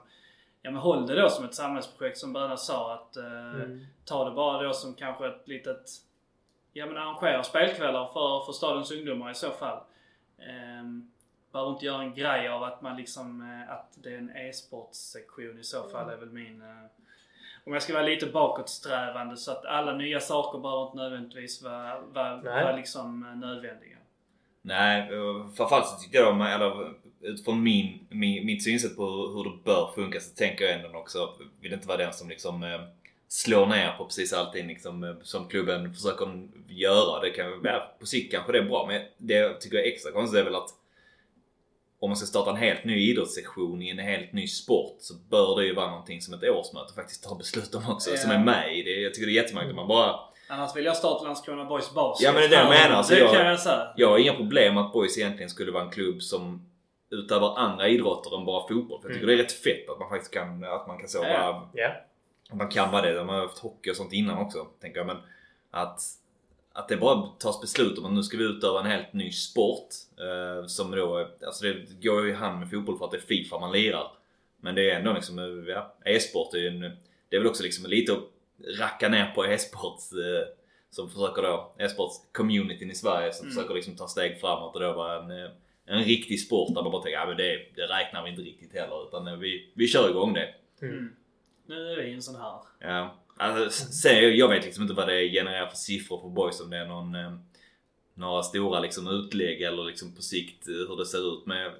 Ja 0.62 0.70
men 0.70 0.80
håll 0.80 1.06
det 1.06 1.20
då 1.20 1.28
som 1.30 1.44
ett 1.44 1.54
samhällsprojekt 1.54 2.18
som 2.18 2.32
Böna 2.32 2.56
sa 2.56 2.94
att 2.94 3.16
eh, 3.16 3.24
Mm. 3.54 3.86
ta 4.04 4.24
det 4.24 4.30
bara 4.30 4.62
då 4.62 4.72
som 4.72 4.94
kanske 4.94 5.26
ett 5.28 5.48
litet 5.48 5.90
Ja 6.72 6.86
men 6.86 6.96
arrangera 6.96 7.42
spelkvällar 7.42 8.06
för, 8.06 8.44
för 8.44 8.52
stadens 8.52 8.90
ungdomar 8.92 9.30
i 9.30 9.34
så 9.34 9.50
fall. 9.50 9.78
Um, 10.80 11.12
behöver 11.56 11.72
inte 11.72 11.86
göra 11.86 12.02
en 12.02 12.14
grej 12.14 12.48
av 12.48 12.62
att 12.62 12.82
man 12.82 12.96
liksom 12.96 13.42
eh, 13.42 13.72
att 13.72 13.98
det 14.02 14.14
är 14.14 14.18
en 14.18 14.36
e-sportsektion 14.36 15.58
i 15.58 15.64
så 15.64 15.88
fall 15.88 16.10
är 16.10 16.16
väl 16.16 16.30
min 16.30 16.62
eh, 16.62 16.86
om 17.64 17.72
jag 17.72 17.82
ska 17.82 17.92
vara 17.92 18.02
lite 18.02 18.26
bakåtsträvande 18.26 19.36
så 19.36 19.52
att 19.52 19.64
alla 19.64 19.94
nya 19.94 20.20
saker 20.20 20.58
behöver 20.58 20.84
inte 20.84 20.96
nödvändigtvis 20.96 21.62
vara, 21.62 22.00
vara, 22.00 22.36
vara 22.36 22.76
liksom 22.76 23.26
eh, 23.26 23.36
nödvändiga. 23.36 23.96
Nej, 24.62 25.08
framförallt 25.56 25.86
så 25.86 25.96
tycker 25.98 26.18
jag, 26.18 26.52
eller 26.52 26.94
utifrån 27.20 27.62
min, 27.62 28.06
min, 28.08 28.46
mitt 28.46 28.64
synsätt 28.64 28.96
på 28.96 29.02
hur, 29.02 29.34
hur 29.34 29.44
det 29.44 29.64
bör 29.64 29.90
funka 29.94 30.20
så 30.20 30.34
tänker 30.34 30.64
jag 30.64 30.74
ändå 30.74 30.98
också, 30.98 31.32
vill 31.60 31.72
inte 31.72 31.88
vara 31.88 31.98
den 31.98 32.12
som 32.12 32.28
liksom 32.28 32.86
slår 33.28 33.66
ner 33.66 33.92
på 33.98 34.04
precis 34.04 34.32
allting 34.32 34.66
liksom, 34.66 35.16
som 35.22 35.48
klubben 35.48 35.94
försöker 35.94 36.48
göra. 36.68 37.20
Det 37.20 37.30
kan, 37.30 37.60
ja, 37.64 37.96
på 38.00 38.06
sikt 38.06 38.32
kanske 38.32 38.52
det 38.52 38.58
är 38.58 38.68
bra 38.68 38.86
men 38.86 39.02
det 39.18 39.34
jag 39.34 39.60
tycker 39.60 39.76
är 39.76 39.82
extra 39.82 40.12
konstigt 40.12 40.40
är 40.40 40.44
väl 40.44 40.54
att 40.54 40.70
om 42.06 42.10
man 42.10 42.16
ska 42.16 42.26
starta 42.26 42.50
en 42.50 42.56
helt 42.56 42.84
ny 42.84 43.10
idrottssektion 43.10 43.82
i 43.82 43.90
en 43.90 43.98
helt 43.98 44.32
ny 44.32 44.46
sport 44.46 44.96
så 45.00 45.14
bör 45.30 45.56
det 45.60 45.66
ju 45.66 45.74
vara 45.74 45.90
någonting 45.90 46.20
som 46.20 46.34
ett 46.34 46.42
årsmöte 46.42 46.94
faktiskt 46.94 47.24
tar 47.24 47.36
beslut 47.36 47.74
om 47.74 47.82
också. 47.90 48.10
Ja. 48.10 48.16
Som 48.16 48.30
är 48.30 48.38
med 48.44 48.78
i 48.78 48.82
det. 48.82 48.90
Jag 49.00 49.14
tycker 49.14 49.26
det 49.26 49.32
är 49.32 49.42
jättemärkligt 49.42 49.70
att 49.70 49.76
man 49.76 49.88
bara... 49.88 50.16
Annars 50.48 50.76
vill 50.76 50.84
jag 50.84 50.96
starta 50.96 51.24
Landskrona 51.24 51.64
Boys 51.64 51.94
Basket. 51.94 52.24
Ja, 52.26 52.32
men 52.32 52.40
det 52.40 52.46
är 52.46 52.50
det 52.50 52.56
jag 52.56 52.88
menar, 52.88 53.02
så 53.02 53.14
Det 53.14 53.20
jag- 53.20 53.32
kan 53.34 53.46
jag 53.46 53.60
säga. 53.60 53.88
Jag 53.96 54.08
har 54.08 54.18
inga 54.18 54.32
problem 54.34 54.74
med 54.74 54.84
att 54.84 54.92
boys 54.92 55.18
egentligen 55.18 55.50
skulle 55.50 55.72
vara 55.72 55.84
en 55.84 55.90
klubb 55.90 56.22
som 56.22 56.66
utöver 57.10 57.58
andra 57.58 57.88
idrotter 57.88 58.38
än 58.38 58.44
bara 58.44 58.68
fotboll. 58.68 59.00
För 59.02 59.08
jag 59.08 59.14
tycker 59.14 59.26
det 59.26 59.32
är 59.32 59.36
rätt 59.36 59.52
fett 59.52 59.88
att 59.90 59.98
man 59.98 60.08
faktiskt 60.08 60.32
kan, 60.34 60.64
att 60.64 60.86
man 60.86 60.98
kan 60.98 61.08
så 61.08 61.22
Mm. 61.24 61.32
Vara 61.40 61.68
Ja. 61.72 61.88
Att 62.50 62.56
man 62.56 62.68
kan 62.68 62.90
vara 62.92 63.02
det. 63.02 63.12
De 63.14 63.28
har 63.28 63.36
haft 63.40 63.58
hockey 63.58 63.90
och 63.90 63.96
sånt 63.96 64.12
innan 64.12 64.38
också, 64.38 64.66
tänker 64.80 64.98
jag. 64.98 65.06
Men 65.06 65.16
att, 65.70 66.00
att 66.76 66.88
det 66.88 66.96
bara 66.96 67.26
tas 67.38 67.60
beslut 67.60 67.98
om 67.98 68.04
att 68.04 68.12
nu 68.12 68.22
ska 68.22 68.36
vi 68.36 68.44
utöva 68.44 68.80
en 68.80 68.86
helt 68.86 69.12
ny 69.12 69.32
sport. 69.32 69.88
Eh, 70.20 70.66
som 70.66 70.90
då, 70.90 71.28
alltså 71.46 71.64
det 71.64 72.02
går 72.02 72.24
ju 72.24 72.30
i 72.30 72.34
hand 72.34 72.58
med 72.60 72.70
fotboll 72.70 72.98
för 72.98 73.04
att 73.04 73.10
det 73.10 73.16
är 73.16 73.20
Fifa 73.20 73.58
man 73.58 73.72
lirar. 73.72 74.12
Men 74.60 74.74
det 74.74 74.90
är 74.90 74.98
ändå 74.98 75.12
liksom, 75.12 75.38
eh, 75.38 75.74
ja, 75.74 75.96
e-sport 76.04 76.54
är 76.54 76.58
ju 76.58 76.68
en, 76.68 76.80
Det 77.28 77.36
är 77.36 77.40
väl 77.40 77.46
också 77.48 77.62
liksom 77.62 77.86
lite 77.90 78.12
att 78.12 78.22
racka 78.78 79.08
ner 79.08 79.32
på 79.34 79.46
e-sport. 79.46 79.98
Eh, 80.12 80.48
som 80.90 81.10
försöker 81.10 81.42
då, 81.42 81.74
e-sports-communityn 81.78 82.90
i 82.90 82.94
Sverige 82.94 83.32
som 83.32 83.46
Mm. 83.46 83.54
försöker 83.56 83.74
liksom 83.74 83.96
ta 83.96 84.08
steg 84.08 84.40
framåt 84.40 84.74
och 84.74 84.80
då 84.80 84.92
vara 84.92 85.22
en, 85.22 85.30
eh, 85.30 85.50
en 85.86 86.04
riktig 86.04 86.40
sport 86.40 86.74
där 86.74 86.82
man 86.82 86.92
bara 86.92 87.02
tänker 87.02 87.18
ja, 87.18 87.26
men 87.26 87.36
det, 87.36 87.58
det 87.74 87.82
räknar 87.86 88.24
vi 88.24 88.30
inte 88.30 88.42
riktigt 88.42 88.72
heller. 88.72 89.08
Utan 89.08 89.26
eh, 89.28 89.36
vi, 89.36 89.72
vi 89.74 89.88
kör 89.88 90.10
igång 90.10 90.34
det. 90.34 90.54
Mm. 90.82 91.12
Nu 91.66 91.90
är 91.92 91.96
vi 91.96 92.12
en 92.12 92.22
sån 92.22 92.36
här. 92.36 92.58
Ja. 92.78 93.14
Alltså, 93.38 93.84
sen, 93.92 94.36
jag 94.36 94.48
vet 94.48 94.64
liksom 94.64 94.82
inte 94.82 94.94
vad 94.94 95.08
det 95.08 95.28
genererar 95.30 95.66
för 95.66 95.76
siffror 95.76 96.20
för 96.20 96.28
boys. 96.28 96.60
Om 96.60 96.70
det 96.70 96.76
är 96.76 96.86
någon, 96.86 97.14
eh, 97.14 97.36
några 98.14 98.42
stora 98.42 98.80
liksom, 98.80 99.08
utlägg 99.08 99.62
eller 99.62 99.84
liksom 99.84 100.14
på 100.14 100.22
sikt 100.22 100.68
eh, 100.68 100.74
hur 100.74 100.96
det 100.96 101.06
ser 101.06 101.34
ut. 101.34 101.46
Men 101.46 101.58
jag 101.58 101.72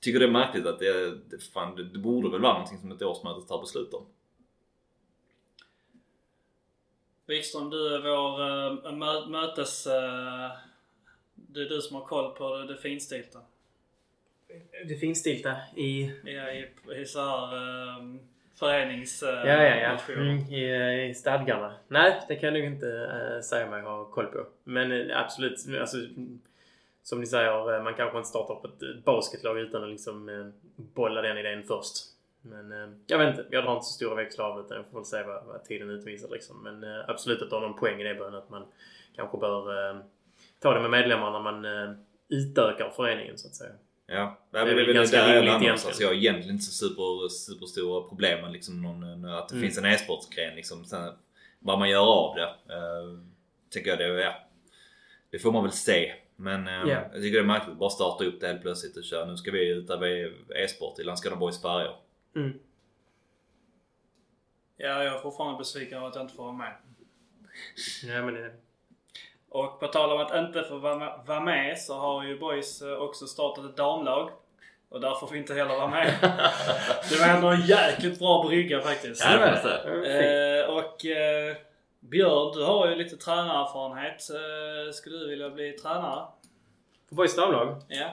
tycker 0.00 0.18
det 0.18 0.26
är 0.26 0.30
märkligt 0.30 0.66
att 0.66 0.78
det, 0.78 1.16
det, 1.30 1.38
fan, 1.52 1.76
det, 1.76 1.84
det 1.84 1.98
borde 1.98 2.30
väl 2.30 2.40
vara 2.40 2.52
någonting 2.52 2.78
som 2.78 2.92
ett 2.92 3.02
årsmöte 3.02 3.48
tar 3.48 3.60
beslut 3.60 3.94
om. 3.94 4.06
Wikström, 7.26 7.70
du 7.70 7.94
är 7.94 8.02
vår 8.02 8.40
äh, 8.86 8.92
mö 8.92 9.26
mötes... 9.26 9.86
eh, 9.86 10.50
det 11.34 11.60
är 11.60 11.68
du 11.68 11.80
som 11.80 11.96
har 11.96 12.04
koll 12.04 12.34
på 12.34 12.56
det, 12.56 12.66
det 12.66 12.76
finstilta. 12.76 13.40
Det 14.88 14.96
finstilta 14.96 15.56
i... 15.76 16.02
I, 16.02 16.30
i, 16.30 16.68
i 17.00 17.06
så 17.06 17.20
här 17.20 17.54
uh, 17.54 18.16
förenings... 18.62 19.22
eh, 19.22 19.28
Ja, 19.28 19.62
ja, 19.62 19.76
ja. 19.76 20.12
Mm, 20.14 20.38
i, 20.38 20.70
eh, 20.70 21.10
I 21.10 21.14
stadgarna. 21.14 21.74
Nej, 21.88 22.20
det 22.28 22.36
kan 22.36 22.46
jag 22.54 22.58
nog 22.62 22.72
inte 22.72 22.88
äh, 23.36 23.40
säga 23.40 23.70
mig 23.70 23.82
ha 23.82 24.04
koll 24.04 24.26
på. 24.26 24.46
Men 24.64 25.10
absolut, 25.12 25.58
alltså, 25.80 25.96
som 27.02 27.20
ni 27.20 27.26
säger, 27.26 27.82
man 27.82 27.94
kanske 27.94 28.18
inte 28.18 28.28
startar 28.28 28.54
upp 28.54 28.64
ett 28.64 29.04
basketlag 29.04 29.58
utan 29.58 29.82
att 29.84 29.90
liksom 29.90 30.28
äh, 30.28 30.46
bolla 30.76 31.22
den 31.22 31.38
idén 31.38 31.62
först. 31.62 31.96
Men 32.42 32.72
äh, 32.72 32.88
jag 33.06 33.18
vet 33.18 33.28
inte, 33.28 33.46
jag 33.50 33.64
drar 33.64 33.72
inte 33.74 33.86
så 33.86 33.92
stora 33.92 34.14
växlar 34.14 34.44
av 34.44 34.56
det 34.56 34.62
utan 34.64 34.76
jag 34.76 34.86
får 34.86 34.98
väl 34.98 35.04
se 35.04 35.22
vad, 35.22 35.44
vad 35.46 35.64
tiden 35.64 35.90
utvisar 35.90 36.28
liksom. 36.28 36.62
Men 36.62 36.84
äh, 36.84 37.04
absolut 37.08 37.42
att 37.42 37.50
det 37.50 37.56
har 37.56 37.60
någon 37.60 37.78
poäng 37.78 38.00
i 38.00 38.04
det 38.04 38.14
början 38.14 38.34
att 38.34 38.50
man 38.50 38.64
kanske 39.16 39.38
bör 39.38 40.02
ta 40.60 40.74
det 40.74 40.80
med 40.80 40.90
medlemmar 40.90 41.30
när 41.30 41.40
man 41.40 41.66
utökar 42.28 42.90
föreningen 42.90 43.38
så 43.38 43.48
att 43.48 43.54
säga. 43.54 43.72
Ja, 44.12 44.38
Det 44.50 44.58
är 44.58 44.66
men 44.66 44.76
väl 44.76 44.86
det 44.86 44.92
är 44.92 44.94
ganska 44.94 45.16
där 45.16 45.22
jag 45.22 45.28
rimligt 45.36 45.42
egentligen. 45.48 45.68
någonstans. 45.70 46.00
Jag 46.00 46.08
har 46.08 46.14
egentligen 46.14 46.50
inte 46.54 46.64
så 46.64 46.72
super, 46.88 47.28
superstora 47.28 48.08
problem 48.08 48.40
med 48.40 48.52
liksom 48.52 48.82
någon, 48.82 49.24
att 49.24 49.48
det 49.48 49.54
Mm. 49.54 49.62
finns 49.66 49.78
en 49.78 49.84
e-sportsgren. 49.84 50.54
Liksom, 50.56 50.84
sen, 50.84 51.14
vad 51.58 51.78
man 51.78 51.90
gör 51.90 52.06
av 52.06 52.36
det. 52.36 52.74
Uh, 52.74 53.20
tycker 53.70 53.90
jag 53.90 53.98
det, 53.98 54.22
ja, 54.22 54.34
det 55.30 55.38
får 55.38 55.52
man 55.52 55.62
väl 55.62 55.72
se. 55.72 56.14
Men 56.36 56.66
eh, 56.68 56.72
Ja. 56.74 56.88
jag 56.88 57.12
tycker 57.22 57.32
det 57.32 57.38
är 57.38 57.44
märkligt 57.44 57.72
att 57.72 57.78
bara 57.78 57.90
starta 57.90 58.24
upp 58.24 58.40
det 58.40 58.46
helt 58.46 58.62
plötsligt 58.62 58.96
och 58.96 59.04
köra. 59.04 59.24
Nu 59.24 59.36
ska 59.36 59.50
vi 59.50 59.68
utöva 59.68 60.08
e-sport 60.56 60.98
i 60.98 61.04
Landskrona 61.04 61.36
Boys 61.36 61.62
färger. 61.62 61.96
Mm. 62.36 62.52
Ja, 64.76 65.04
jag 65.04 65.14
är 65.14 65.18
fortfarande 65.18 65.58
besviken 65.58 65.98
över 65.98 66.08
att 66.08 66.14
jag 66.14 66.24
inte 66.24 66.34
får 66.34 66.42
vara 66.44 66.52
med. 66.56 66.72
Ja, 68.04 68.24
men 68.24 68.34
det, 68.34 68.52
Och 69.52 69.80
på 69.80 69.86
tal 69.86 70.12
om 70.12 70.20
att 70.20 70.34
inte 70.34 70.62
få 70.62 70.76
vara 71.26 71.40
med, 71.40 71.78
så 71.78 71.94
har 71.98 72.24
ju 72.24 72.38
Boys 72.38 72.82
eh, 72.82 72.92
också 72.92 73.26
startat 73.26 73.64
ett 73.64 73.76
damlag. 73.76 74.30
Och 74.88 75.00
där 75.00 75.14
får 75.14 75.28
vi 75.32 75.38
inte 75.38 75.54
heller 75.54 75.74
vara 75.74 75.86
med. 75.88 76.14
det 77.10 77.16
var 77.20 77.26
ändå 77.26 77.48
en 77.48 77.60
jäkligt 77.66 78.18
bra 78.18 78.44
brygga 78.48 78.80
faktiskt. 78.80 79.24
Ja, 79.24 79.36
det 79.38 79.80
det. 80.02 80.60
Eh, 80.64 80.70
och 80.70 81.06
eh, 81.06 81.56
Björn, 82.00 82.52
du 82.54 82.64
har 82.64 82.88
ju 82.88 82.94
lite 82.94 83.16
tränarerfarenhet. 83.16 84.30
Eh, 84.30 84.92
skulle 84.92 85.18
du 85.18 85.28
vilja 85.28 85.50
bli 85.50 85.72
tränare? 85.72 86.26
För 87.08 87.14
Boys 87.14 87.36
damlag? 87.36 87.76
Ja. 87.88 88.04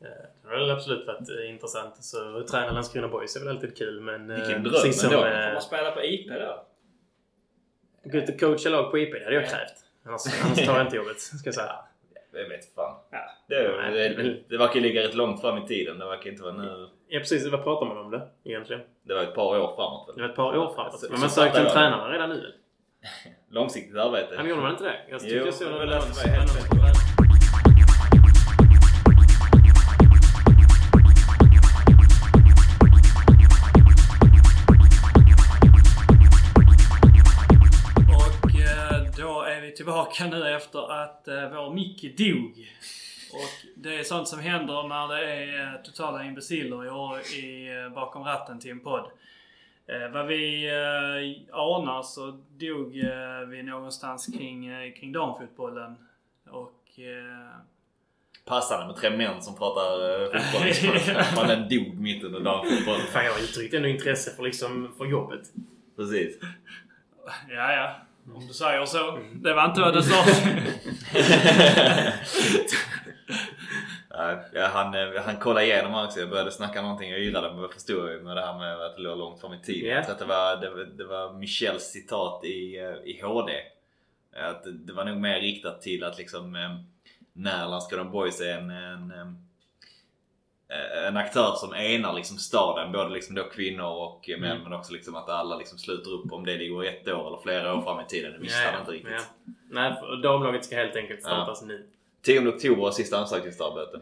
Eh, 0.00 0.06
Det 0.42 0.48
har 0.48 0.56
väl 0.58 0.70
absolut 0.70 1.06
varit 1.06 1.28
eh, 1.30 1.50
intressant. 1.50 2.04
Så 2.04 2.38
att 2.38 2.46
träna 2.48 2.72
Landskrona 2.72 3.08
Boys 3.08 3.36
är 3.36 3.40
väl 3.40 3.48
alltid 3.48 3.76
kul 3.76 4.00
men... 4.00 4.34
Vilken 4.34 4.62
dröm 4.62 4.72
precis 4.72 5.00
som, 5.00 5.10
ändå. 5.12 5.22
Får 5.22 5.52
man 5.52 5.62
spela 5.62 5.90
på 5.90 6.02
IP 6.04 6.28
då? 6.28 6.64
Gå 8.04 8.18
ut 8.18 8.28
och 8.28 8.40
coacha 8.40 8.68
lag 8.68 8.90
på 8.90 8.98
IP, 8.98 9.12
det 9.12 9.24
hade 9.24 9.34
jag 9.36 9.44
Ja. 9.44 9.48
krävt. 9.48 9.74
Annars, 10.08 10.44
annars 10.44 10.66
tar 10.66 10.76
jag 10.76 10.86
inte 10.86 10.96
jobbet, 10.96 11.20
ska 11.20 11.46
jag 11.48 11.54
säga. 11.54 11.72
Jag 12.32 12.48
vet 12.48 12.74
fan. 12.74 12.96
Ja. 13.10 13.18
Det, 13.48 13.76
Nej, 13.80 13.92
det, 13.92 14.22
det, 14.22 14.36
det 14.48 14.58
verkar 14.58 14.80
ligga 14.80 15.02
rätt 15.02 15.14
långt 15.14 15.40
fram 15.40 15.58
i 15.58 15.66
tiden. 15.66 15.98
Det 15.98 16.06
verkar 16.06 16.30
inte 16.30 16.42
vara 16.42 16.52
nu. 16.52 16.88
Ja 17.08 17.18
precis, 17.18 17.50
vad 17.50 17.64
pratar 17.64 17.86
man 17.86 17.98
om 17.98 18.10
det 18.10 18.28
egentligen? 18.44 18.82
Det 19.02 19.14
var 19.14 19.22
ett 19.22 19.34
par 19.34 19.58
år 19.58 19.72
framåt. 19.76 20.16
Det 20.16 20.22
var 20.22 20.28
ett 20.28 20.36
par 20.36 20.56
år 20.56 20.74
framåt. 20.74 21.04
Men 21.10 21.20
man 21.20 21.30
sökte 21.30 21.60
en 21.60 21.70
tränare 21.70 22.12
redan 22.12 22.30
nu. 22.30 22.54
Långsiktigt 23.50 23.96
arbete. 23.96 24.36
Men 24.36 24.48
gjorde 24.48 24.62
man 24.62 24.70
inte 24.70 24.84
det? 24.84 24.96
Jag 25.10 25.20
tyckte 25.20 25.36
Jo, 25.36 25.44
jag 25.44 25.54
såg 25.54 25.68
det. 25.72 26.77
Tillbaka 40.14 40.36
nu 40.36 40.54
efter 40.54 40.92
att 40.92 41.28
eh, 41.28 41.50
vår 41.50 41.74
mick 41.74 42.18
dog. 42.18 42.68
Och 43.32 43.68
det 43.76 43.98
är 43.98 44.04
sånt 44.04 44.28
som 44.28 44.38
händer 44.40 44.88
när 44.88 45.08
det 45.08 45.34
är 45.34 45.74
eh, 45.74 45.82
totala 45.82 46.24
imbeciller 46.24 46.84
i, 46.84 47.38
i, 47.40 47.76
eh, 47.84 47.94
bakom 47.94 48.24
ratten 48.24 48.60
till 48.60 48.70
en 48.70 48.80
podd. 48.80 49.10
Eh, 49.86 50.08
vad 50.12 50.26
vi 50.26 50.66
eh, 50.66 51.56
anar 51.58 52.02
så 52.02 52.40
dog 52.56 52.98
eh, 52.98 53.48
vi 53.48 53.62
någonstans 53.62 54.26
kring, 54.26 54.66
eh, 54.66 54.92
kring 54.92 55.12
damfotbollen. 55.12 55.96
Och... 56.50 57.00
Eh, 57.00 57.58
Passande 58.44 58.86
med 58.86 58.96
tre 58.96 59.10
män 59.10 59.42
som 59.42 59.56
pratar 59.56 60.24
eh, 60.34 60.40
fotboll. 60.42 61.46
Man 61.46 61.68
dog 61.68 61.94
mitt 62.00 62.24
under 62.24 62.40
dagen 62.40 62.66
fotboll. 62.76 63.00
Fan, 63.00 63.24
jag 63.24 63.32
har 63.32 63.40
uttryckt 63.40 63.74
ändå 63.74 63.88
intresse 63.88 64.30
för, 64.30 64.42
liksom, 64.42 64.94
för 64.98 65.04
jobbet. 65.04 65.40
Precis. 65.96 66.38
ja, 67.48 67.72
ja. 67.72 68.07
Om 68.34 68.46
du 68.48 68.54
säger 68.54 68.84
så. 68.86 69.18
Det 69.34 69.54
var 69.54 69.64
inte 69.64 69.80
vad 69.80 69.94
du 69.94 70.02
sa. 70.02 70.24
Nej, 74.10 74.36
ja, 74.54 74.66
han, 74.72 74.94
eh, 74.94 75.22
han 75.24 75.36
kollade 75.36 75.66
igenom 75.66 76.04
också. 76.04 76.20
Jag 76.20 76.30
började 76.30 76.50
snacka 76.50 76.82
någonting. 76.82 77.10
Jag 77.10 77.20
yrade 77.20 77.50
men 77.52 77.60
jag 77.60 77.72
förstod 77.72 78.10
ju 78.10 78.20
med 78.20 78.36
det 78.36 78.40
här 78.46 78.58
med 78.58 78.82
att 78.82 78.96
det 78.96 79.02
låg 79.02 79.18
långt 79.18 79.40
fram 79.40 79.52
i 79.54 79.60
tiden. 79.60 80.04
Tror 80.04 80.12
att 80.12 80.18
det 80.18 80.24
var, 80.24 80.56
det, 80.56 80.70
var- 80.70 80.84
det 80.98 81.04
var 81.04 81.32
Michels 81.32 81.82
citat 81.84 82.44
i, 82.44 82.78
eh, 82.78 83.10
i 83.10 83.20
HD. 83.22 83.52
Att 84.36 84.64
det, 84.86 84.92
var 84.92 85.04
nog 85.04 85.16
mer 85.16 85.40
riktat 85.40 85.82
till 85.82 86.04
att 86.04 86.18
liksom 86.18 86.56
eh, 86.56 86.76
när 87.32 87.68
Landskrona 87.68 88.04
Boys 88.10 88.40
är 88.40 88.58
en, 88.58 88.70
en, 88.70 89.47
en 91.08 91.16
aktör 91.16 91.52
som 91.56 91.74
enar 91.74 92.12
liksom 92.12 92.36
staden, 92.38 92.92
både 92.92 93.10
liksom 93.10 93.34
då 93.34 93.44
kvinnor 93.44 93.84
och 93.86 94.28
män 94.28 94.50
Mm. 94.50 94.62
men 94.62 94.72
också 94.72 94.92
liksom 94.92 95.16
att 95.16 95.28
alla 95.28 95.56
liksom 95.56 95.78
sluter 95.78 96.10
upp 96.12 96.32
om 96.32 96.44
det 96.46 96.56
ligger 96.56 96.84
ett 96.84 97.08
år 97.08 97.26
eller 97.26 97.38
flera 97.42 97.74
år 97.74 97.82
fram 97.82 98.00
i 98.00 98.04
tiden. 98.08 98.32
Det 98.32 98.38
visste 98.38 98.68
han 98.70 98.80
inte 98.80 98.92
riktigt. 98.92 99.12
Ja. 99.12 99.52
Nej, 99.70 99.92
damlaget 100.22 100.64
ska 100.64 100.76
helt 100.76 100.96
enkelt 100.96 101.20
startas 101.22 101.62
nu. 101.62 101.86
10 102.22 102.48
oktober 102.48 102.82
var 102.82 102.90
sista 102.90 103.18
ansökningsarbete. 103.18 104.00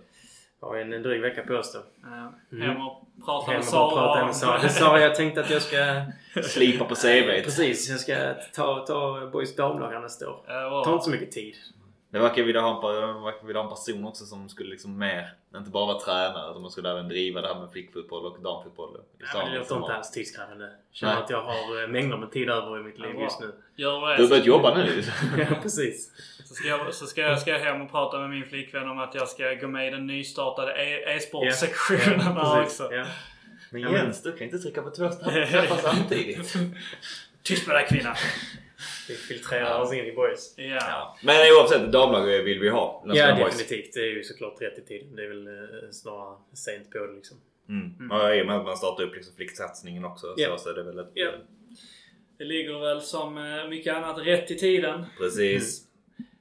Har 0.60 0.76
en, 0.76 0.92
en 0.92 1.02
dryg 1.02 1.20
vecka 1.20 1.42
på 1.42 1.54
oss 1.54 1.72
då. 1.72 1.78
Ja, 2.02 2.32
Mm. 2.52 2.68
Hem 2.68 2.86
och 2.86 3.06
prata 3.24 3.50
med 4.16 4.26
med 4.26 4.36
Sara. 4.36 4.58
Det 4.62 4.68
sa 4.68 4.98
jag 4.98 5.14
tänkte 5.14 5.40
att 5.40 5.50
jag 5.50 5.62
ska... 5.62 5.76
Slipa 6.42 6.84
på 6.84 6.94
CVt. 6.94 7.44
Precis, 7.44 7.88
jag 7.90 8.00
ska 8.00 8.34
ta, 8.54 8.86
ta 8.86 9.26
Boys 9.32 9.56
damlag 9.56 10.02
nästa 10.02 10.28
år. 10.30 10.40
Ja, 10.46 10.82
tar 10.84 10.92
inte 10.92 11.04
så 11.04 11.10
mycket 11.10 11.32
tid. 11.32 11.54
Det 12.10 12.18
verkar 12.18 12.42
vilja 12.42 12.60
ha 12.60 12.74
en, 12.74 12.80
per- 12.80 13.24
verkar 13.24 13.46
vilja 13.46 13.62
ha 13.62 13.68
en 13.70 13.74
person 13.76 14.04
också 14.04 14.24
som 14.24 14.48
skulle 14.48 14.70
liksom 14.70 14.98
mer, 14.98 15.30
inte 15.56 15.70
bara 15.70 15.86
vara 15.86 16.00
tränare 16.00 16.50
utan 16.50 16.62
man 16.62 16.70
skulle 16.70 16.90
även 16.90 17.08
driva 17.08 17.40
det 17.40 17.48
här 17.48 17.60
med 17.60 17.70
flickfotboll 17.72 18.26
och 18.26 18.40
damfotboll. 18.40 19.00
samma- 19.32 19.44
men 19.44 19.52
det 19.52 19.58
låter 19.58 19.76
inte 19.76 19.94
alls 19.94 20.10
tidskrävande. 20.10 20.70
Känner 20.92 21.14
Nej. 21.14 21.22
att 21.22 21.30
jag 21.30 21.42
har 21.42 21.82
eh, 21.82 21.88
mängder 21.88 22.16
med 22.16 22.30
tid 22.32 22.48
över 22.50 22.80
i 22.80 22.82
mitt 22.82 22.98
liv 22.98 23.10
Ja, 23.14 23.22
just 23.22 23.40
nu. 23.40 23.52
Du 23.76 23.86
har 23.86 24.28
börjat 24.28 24.46
jobba 24.46 24.74
nu 24.74 25.02
ja, 25.38 25.46
precis. 25.62 26.12
Så 26.44 26.54
ska, 26.54 26.68
jag, 26.68 26.94
så 26.94 27.06
ska, 27.06 27.20
jag, 27.20 27.40
ska 27.40 27.50
jag 27.50 27.58
hem 27.58 27.80
och 27.82 27.90
prata 27.90 28.18
med 28.18 28.30
min 28.30 28.44
flickvän 28.48 28.88
om 28.90 28.98
att 28.98 29.14
jag 29.14 29.28
ska 29.28 29.54
gå 29.54 29.68
med 29.68 29.86
i 29.86 29.90
den 29.90 30.06
nystartade 30.06 30.72
e- 30.72 31.16
e-sportsektionen 31.16 32.20
här 32.20 32.34
precis. 32.62 32.80
också. 32.80 32.94
Ja, 32.94 33.06
men- 33.70 33.82
Jens, 33.92 34.22
du 34.22 34.32
kan 34.32 34.42
inte 34.44 34.58
trycka 34.58 34.82
på 34.82 34.90
två 34.90 35.08
knappar 35.08 35.76
samtidigt. 35.82 36.54
Tyst 37.42 37.66
med 37.66 37.76
dig 37.76 37.86
kvinna! 37.88 38.14
Vi 39.08 39.14
filtrerar 39.14 39.80
oss 39.80 39.92
in 39.92 40.04
i 40.04 40.12
boys. 40.12 40.54
Ja. 40.56 40.64
Ja. 40.64 41.16
Men 41.22 41.36
oavsett, 41.60 41.92
damlag 41.92 42.24
vill 42.26 42.60
vi 42.60 42.68
ha. 42.68 43.02
Ja, 43.06 43.36
boys. 43.36 43.58
definitivt. 43.58 43.94
Det 43.94 44.00
är 44.00 44.14
ju 44.16 44.22
såklart 44.24 44.62
rätt 44.62 44.78
i 44.78 44.82
tiden. 44.82 45.16
Det 45.16 45.24
är 45.24 45.28
väl 45.28 45.46
eh, 45.46 45.90
snarare 45.90 46.36
sent 46.54 46.90
på 46.90 46.98
det 46.98 47.12
liksom. 47.12 47.36
Mm. 47.68 47.94
Mm. 48.00 48.08
Ja, 48.10 48.34
I 48.34 48.42
och 48.42 48.46
med 48.46 48.56
att 48.56 48.64
man 48.64 48.76
startar 48.76 49.04
upp 49.04 49.14
liksom 49.14 49.34
flicksatsningen 49.36 50.04
också 50.04 50.34
Ja. 50.36 50.58
så, 50.58 50.70
är 50.70 50.74
det 50.74 50.82
väl 50.82 50.98
ett... 50.98 51.10
Ja. 51.14 51.30
Det 52.38 52.44
ligger 52.44 52.78
väl 52.80 53.00
som 53.02 53.38
eh, 53.38 53.68
mycket 53.68 53.94
annat 53.94 54.18
rätt 54.18 54.50
i 54.50 54.58
tiden. 54.58 55.04
Precis. 55.18 55.82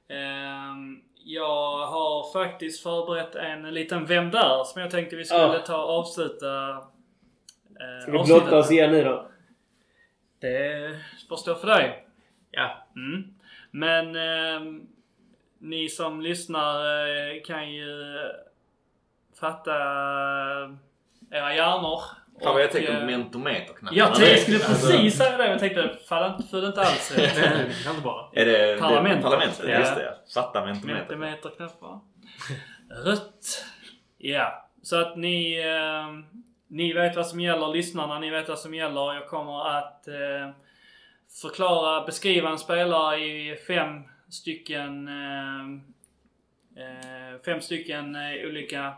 Ehm, 0.10 1.02
Jag 1.28 1.88
har 1.88 2.34
faktiskt 2.34 2.84
förberett 2.84 3.36
en 3.36 3.74
liten 3.74 4.06
Vem 4.06 4.32
där? 4.32 4.64
som 4.64 4.82
jag 4.82 4.92
tänkte 4.92 5.16
vi 5.16 5.26
skulle 5.26 5.42
Ah. 5.42 5.60
ta 5.60 5.84
och 5.84 5.90
avsluta. 6.00 6.70
eh, 6.70 8.02
Ska 8.02 8.12
vi 8.12 8.24
blotta 8.26 8.58
oss 8.58 8.72
igen 8.72 8.92
nu 8.92 9.04
då? 9.04 9.30
Det 10.40 11.00
får 11.30 11.36
stå 11.36 11.56
för 11.56 11.68
dig. 11.68 12.05
Ja. 12.56 12.86
Mm. 12.96 13.24
Men 13.72 14.16
ehm, 14.16 14.82
ni 15.60 15.90
som 15.90 16.22
lyssnar 16.22 16.80
eh, 16.86 17.42
kan 17.46 17.72
ju 17.74 18.18
fatta 19.40 19.72
era 21.32 21.56
hjärnor. 21.56 22.00
Fan 22.44 22.54
vad 22.54 22.62
jag 22.64 22.72
tänker 22.72 22.94
eh, 22.94 23.00
på 23.00 23.06
mentometerknappen. 23.06 23.98
Jag 23.98 24.08
tänkte, 24.16 24.32
jag 24.32 24.40
skulle 24.40 24.58
Alltså- 24.66 24.92
precis 24.92 25.18
säga 25.18 25.38
det. 25.38 25.48
Jag 25.50 25.60
tänkte, 25.60 25.98
föll 26.08 26.32
inte, 26.32 26.48
föll 26.50 26.66
inte 26.66 26.80
alls 26.82 27.12
rätt. 27.18 27.84
Kan 27.84 28.02
bara. 28.04 28.26
Är 28.34 28.46
det 28.46 28.80
Parlamentet. 28.80 29.18
Det, 29.24 29.30
parlamentet, 29.30 29.66
Ja. 29.70 29.80
just 29.80 29.96
det. 29.96 30.14
Fatta 30.34 30.66
mentometer. 30.66 31.16
Mentimeterknappar. 31.16 32.00
Rött. 33.06 33.66
Ja, 34.18 34.70
så 34.84 35.02
att 35.02 35.18
ni, 35.18 35.60
eh, 35.60 36.36
ni 36.68 36.94
vet 36.94 37.16
vad 37.16 37.28
som 37.28 37.40
gäller. 37.40 37.68
Lyssnarna, 37.68 38.20
ni 38.20 38.30
vet 38.30 38.50
vad 38.50 38.60
som 38.60 38.74
gäller. 38.74 39.14
Jag 39.14 39.28
kommer 39.28 39.78
att 39.78 40.08
eh, 40.08 40.50
förklara, 41.42 42.06
beskriva 42.06 42.50
en 42.50 42.60
spelare 42.60 43.20
i 43.20 43.56
fem 43.68 44.04
stycken 44.30 45.08
eh, 45.08 45.66
eh, 46.84 47.42
fem 47.46 47.62
stycken 47.62 48.16
eh, 48.16 48.48
olika 48.50 48.94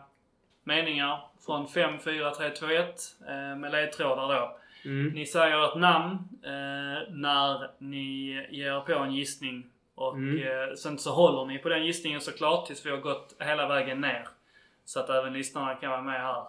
meningar. 0.64 1.22
Från 1.46 1.68
5, 1.68 2.00
4, 2.00 2.32
3, 2.32 2.50
2, 2.50 2.66
1 2.68 3.16
eh, 3.28 3.56
med 3.56 3.72
ledtrådar 3.72 4.28
då. 4.36 4.58
Mm. 4.86 5.08
Ni 5.14 5.26
säger 5.26 5.66
ett 5.66 5.80
namn 5.80 6.14
eh, 6.44 7.10
när 7.10 7.72
ni 7.78 8.48
ger 8.50 8.80
på 8.80 8.94
en 8.94 9.14
gissning. 9.16 9.70
Och 9.96 10.16
Mm. 10.16 10.44
eh, 10.70 10.74
sen 10.76 10.98
så 10.98 11.12
håller 11.12 11.46
ni 11.46 11.58
på 11.60 11.70
den 11.70 11.86
gissningen 11.86 12.22
såklart 12.22 12.66
tills 12.68 12.86
vi 12.86 12.90
har 12.90 12.98
gått 12.98 13.36
hela 13.40 13.68
vägen 13.68 14.02
ner. 14.02 14.28
Så 14.86 15.00
att 15.00 15.10
även 15.10 15.34
lyssnarna 15.34 15.76
kan 15.76 15.90
vara 15.92 16.02
med 16.02 16.22
här. 16.22 16.44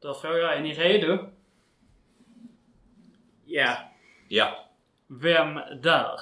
Då 0.00 0.14
frågar 0.14 0.38
jag, 0.38 0.54
är 0.56 0.60
ni 0.60 0.74
redo? 0.74 1.18
Ja. 3.46 3.76
Ja. 4.28 4.64
Vem 5.06 5.54
där? 5.82 6.20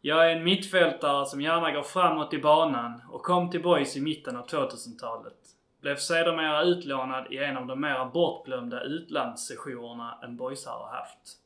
Jag 0.00 0.30
är 0.30 0.36
en 0.36 0.44
mittfältare 0.44 1.26
som 1.26 1.40
gärna 1.40 1.72
går 1.72 1.82
framåt 1.82 2.34
i 2.34 2.38
banan 2.38 3.02
och 3.10 3.22
kom 3.22 3.50
till 3.50 3.62
Boys 3.62 3.96
i 3.96 4.00
mitten 4.00 4.36
av 4.36 4.46
2000-talet. 4.46 5.38
Blev 5.80 5.96
sedermera 5.96 6.62
utlånad 6.62 7.32
i 7.32 7.38
en 7.38 7.56
av 7.56 7.66
de 7.66 7.80
mera 7.80 8.06
bortglömda 8.06 8.82
utlandssessionerna 8.82 10.18
en 10.22 10.36
boysare 10.36 10.72
har 10.72 10.96
haft. 10.96 11.38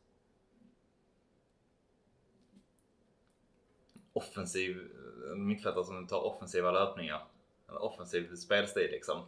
Offensiv 4.12 4.90
en 5.32 5.46
mittfältare 5.46 5.84
som 5.84 6.06
tar 6.06 6.24
offensiva 6.24 6.70
löpningar. 6.70 7.22
En 7.68 7.76
offensiv 7.76 8.34
spelstil 8.34 8.90
liksom. 8.90 9.22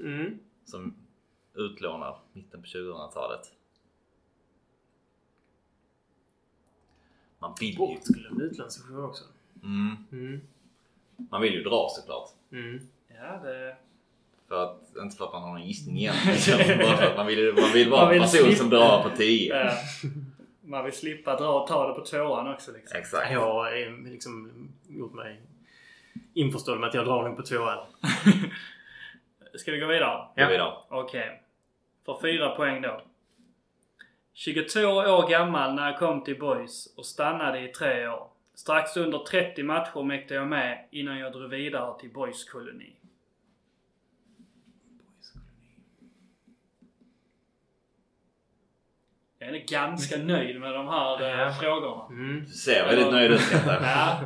Mm. 0.00 0.38
Som 0.64 0.99
utlånad 1.54 2.14
mitten 2.32 2.60
på 2.62 2.66
2000-talet. 2.66 3.52
Man 7.38 7.54
vill 7.60 7.70
ju, 7.70 7.76
Bortglömd 7.76 8.42
utlandssession 8.42 9.04
också. 9.04 9.24
mm, 9.62 9.96
Mm. 10.12 10.40
man 11.30 11.40
vill 11.40 11.52
ju 11.54 11.62
dra 11.62 11.88
såklart. 11.90 12.28
Mm. 12.52 12.80
Ja, 13.08 13.40
det... 13.42 13.76
För 14.48 14.64
att, 14.64 14.96
inte 15.02 15.16
för 15.16 15.24
att 15.26 15.32
man 15.32 15.42
har 15.42 15.56
en 15.58 15.66
gissning 15.66 15.98
egentligen. 16.00 16.78
bara 16.78 16.96
för 16.96 17.06
att 17.06 17.16
man 17.16 17.26
vill, 17.26 17.54
man 17.54 17.72
vill 17.72 17.90
vara 17.90 18.00
Man 18.04 18.10
vill 18.10 18.22
en 18.22 18.28
person 18.28 18.40
slippa- 18.46 18.56
som 18.58 18.70
drar 18.70 19.02
på 19.02 19.16
10. 19.16 19.54
eh, 19.62 19.72
man 20.62 20.84
vill 20.84 20.92
slippa 20.94 21.36
dra 21.36 21.60
och 21.60 21.66
ta 21.68 21.88
det 21.88 21.94
på 21.94 22.04
tvåan 22.06 22.54
också 22.54 22.72
liksom. 22.72 22.98
Exakt. 22.98 23.32
Jag 23.32 23.40
har 23.40 24.04
liksom 24.10 24.68
gjort 24.88 25.12
mig 25.12 25.40
införstådd 26.34 26.80
med 26.80 26.88
att 26.88 26.94
jag 26.94 27.06
drar 27.06 27.28
nog 27.28 27.36
på 27.36 27.42
tvåan. 27.42 27.86
Ska 29.54 29.72
vi 29.72 29.78
gå 29.80 29.86
vidare? 29.86 30.26
Gå 30.36 30.46
vidare. 30.48 30.72
Okej. 30.90 31.39
För 32.14 32.20
fyra 32.20 32.48
poäng 32.56 32.82
då. 32.82 33.02
22 34.34 34.80
år 34.88 35.28
gammal 35.30 35.74
när 35.74 35.86
jag 35.90 35.98
kom 35.98 36.24
till 36.24 36.38
Boys 36.38 36.94
och 36.96 37.06
stannade 37.06 37.60
i 37.60 37.68
tre 37.68 38.08
år. 38.08 38.30
Strax 38.54 38.96
under 38.96 39.18
30 39.18 39.62
matcher 39.62 40.02
mäkte 40.02 40.34
jag 40.34 40.48
med 40.48 40.88
innan 40.90 41.18
jag 41.18 41.32
drog 41.32 41.50
vidare 41.50 42.00
till 42.00 42.10
Boys 42.12 42.44
koloni. 42.44 42.96
Jag 49.38 49.48
är 49.56 49.66
ganska 49.66 50.16
nöjd 50.22 50.60
med 50.60 50.72
de 50.74 50.88
här 50.88 51.22
eh, 51.22 51.28
Ja. 51.40 51.52
frågorna. 51.60 52.06
Mm. 52.06 52.40
Du 52.44 52.52
ser 52.52 52.86
väldigt 52.86 53.12
nöjd 53.12 53.30
ut. 53.30 53.40
Ja, 53.66 54.20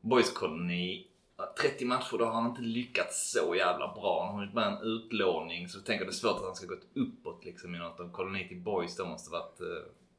Boys 0.00 0.32
koloni. 0.32 1.06
30 1.46 1.84
matcher, 1.84 2.18
då 2.18 2.24
har 2.24 2.32
han 2.32 2.50
inte 2.50 2.62
lyckats 2.62 3.32
så 3.32 3.54
jävla 3.54 3.94
bra. 3.94 4.24
Han 4.26 4.34
har 4.34 4.40
varit 4.40 4.54
med 4.54 4.66
en 4.66 4.82
utlåning 4.82 5.68
så 5.68 5.78
jag 5.78 5.86
tänker 5.86 6.04
det 6.04 6.10
är 6.10 6.12
svårt 6.12 6.36
att 6.36 6.44
han 6.44 6.54
ska 6.54 6.66
gått 6.66 6.86
uppåt 6.94 7.44
liksom 7.44 7.74
i 7.74 7.78
något 7.78 8.00
av 8.00 8.10
koloni 8.10 8.48
till 8.48 8.60
Boys. 8.60 8.96
Då 8.96 9.04
måste 9.04 9.30
varit 9.30 9.60
eh, 9.60 9.66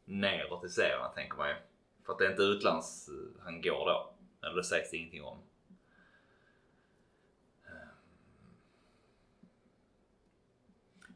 neråt 0.06 0.66
i 0.66 0.70
serierna 0.70 1.08
tänker 1.08 1.38
man 1.38 1.50
ju. 1.50 1.56
För 2.06 2.14
att 2.14 2.20
det 2.20 2.26
är 2.26 2.32
inte 2.32 2.44
utlands 2.44 3.10
eh, 3.10 3.44
han 3.44 3.62
går 3.62 3.86
då. 3.86 4.10
Eller 4.42 4.56
det 4.56 4.64
sägs 4.64 4.92
det 4.92 4.98
ingenting 4.98 5.24
om. 5.24 5.38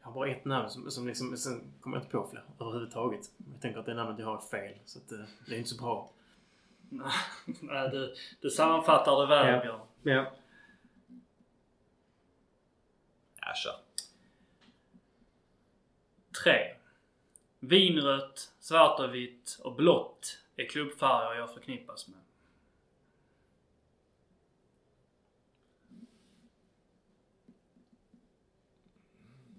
Jag 0.07 0.11
har 0.11 0.19
bara 0.19 0.29
ett 0.29 0.45
namn 0.45 0.69
som, 0.69 0.91
som 0.91 1.07
liksom, 1.07 1.37
sen 1.37 1.61
kommer 1.81 1.97
jag 1.97 2.03
inte 2.03 2.11
på 2.11 2.27
fler 2.31 2.43
överhuvudtaget. 2.59 3.31
Jag 3.53 3.61
tänker 3.61 3.79
att 3.79 3.85
det 3.85 3.93
namnet 3.93 4.19
jag 4.19 4.25
har 4.25 4.37
är 4.37 4.41
fel. 4.41 4.73
Så 4.85 4.99
att, 4.99 5.11
eh, 5.11 5.19
det 5.47 5.55
är 5.55 5.57
inte 5.57 5.69
så 5.69 5.81
bra. 5.83 6.09
Nej, 7.45 7.89
du, 7.89 8.15
du 8.41 8.49
sammanfattar 8.49 9.21
det 9.21 9.27
väl 9.27 9.53
Ja. 9.53 9.61
Björn. 9.61 9.86
Ja. 10.03 10.33
Ja, 13.41 13.53
kör. 13.55 13.79
3. 16.43 16.75
Vinrött, 17.59 18.53
svart 18.59 18.99
och 18.99 19.15
vitt 19.15 19.59
och 19.63 19.75
blått 19.75 20.39
är 20.55 20.65
klubbfärger 20.65 21.39
jag 21.39 21.53
förknippas 21.53 22.07
med. 22.07 22.19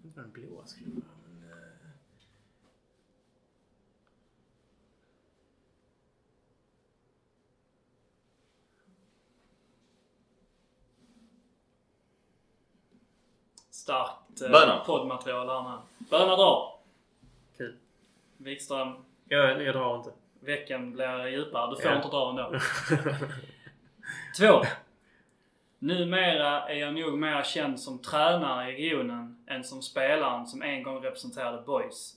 Det 0.03 0.09
var 0.17 0.23
den 0.23 0.33
blåa 0.33 0.67
skulle 0.67 0.91
Starkt 13.89 14.41
eh, 14.43 14.51
Böna. 14.51 14.83
poddmaterial 14.87 15.49
här 15.49 15.63
med. 15.63 15.79
Böna 16.11 16.37
drar. 16.37 16.79
Kul. 17.57 17.77
Wikström, 18.37 19.05
Jag, 19.29 19.63
jag 19.63 19.75
drar 19.75 19.97
inte. 19.97 20.11
veckan 20.41 20.93
blir 20.93 21.27
djupare. 21.27 21.71
Du 21.71 21.83
får 21.83 21.91
Ja. 21.91 21.97
inte 21.97 22.09
dra 22.09 22.31
ändå. 22.31 22.59
2. 24.63 24.63
Numera 25.79 26.69
är 26.69 26.75
jag 26.75 26.95
nog 26.95 27.19
mer 27.19 27.43
känd 27.43 27.81
som 27.81 27.99
tränare 27.99 28.71
i 28.71 28.75
regionen 28.75 29.45
än 29.47 29.65
som 29.65 29.83
spelaren 29.83 30.47
som 30.47 30.63
en 30.63 30.83
gång 30.83 31.03
representerade 31.05 31.63
Boys. 31.63 32.17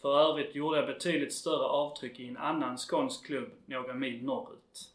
För 0.00 0.18
övrigt 0.30 0.54
gjorde 0.54 0.76
jag 0.76 0.86
betydligt 0.86 1.34
större 1.34 1.64
avtryck 1.64 2.20
i 2.20 2.28
en 2.28 2.36
annan 2.36 2.76
skånsk 2.78 3.26
klubb 3.26 3.50
några 3.66 3.92
mil 3.94 4.24
norrut. 4.24 4.88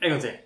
En 0.00 0.10
gång 0.10 0.20
till. 0.20 0.36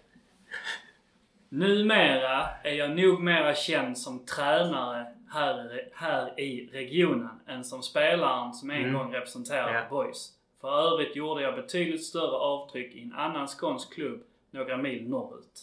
Numera 1.49 2.49
är 2.65 2.75
jag 2.75 2.91
nog 2.97 3.23
mera 3.23 3.55
känd 3.55 3.99
som 3.99 4.27
tränare 4.27 5.07
här, 5.31 5.89
här 5.95 6.41
i 6.41 6.69
regionen 6.73 7.41
än 7.47 7.65
som 7.65 7.83
spelaren 7.83 8.53
som 8.53 8.71
en 8.71 8.77
Mm. 8.85 8.93
gång 8.95 9.13
representerade 9.15 9.73
Ja. 9.75 9.87
Boys. 9.91 10.33
För 10.61 10.93
övrigt 10.93 11.17
gjorde 11.17 11.43
jag 11.43 11.55
betydligt 11.55 12.05
större 12.05 12.37
avtryck 12.37 12.95
i 12.95 13.03
en 13.03 13.13
annan 13.13 13.47
skånsk 13.49 13.95
klubb 13.95 14.23
några 14.51 14.77
mil 14.77 15.09
norrut. 15.09 15.61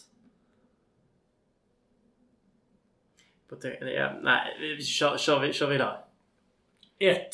Ja, 3.80 4.12
nej, 4.22 4.56
vi 4.60 4.82
kör, 4.82 5.16
kör, 5.16 5.40
vi, 5.40 5.52
kör 5.52 5.66
vidare. 5.66 5.98
1. 6.98 7.28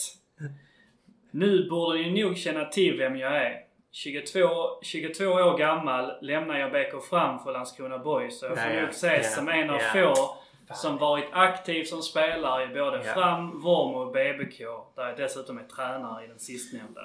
Nu 1.30 1.68
borde 1.68 1.98
ni 1.98 2.22
nog 2.22 2.36
känna 2.36 2.64
till 2.64 2.98
vem 2.98 3.16
jag 3.16 3.36
är. 3.36 3.64
22, 3.92 4.38
22 4.82 5.24
år 5.24 5.58
gammal 5.58 6.12
lämnar 6.22 6.58
jag 6.58 6.72
BK 6.72 7.04
Fram 7.10 7.38
för 7.38 7.52
Landskrona 7.52 7.98
Boys. 7.98 8.42
Och 8.42 8.50
jag 8.50 8.58
får 8.58 8.66
Ja, 8.66 8.74
ja. 8.74 8.80
nog 8.80 8.90
ses 8.90 9.24
Ja, 9.26 9.30
som 9.30 9.48
en 9.48 9.70
av 9.70 9.80
ja. 9.94 10.14
få 10.14 10.36
som 10.74 10.98
varit 10.98 11.28
aktiv 11.32 11.84
som 11.84 12.02
spelare 12.02 12.64
i 12.64 12.66
både 12.68 12.96
Ja. 13.06 13.14
Fram, 13.14 13.60
Vorm 13.60 13.94
och 13.94 14.12
BBK. 14.12 14.58
Där 14.96 15.08
jag 15.08 15.16
dessutom 15.16 15.58
är 15.58 15.62
tränare 15.62 16.24
i 16.24 16.28
den 16.28 16.38
sistnämnda. 16.38 17.00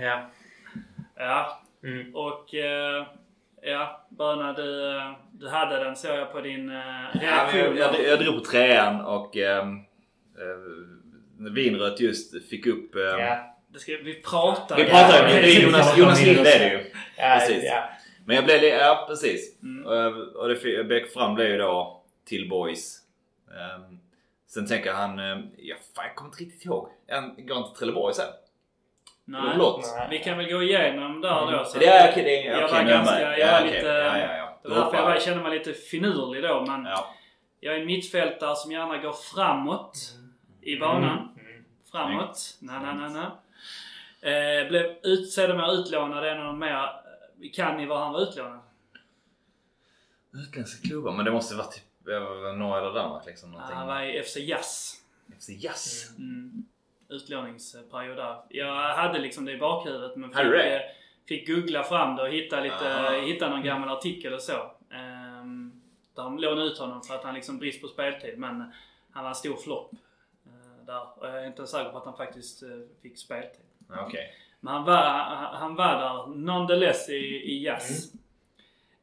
Ja. 0.00 0.30
Ja, 1.16 1.56
Mm. 1.84 2.14
och 2.14 2.54
eh, 2.54 3.06
ja, 3.62 4.06
Böna 4.08 4.52
du, 4.52 4.96
eh, 4.96 5.12
du 5.32 5.48
hade 5.48 5.84
den 5.84 5.96
såg 5.96 6.16
jag 6.16 6.32
på 6.32 6.40
din 6.40 6.68
Ja, 6.68 6.82
men 7.14 7.20
reaktion. 7.20 7.76
jag, 7.76 7.94
jag, 7.94 8.04
jag 8.08 8.18
drog 8.18 8.34
på 8.34 8.40
trean 8.50 9.00
och 9.00 9.36
ehm, 9.36 9.76
eh, 10.38 11.50
Vinrött 11.52 12.00
just 12.00 12.48
fick 12.50 12.66
upp... 12.66 12.94
ehm, 12.94 13.18
Ja. 13.20 13.49
Det 13.72 13.78
ska, 13.78 13.92
vi 14.04 14.14
pratar. 14.22 14.76
Vi 14.76 14.84
pratar 14.84 15.28
ju, 15.28 15.34
det 15.34 15.40
det 15.40 15.56
är 15.56 15.62
Jonas, 15.62 15.98
Jonas 15.98 16.22
Lind 16.24 16.38
är 16.38 16.58
det 16.58 16.68
ju. 16.70 16.90
Ja, 17.16 17.36
Precis. 17.38 17.64
Ja. 17.64 17.84
Men 18.24 18.36
jag 18.36 18.44
blev 18.44 18.62
ja 18.64 19.04
precis. 19.08 19.62
Mm. 19.62 19.86
Och, 19.86 20.16
och 20.36 20.48
det 20.48 20.84
Bäck 20.84 21.12
fram 21.12 21.34
blev 21.34 21.48
ju 21.50 21.58
då 21.58 22.02
till 22.24 22.48
Boys. 22.48 22.98
Ehm, 23.50 23.98
sen 24.48 24.66
tänker 24.66 24.92
han, 24.92 25.18
ehm, 25.18 25.42
ja 25.58 25.76
fan 25.96 26.04
jag 26.06 26.14
kommer 26.14 26.28
inte 26.30 26.42
riktigt 26.44 26.64
ihåg. 26.66 26.88
Han 27.10 27.46
går 27.46 27.56
inte 27.58 27.68
till 27.70 27.78
Trelleborg 27.78 28.14
sen? 28.14 28.26
Nej, 29.24 29.54
Blått. 29.54 29.86
vi 30.10 30.18
kan 30.18 30.38
väl 30.38 30.50
gå 30.52 30.62
igenom 30.62 31.20
där 31.20 31.42
Mm. 31.42 31.54
då. 31.58 31.64
Så 31.64 31.78
Det 31.78 31.86
är 31.86 32.12
det 32.14 32.46
är 32.46 32.50
Jag 32.58 32.64
okej, 32.70 32.84
var 32.84 32.90
ganska- 32.90 33.20
jag 33.22 33.38
Ja, 33.38 33.52
var 33.52 33.60
okej. 33.60 33.72
lite- 33.74 33.86
Ja, 33.86 34.18
ja, 34.18 34.36
ja. 34.36 34.58
Det 34.62 34.68
var 34.68 34.76
därför 34.76 34.96
jag 34.96 35.10
jag. 35.14 35.22
kände 35.22 35.42
mig 35.42 35.58
lite 35.58 35.72
finurlig 35.72 36.42
då. 36.42 36.64
Men 36.68 36.84
Ja. 36.84 37.14
jag 37.60 37.74
är 37.74 37.80
en 37.80 37.86
mittfältare 37.86 38.56
som 38.56 38.72
gärna 38.72 38.98
går 38.98 39.12
framåt 39.34 39.92
i 40.62 40.76
banan. 40.76 41.18
Mm. 41.40 41.64
Framåt. 41.92 42.38
Na, 42.60 42.72
na, 42.82 42.94
na, 42.94 43.08
na. 43.08 43.38
Eh, 44.20 44.68
blev 44.68 44.96
ut, 45.02 45.32
sedermera 45.32 45.72
utlånad 45.72 46.24
en 46.24 46.38
av 46.38 46.44
de 46.44 46.58
mer... 46.58 46.88
Kan 47.54 47.76
ni 47.76 47.86
var 47.86 47.98
han 47.98 48.12
var 48.12 48.20
utlånad? 48.20 48.60
Utländska 50.32 50.88
klubbar, 50.88 51.12
men 51.12 51.24
det 51.24 51.30
måste 51.30 51.54
vara 51.54 51.66
typ 51.66 52.08
eh, 52.08 52.56
Norge 52.56 52.82
eller 52.82 52.94
Danmark 52.94 53.26
liksom. 53.26 53.50
Någonting. 53.50 53.76
Han 53.76 53.86
var 53.86 54.02
i 54.02 54.22
FC 54.22 54.36
Jazz. 54.36 54.94
FC 55.38 55.48
Jazz. 55.48 56.10
Mm. 56.18 56.64
Utlåningsperiod 57.08 58.16
där. 58.16 58.42
Jag 58.48 58.96
hade 58.96 59.18
liksom 59.18 59.44
det 59.44 59.52
i 59.52 59.58
bakhuvudet 59.58 60.16
men 60.16 60.30
fick, 60.30 60.40
eh, 60.40 60.80
fick 61.28 61.48
googla 61.48 61.82
fram 61.82 62.16
det 62.16 62.22
och 62.22 62.28
hitta, 62.28 62.60
lite, 62.60 62.94
Aha. 62.94 63.20
hitta 63.20 63.50
någon 63.50 63.64
gammal 63.64 63.88
artikel 63.88 64.34
och 64.34 64.42
så. 64.42 64.70
Um, 64.90 65.82
där 66.14 66.22
de 66.22 66.38
lånade 66.38 66.66
ut 66.66 66.78
honom 66.78 67.02
för 67.02 67.14
att 67.14 67.24
han 67.24 67.34
liksom 67.34 67.58
brist 67.58 67.82
på 67.82 67.88
speltid 67.88 68.38
men 68.38 68.72
han 69.10 69.24
var 69.24 69.30
en 69.30 69.34
stor 69.34 69.56
flopp. 69.56 69.90
Eh, 70.90 70.94
där. 70.94 71.18
Och 71.18 71.26
jag 71.26 71.42
är 71.42 71.46
inte 71.46 71.66
säker 71.66 71.90
på 71.90 71.98
att 71.98 72.04
han 72.04 72.16
faktiskt 72.16 72.62
eh, 72.62 72.68
fick 73.02 73.18
speltid. 73.18 73.64
Okej. 74.06 74.34
Men 74.60 74.74
han 74.74 74.84
var, 74.84 75.02
han, 75.52 75.74
var 75.74 75.98
där 75.98 76.26
nonetheless 76.36 77.08
i, 77.08 77.14
i 77.52 77.64
jazz. 77.64 78.12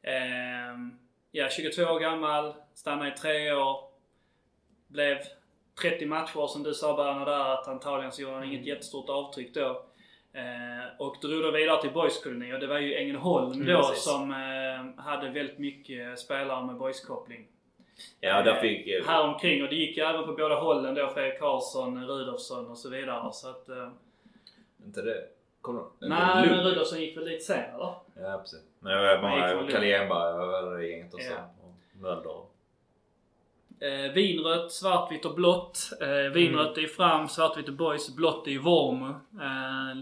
Ehm, 0.02 0.98
ja, 1.30 1.48
22 1.48 1.82
år 1.82 2.00
gammal, 2.00 2.54
stannade 2.74 3.08
i 3.10 3.12
tre 3.12 3.52
år. 3.52 3.80
Blev 4.88 5.18
30 5.82 6.06
matcher 6.06 6.46
som 6.46 6.62
du 6.62 6.74
sa 6.74 6.96
Berna 6.96 7.24
där 7.24 7.54
att 7.54 7.68
antagligen 7.68 8.12
så 8.12 8.22
gjorde 8.22 8.34
han 8.34 8.44
inget 8.44 8.66
jättestort 8.66 9.08
avtryck 9.08 9.54
då. 9.54 9.84
Eh, 10.32 10.86
och 10.98 11.16
drog 11.22 11.42
då 11.42 11.50
vidare 11.50 11.80
till 11.80 11.92
Boyskoloni 11.92 12.52
och 12.54 12.60
det 12.60 12.66
var 12.66 12.78
ju 12.78 12.94
Ängelholm 12.94 13.52
Mm, 13.52 13.66
då 13.66 13.88
precis. 13.88 14.04
som 14.04 14.30
eh, 14.30 15.04
hade 15.04 15.30
väldigt 15.30 15.58
mycket 15.58 16.18
spelare 16.18 16.66
med 16.66 16.76
Boyskoppling. 16.76 17.46
Ja, 18.20 18.42
där 18.42 18.60
fick... 18.60 18.86
eh, 18.88 19.06
Här 19.06 19.22
omkring 19.28 19.62
och 19.62 19.68
det 19.68 19.74
gick 19.76 19.96
ju 19.96 20.02
även 20.02 20.24
på 20.26 20.32
båda 20.32 20.54
hållen 20.54 20.94
då. 20.94 21.08
Fredrik 21.14 21.38
Karlsson, 21.40 22.06
Rudolfsson 22.06 22.66
och 22.66 22.78
så 22.78 22.88
vidare. 22.90 23.32
Så 23.32 23.48
att, 23.48 23.68
eh, 23.68 23.88
Inte 24.86 25.02
det? 25.02 25.24
Kommer 25.60 25.80
du? 26.00 26.08
nej, 26.08 26.46
men. 26.48 26.64
Rudolfsson 26.64 27.00
gick 27.00 27.16
väl 27.16 27.24
lite 27.24 27.44
senare 27.44 27.74
eller? 27.74 27.94
Ja, 28.30 28.38
precis. 28.38 28.60
Men 28.80 28.92
det 28.92 29.16
var 29.16 29.22
bara 29.22 29.68
Kalle 29.70 29.96
Enberg 30.02 30.32
och 30.32 30.48
väl 30.72 30.82
gänget 30.90 31.14
och 31.14 31.20
så. 31.20 31.32
Ja. 31.32 31.50
Och 31.62 32.00
Mölder. 32.00 32.40
Eh, 33.80 34.12
vinrött, 34.12 34.72
svartvitt 34.72 35.24
och 35.24 35.34
blått. 35.34 35.78
Eh, 36.00 36.32
vinrött 36.32 36.78
är 36.78 36.86
fram, 36.86 37.28
svartvitt 37.28 37.68
och 37.68 37.74
boys. 37.74 38.16
Blått 38.16 38.46
är 38.48 38.58
Vormo. 38.58 39.06
Eh, 39.08 39.98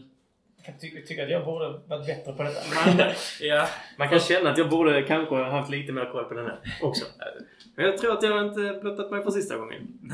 Jag 0.67 0.81
tycker, 0.81 1.01
tycker 1.03 1.23
att 1.25 1.31
jag 1.31 1.45
borde 1.45 1.69
varit 1.87 2.07
bättre 2.07 2.33
på 2.33 2.43
detta. 2.43 2.61
man, 2.97 3.07
ja, 3.41 3.67
Man 3.99 4.09
kan 4.09 4.19
känna 4.21 4.51
att 4.51 4.59
jag 4.59 4.71
borde 4.71 5.03
kanske 5.03 5.35
ha 5.35 5.45
haft 5.51 5.71
lite 5.71 5.93
mer 5.93 6.13
koll 6.13 6.25
på 6.25 6.35
den 6.35 6.47
här 6.47 6.59
också. 6.83 7.05
Men 7.77 7.85
jag 7.87 7.99
tror 7.99 8.13
att 8.13 8.23
jag 8.23 8.47
inte 8.47 8.79
blottat 8.83 9.11
mig 9.11 9.23
för 9.23 9.31
sista 9.31 9.57
gången. 9.57 10.01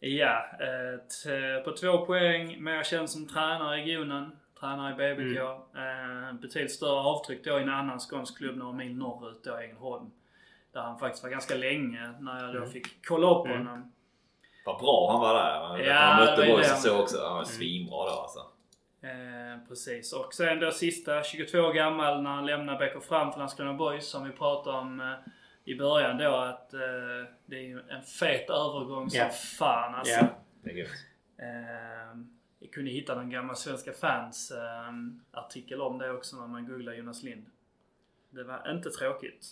ja 0.00 0.44
eh, 0.60 1.64
på 1.64 1.72
två 1.72 2.06
poäng. 2.06 2.62
Mer 2.64 2.82
känd 2.82 3.10
som 3.10 3.28
tränare 3.28 3.78
i 3.78 3.80
regionen. 3.82 4.32
Tränare 4.60 4.90
i 4.90 5.14
BBK. 5.14 5.38
Eh, 5.38 6.32
betydligt 6.40 6.72
större 6.72 7.00
avtryck 7.00 7.44
då 7.44 7.58
i 7.58 7.62
en 7.62 7.68
annan 7.68 7.98
skånsk 8.00 8.38
klubb 8.38 8.56
några 8.56 8.72
mil 8.72 8.96
norrut 8.96 9.44
då, 9.44 9.56
Ängelholm. 9.56 10.10
Där 10.72 10.80
han 10.80 10.98
faktiskt 10.98 11.22
var 11.22 11.30
ganska 11.30 11.54
länge 11.54 12.12
när 12.20 12.40
jag 12.44 12.52
då 12.54 12.58
Mm. 12.58 12.70
fick 12.70 13.06
kolla 13.06 13.30
upp 13.40 13.46
Mm. 13.46 13.58
honom. 13.66 13.92
Vad 14.66 14.78
bra 14.80 15.10
han 15.12 15.20
var 15.20 15.34
där. 15.34 15.60
Man, 15.68 15.80
Ja, 15.80 15.94
han 15.94 16.24
mötte 16.24 16.46
Boys 16.46 16.72
och 16.72 16.78
så 16.78 17.02
också. 17.02 17.24
Han 17.28 17.36
var 17.36 17.44
svinbra 17.44 17.96
då 18.04 18.10
alltså. 18.20 18.38
Eh, 19.02 19.68
precis. 19.68 20.12
Och 20.12 20.34
sen 20.34 20.60
då 20.60 20.70
sista, 20.70 21.22
22 21.22 21.58
år 21.58 21.72
gammal 21.72 22.22
när 22.22 22.30
han 22.30 22.46
lämnar 22.46 22.78
BK 22.78 23.00
Fram 23.04 23.32
för 23.32 23.38
Landskrona 23.38 23.72
Boys 23.74 24.06
som 24.10 24.24
vi 24.24 24.30
pratade 24.30 24.78
om 24.78 25.00
eh, 25.00 25.06
i 25.64 25.74
början 25.74 26.18
då 26.18 26.34
att 26.36 26.74
eh, 26.74 26.80
det 27.46 27.56
är 27.72 27.90
en 27.92 28.02
fet 28.02 28.50
övergång 28.50 29.10
som 29.10 29.18
Ja. 29.18 29.28
fan 29.28 29.94
alltså. 29.94 30.14
Ja. 30.14 30.26
Det 30.62 30.70
är 30.70 30.74
gött. 30.74 30.88
Eh, 31.38 32.20
jag 32.58 32.72
kunde 32.72 32.90
hitta 32.90 33.14
någon 33.14 33.30
gammal 33.30 33.56
Svenska 33.56 33.92
fans 33.92 34.50
eh, 34.50 34.92
artikel 35.40 35.80
om 35.80 35.98
det 35.98 36.10
också 36.10 36.36
när 36.36 36.46
man 36.46 36.66
googlar 36.66 36.92
Jonas 36.92 37.22
Lind. 37.22 37.46
Det 38.30 38.44
var 38.44 38.70
inte 38.70 38.90
tråkigt. 38.90 39.46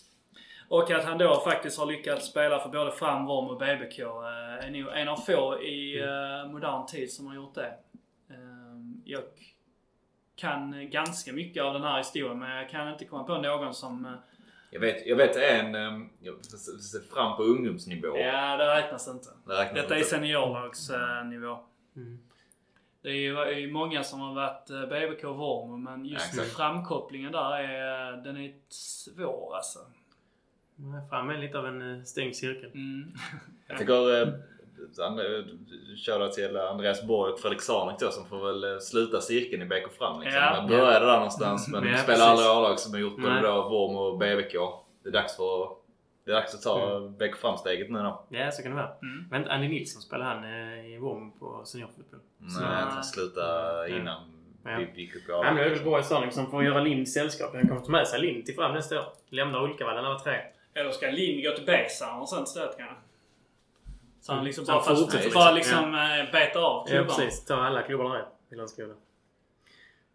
Och 0.67 0.91
att 0.91 1.05
han 1.05 1.17
då 1.17 1.39
faktiskt 1.39 1.79
har 1.79 1.85
lyckats 1.85 2.27
spela 2.29 2.59
för 2.59 2.69
både 2.69 2.91
Fram, 2.91 3.25
Vorm 3.25 3.47
och 3.47 3.57
BBK. 3.57 3.99
Eh, 3.99 4.65
är 4.65 4.69
nog 4.71 4.91
en 4.97 5.07
av 5.07 5.17
få 5.17 5.61
i 5.61 5.99
eh, 5.99 6.51
modern 6.51 6.85
tid 6.85 7.11
som 7.11 7.27
har 7.27 7.35
gjort 7.35 7.55
det. 7.55 7.73
Eh, 8.29 8.35
jag 9.05 9.23
kan 10.35 10.89
ganska 10.89 11.33
mycket 11.33 11.63
av 11.63 11.73
den 11.73 11.83
här 11.83 11.97
historien 11.97 12.39
men 12.39 12.51
jag 12.51 12.69
kan 12.69 12.89
inte 12.89 13.05
komma 13.05 13.23
på 13.23 13.37
någon 13.37 13.73
som... 13.73 14.17
eh, 14.69 14.73
Jag 14.73 14.79
vet, 14.79 15.07
jag 15.07 15.15
vet 15.15 15.35
en... 15.35 15.75
ehm, 15.75 16.09
Jag 16.21 16.35
fram 17.13 17.37
på 17.37 17.43
ungdomsnivå. 17.43 18.17
Ja, 18.17 18.57
det 18.57 18.75
räknas 18.75 19.07
inte. 19.07 19.29
Det 19.45 19.53
räknas 19.53 19.73
Detta 19.81 19.93
är 19.93 19.97
inte. 19.97 20.09
seniorlagsnivå. 20.09 21.59
Mm. 21.95 22.19
Det 23.01 23.09
är 23.09 23.13
ju 23.13 23.37
är 23.37 23.71
många 23.71 24.03
som 24.03 24.19
har 24.19 24.33
varit 24.33 24.69
eh, 24.69 24.85
BBK 24.85 25.23
och 25.23 25.35
Vormo 25.35 25.77
men 25.77 26.05
Ja, 26.05 26.11
just 26.13 26.33
exakt. 26.33 26.51
framkopplingen 26.55 27.31
där 27.31 27.59
är, 27.59 28.11
den 28.23 28.37
är 28.37 28.53
svår 28.69 29.55
alltså. 29.55 29.79
Fram 31.09 31.29
är 31.29 31.37
lite 31.37 31.57
av 31.59 31.65
en 31.67 31.97
eh, 31.97 32.03
stängd 32.03 32.35
cirkel. 32.35 32.71
Mm. 32.73 33.11
Jag 33.67 33.77
tycker... 33.77 34.39
Shoutout 36.05 36.33
till 36.33 36.57
Andreas 36.57 37.03
Borg 37.03 37.33
och 37.33 37.39
Fredrik 37.39 37.61
Sarnek 37.61 37.99
då 37.99 38.11
som 38.11 38.25
får 38.25 38.45
väl 38.45 38.63
eh, 38.73 38.79
sluta 38.79 39.21
cirkeln 39.21 39.61
i 39.61 39.65
BK 39.65 39.93
Fram 39.97 40.21
liksom. 40.21 40.41
Ja. 40.41 40.55
Man 40.57 40.67
började 40.69 41.05
där 41.05 41.13
någonstans 41.13 41.67
men 41.67 41.87
Ja, 41.87 41.97
spelar 41.97 42.25
aldrig 42.25 42.47
A-lag 42.49 42.79
som 42.79 42.93
har 42.93 42.99
gjort 42.99 43.17
både 43.21 43.41
då 43.41 43.69
Vorm 43.69 43.95
och 43.97 44.17
BBK. 44.17 44.53
Det 45.03 45.09
är 45.09 45.13
dags 45.13 45.37
för... 45.37 45.69
Det 46.25 46.31
är 46.31 46.35
dags 46.35 46.55
att 46.55 46.61
ta 46.61 46.95
Mm. 46.97 47.17
BK 47.17 47.35
Fram-steget 47.35 47.89
nu 47.91 47.99
då. 47.99 48.23
Ja, 48.29 48.51
så 48.51 48.61
kan 48.63 48.71
det 48.71 48.77
vara. 48.77 48.91
Mm. 49.01 49.25
Men 49.31 49.47
Andy 49.47 49.67
Nilsson 49.67 50.01
spelar 50.01 50.25
han 50.25 50.43
eh, 50.43 50.93
i 50.93 50.97
Vorm 50.97 51.31
på 51.39 51.61
seniorfotboll. 51.65 52.19
Nej, 52.37 52.63
att 52.83 52.93
han 52.93 53.03
slutade 53.03 53.89
Ja. 53.89 53.95
innan 53.97 54.21
Ja. 54.65 54.77
vi 54.95 55.01
gick 55.01 55.15
upp 55.15 55.21
i 55.21 55.25
Ja, 55.27 55.43
men 55.43 55.55
det 55.55 55.61
är 55.61 55.63
väl 55.63 55.67
A-laget. 55.73 55.85
Borg 55.85 56.03
Sörling 56.03 56.31
som 56.31 56.51
får 56.51 56.63
göra 56.63 56.79
Lind 56.81 57.09
sällskap. 57.09 57.51
Han 57.53 57.67
kommer 57.67 57.81
ta 57.81 57.91
med 57.91 58.07
sig 58.07 58.19
Lind 58.21 58.45
till 58.45 58.55
Fram 58.55 58.73
nästa 58.73 58.99
år. 58.99 59.05
Lämnar 59.29 59.59
han 59.95 60.03
var 60.13 60.19
tre. 60.19 60.37
Eller 60.73 60.91
ska 60.91 61.07
Lind 61.11 61.43
gå 61.43 61.51
till 61.51 61.65
Besar 61.65 62.21
och 62.21 62.29
sånt 62.29 62.47
istället 62.47 62.77
kanske? 62.77 62.95
Så 64.21 64.33
han 64.33 64.45
liksom 64.45 64.65
Så 64.65 64.71
bara, 64.71 64.75
han 64.81 64.85
fast, 64.85 65.01
fortsätter 65.01 65.31
bara 65.33 65.51
liksom. 65.51 65.91
liksom 65.91 65.95
eh, 65.95 66.31
beta 66.31 66.59
av 66.59 66.85
Ja, 66.87 66.91
klubbarna. 66.91 67.13
precis. 67.19 67.45
Ta 67.45 67.55
alla 67.55 67.81
klubbarna 67.81 68.13
där 68.13 68.25
i 68.51 68.55
Landskrona. 68.55 68.93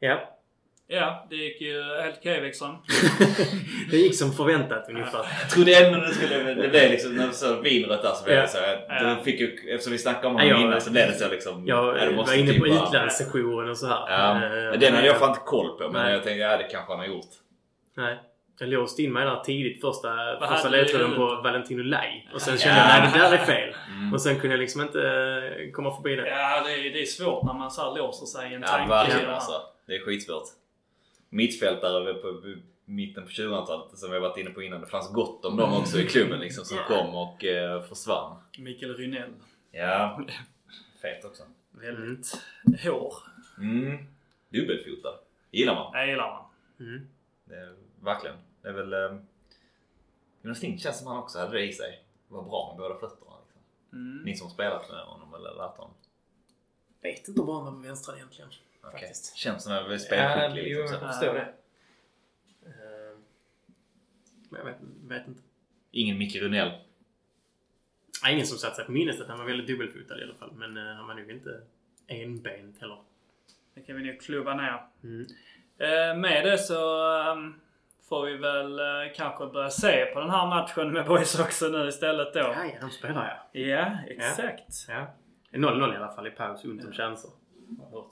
Ja. 0.01 0.31
Ja, 0.87 1.27
det 1.31 1.37
gick 1.37 1.61
ju 1.61 1.83
helt 2.03 2.19
okej 2.19 2.41
Wikström. 2.41 2.77
det 3.91 3.97
gick 3.97 4.15
som 4.19 4.33
förväntat 4.33 4.89
ungefär. 4.89 5.27
Jag 5.41 5.51
trodde 5.51 5.75
ändå 5.87 5.99
det 6.01 6.15
skulle... 6.15 6.39
Det 6.55 6.69
blev 6.69 6.91
liksom... 6.91 7.17
När 7.17 7.27
vi 7.27 7.33
såg 7.33 7.63
vinrött 7.63 8.03
där 8.03 8.13
så 8.13 8.25
blev 8.25 8.37
Ja. 8.37 8.43
det 8.43 8.49
så. 8.49 8.59
att 8.59 9.03
Ja. 9.03 9.17
Fick 9.25 9.41
ju, 9.41 9.47
eftersom 9.69 9.93
vi 9.93 9.99
snackade 9.99 10.27
om 10.27 10.33
Ja, 10.35 10.39
honom 10.43 10.49
jag- 10.61 10.61
innan 10.69 10.81
så 10.81 10.91
blev 10.91 11.07
det 11.09 11.15
så 11.15 11.29
liksom... 11.29 11.67
Jag 11.67 11.99
ja, 11.99 12.01
det 12.05 12.07
var 12.11 12.17
måste 12.17 12.37
inne 12.39 12.53
på 12.59 12.69
vara- 12.69 12.89
utlandssessionen 12.89 13.71
och 13.71 13.79
så 13.79 13.87
här. 13.87 14.05
Ja, 14.09 14.35
Eh, 14.35 14.51
men 14.71 14.81
den 14.81 14.95
hade 14.95 15.07
jag 15.07 15.17
fan 15.19 15.29
inte 15.29 15.41
koll 15.45 15.79
på. 15.79 15.83
Men 15.89 16.03
Nej. 16.03 16.13
jag 16.13 16.23
tänkte, 16.25 16.39
ja 16.41 16.57
det 16.57 16.65
kanske 16.65 16.93
han 16.93 16.99
har 16.99 17.07
gjort. 17.07 17.31
Nej. 17.97 18.19
Jag 18.59 18.69
låste 18.69 19.03
in 19.03 19.13
mig 19.13 19.25
där 19.25 19.41
tidigt 19.41 19.81
första, 19.81 20.39
första 20.49 20.69
ledtråden 20.69 21.15
på? 21.15 21.27
Valentino 21.27 21.83
Laj. 21.83 22.31
Och 22.35 22.43
sen 22.43 22.55
Ja. 22.55 22.59
kände 22.61 22.79
jag 22.81 22.87
nej 22.89 23.11
det 23.13 23.19
där 23.19 23.33
är 23.33 23.45
fel. 23.45 23.75
Mm. 23.97 24.13
Och 24.15 24.21
sen 24.23 24.41
kunde 24.41 24.55
jag 24.57 24.61
liksom 24.61 24.81
inte 24.81 25.01
eh, 25.03 25.71
komma 25.73 25.97
förbi 25.97 26.17
det. 26.17 26.29
Ja, 26.29 26.63
det 26.67 26.73
är, 26.73 26.93
det 26.93 27.03
är 27.03 27.07
svårt 27.07 27.45
när 27.45 27.53
man 27.55 27.71
så 27.71 27.83
här 27.83 27.99
låser 27.99 28.27
sig 28.27 28.51
i 28.51 28.55
en 28.55 28.61
Ja, 28.63 28.69
tanke. 28.69 28.89
verkligen 28.91 29.23
Ja. 29.29 29.35
alltså. 29.35 29.63
Det 29.87 29.97
är 29.97 30.01
skitsvårt. 30.05 30.45
Mittfältare 31.31 32.15
på, 32.15 32.35
på 32.41 32.55
mitten 32.85 33.25
på 33.25 33.29
2000-talet 33.31 33.99
som 33.99 34.11
vi 34.11 34.19
varit 34.19 34.37
inne 34.39 34.51
på 34.51 34.63
innan. 34.63 34.81
Det 34.81 34.87
fanns 34.87 35.13
gott 35.13 35.45
om 35.45 35.57
dem 35.57 35.73
också 35.73 35.99
i 36.01 36.07
klubben 36.07 36.41
liksom 36.41 36.65
som 36.65 36.79
kom 36.89 37.15
och 37.15 37.45
eh, 37.45 37.83
försvann. 37.83 38.37
Mikael 38.59 38.95
Rynell. 38.97 39.31
Ja. 39.73 40.21
Fet 41.03 41.25
också. 41.25 41.43
Väldigt 41.71 42.43
hår. 42.85 43.15
Mm. 43.59 43.99
Dubbelfotad. 44.49 45.15
gillar 45.51 45.75
man. 45.75 45.93
Det 45.93 46.07
gillar 46.07 46.29
man. 46.31 46.45
Mm. 46.89 47.09
Det 47.45 47.55
är, 47.55 47.75
verkligen. 48.05 48.37
Det 48.63 48.69
är 48.69 48.73
väl... 48.73 48.93
Eh, 48.93 49.19
Jonas 50.43 50.61
Flink 50.61 50.81
känns 50.81 50.99
som 50.99 51.07
han 51.07 51.19
också 51.19 51.39
hade 51.39 51.53
det 51.53 51.65
i 51.67 51.73
sig. 51.73 52.05
Var 52.29 52.43
bra 52.43 52.69
med 52.69 52.79
båda 52.79 52.95
fötterna. 53.01 53.31
Liksom. 53.45 53.63
Mm. 53.93 54.23
Ni 54.25 54.37
som 54.37 54.51
spelat 54.51 54.91
med 54.91 55.01
honom 55.01 55.35
eller 55.35 55.51
lärt 55.55 55.77
honom. 55.77 55.95
Vet 57.03 57.29
inte 57.29 57.41
om 57.41 57.49
han 57.49 57.65
var 57.65 57.83
vänstra 57.89 58.17
egentligen. 58.17 58.51
Faktiskt. 58.83 59.37
Känns 59.37 59.63
som 59.65 59.73
en 59.73 59.91
Ja, 59.91 59.99
spelskicklig 59.99 60.73
jo, 60.73 60.81
liksom. 60.81 60.99
jag 61.03 61.15
så. 61.15 61.21
förstår 61.21 61.35
det. 61.35 61.55
Eh, 62.67 63.19
Men 64.49 64.59
jag 64.59 64.65
vet, 64.65 64.77
vet 65.05 65.29
inte. 65.29 65.43
Ingen 65.91 66.19
Micke 66.19 66.37
Runell. 66.37 66.73
Nej, 68.23 68.35
ingen 68.35 68.47
som 68.47 68.59
satt 68.59 68.77
sig 68.77 68.85
på 68.85 68.93
minnet 68.93 69.21
att 69.21 69.29
han 69.29 69.39
var 69.39 69.47
väldigt 69.47 69.67
dubbelfotad 69.67 70.21
i 70.21 70.23
alla 70.23 70.35
fall. 70.35 70.53
Men 70.53 70.77
eh, 70.77 70.83
han 70.95 71.07
var 71.07 71.15
nog 71.15 71.31
inte 71.31 71.63
enbent 72.07 72.81
heller. 72.81 72.99
Det 73.75 73.81
kan 73.83 73.97
vi 73.97 74.03
nog 74.13 74.21
klubba 74.21 74.55
ner. 74.55 74.87
Mm. 75.03 75.27
Eh, 75.79 76.17
med 76.21 76.45
det 76.45 76.59
så 76.59 77.07
ehm, 77.21 77.61
får 78.09 78.25
vi 78.27 78.37
väl 78.37 78.79
eh, 78.79 78.85
kanske 79.17 79.47
börja 79.47 79.71
se 79.71 80.05
på 80.07 80.21
den 80.21 80.31
här 80.31 80.47
matchen 80.47 80.93
med 80.93 81.07
boys 81.07 81.41
också 81.41 81.67
nu 81.69 81.89
istället 81.89 82.35
då. 82.35 82.41
Ja, 82.41 82.55
ja, 82.65 82.73
de 82.81 82.91
spelar 82.91 83.47
ja. 83.53 83.61
Ja, 83.61 83.91
exakt. 84.09 84.73
ja. 84.89 85.07
0-0 85.53 85.95
i 85.95 85.97
alla 85.97 86.09
fall 86.13 86.27
i 86.27 86.31
paus. 86.31 86.65
Ont 86.65 86.85
om 86.85 86.93
chanser. 86.93 87.31
Har 87.79 87.87
jag 87.91 87.97
hört. 87.97 88.11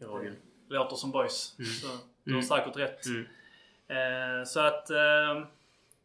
I 0.00 0.04
radion. 0.04 0.36
Låter 0.68 0.96
som 0.96 1.10
boys. 1.10 1.56
Mm. 1.58 1.70
Så 1.70 1.86
du 2.24 2.32
har 2.32 2.38
Mm. 2.38 2.42
säkert 2.42 2.76
rätt. 2.76 3.06
Mm. 3.06 3.26
Eh, 3.88 4.44
så 4.44 4.60
att 4.60 4.90
eh, 4.90 5.44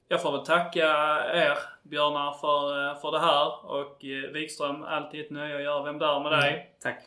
jag 0.07 0.21
får 0.21 0.31
väl 0.31 0.45
tacka 0.45 0.85
er 1.33 1.57
Björnar 1.83 2.31
för, 2.33 2.87
eh, 2.89 3.01
för 3.01 3.11
det 3.11 3.19
här. 3.19 3.65
Och 3.65 4.05
eh, 4.05 4.31
Wikström, 4.31 4.83
alltid 4.83 5.25
ett 5.25 5.31
nöje 5.31 5.55
att 5.55 5.63
göra 5.63 5.83
Vem 5.83 5.99
där 5.99 6.19
med 6.19 6.31
dig. 6.31 6.75
Tack. 6.81 6.99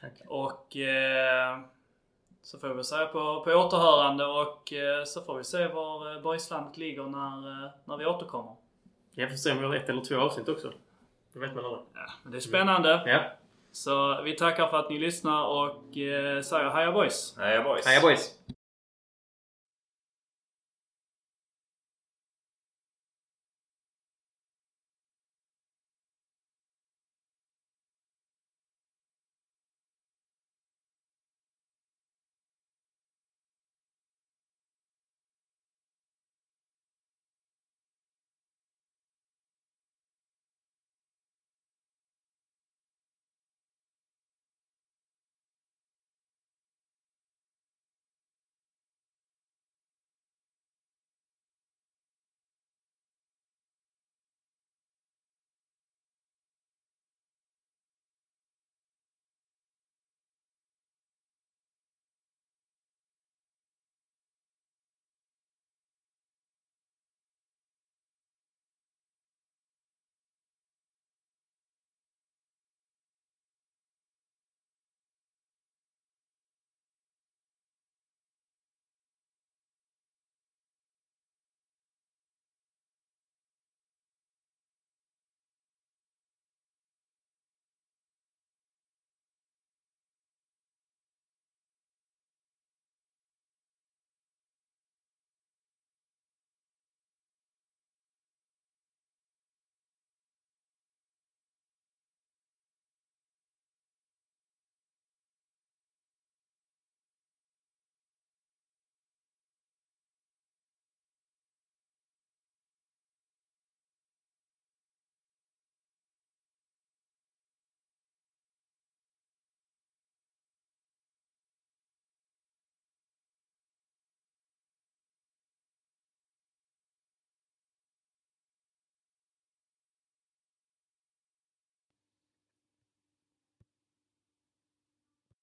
Tack. 0.00 0.12
Och 0.26 0.76
eh, 0.76 1.58
så 2.46 2.58
får 2.58 2.68
vi 2.68 2.84
säga 2.84 3.06
på, 3.06 3.40
på 3.44 3.50
återhörande 3.50 4.26
och 4.26 4.72
eh, 4.72 5.04
så 5.04 5.22
får 5.22 5.38
vi 5.38 5.44
se 5.44 5.68
var 5.68 6.14
eh, 6.14 6.22
boyslandet 6.22 6.76
ligger 6.76 7.02
när, 7.02 7.64
eh, 7.64 7.70
när 7.84 7.96
vi 7.96 8.06
återkommer. 8.06 8.52
Jag 9.14 9.30
får 9.30 9.36
se 9.36 9.52
om 9.52 9.58
vi 9.58 9.64
har 9.64 9.74
ett 9.74 9.88
eller 9.88 10.04
två 10.04 10.16
avsnitt 10.16 10.48
också. 10.48 10.72
Det 11.32 11.38
vet 11.38 11.54
man 11.54 11.64
aldrig. 11.64 11.84
Ja, 11.94 12.12
men 12.22 12.32
det 12.32 12.38
är 12.38 12.40
spännande. 12.40 13.02
Ja. 13.06 13.20
Så 13.72 14.22
vi 14.22 14.36
tackar 14.36 14.66
för 14.66 14.78
att 14.78 14.90
ni 14.90 14.98
lyssnar 14.98 15.46
och 15.46 15.96
eh, 15.96 16.42
säger 16.42 16.70
heja 16.70 16.92
boys! 16.92 17.34
Nej, 17.38 17.62
boys. 17.62 17.86
Heja 17.86 18.00
boys! 18.00 18.34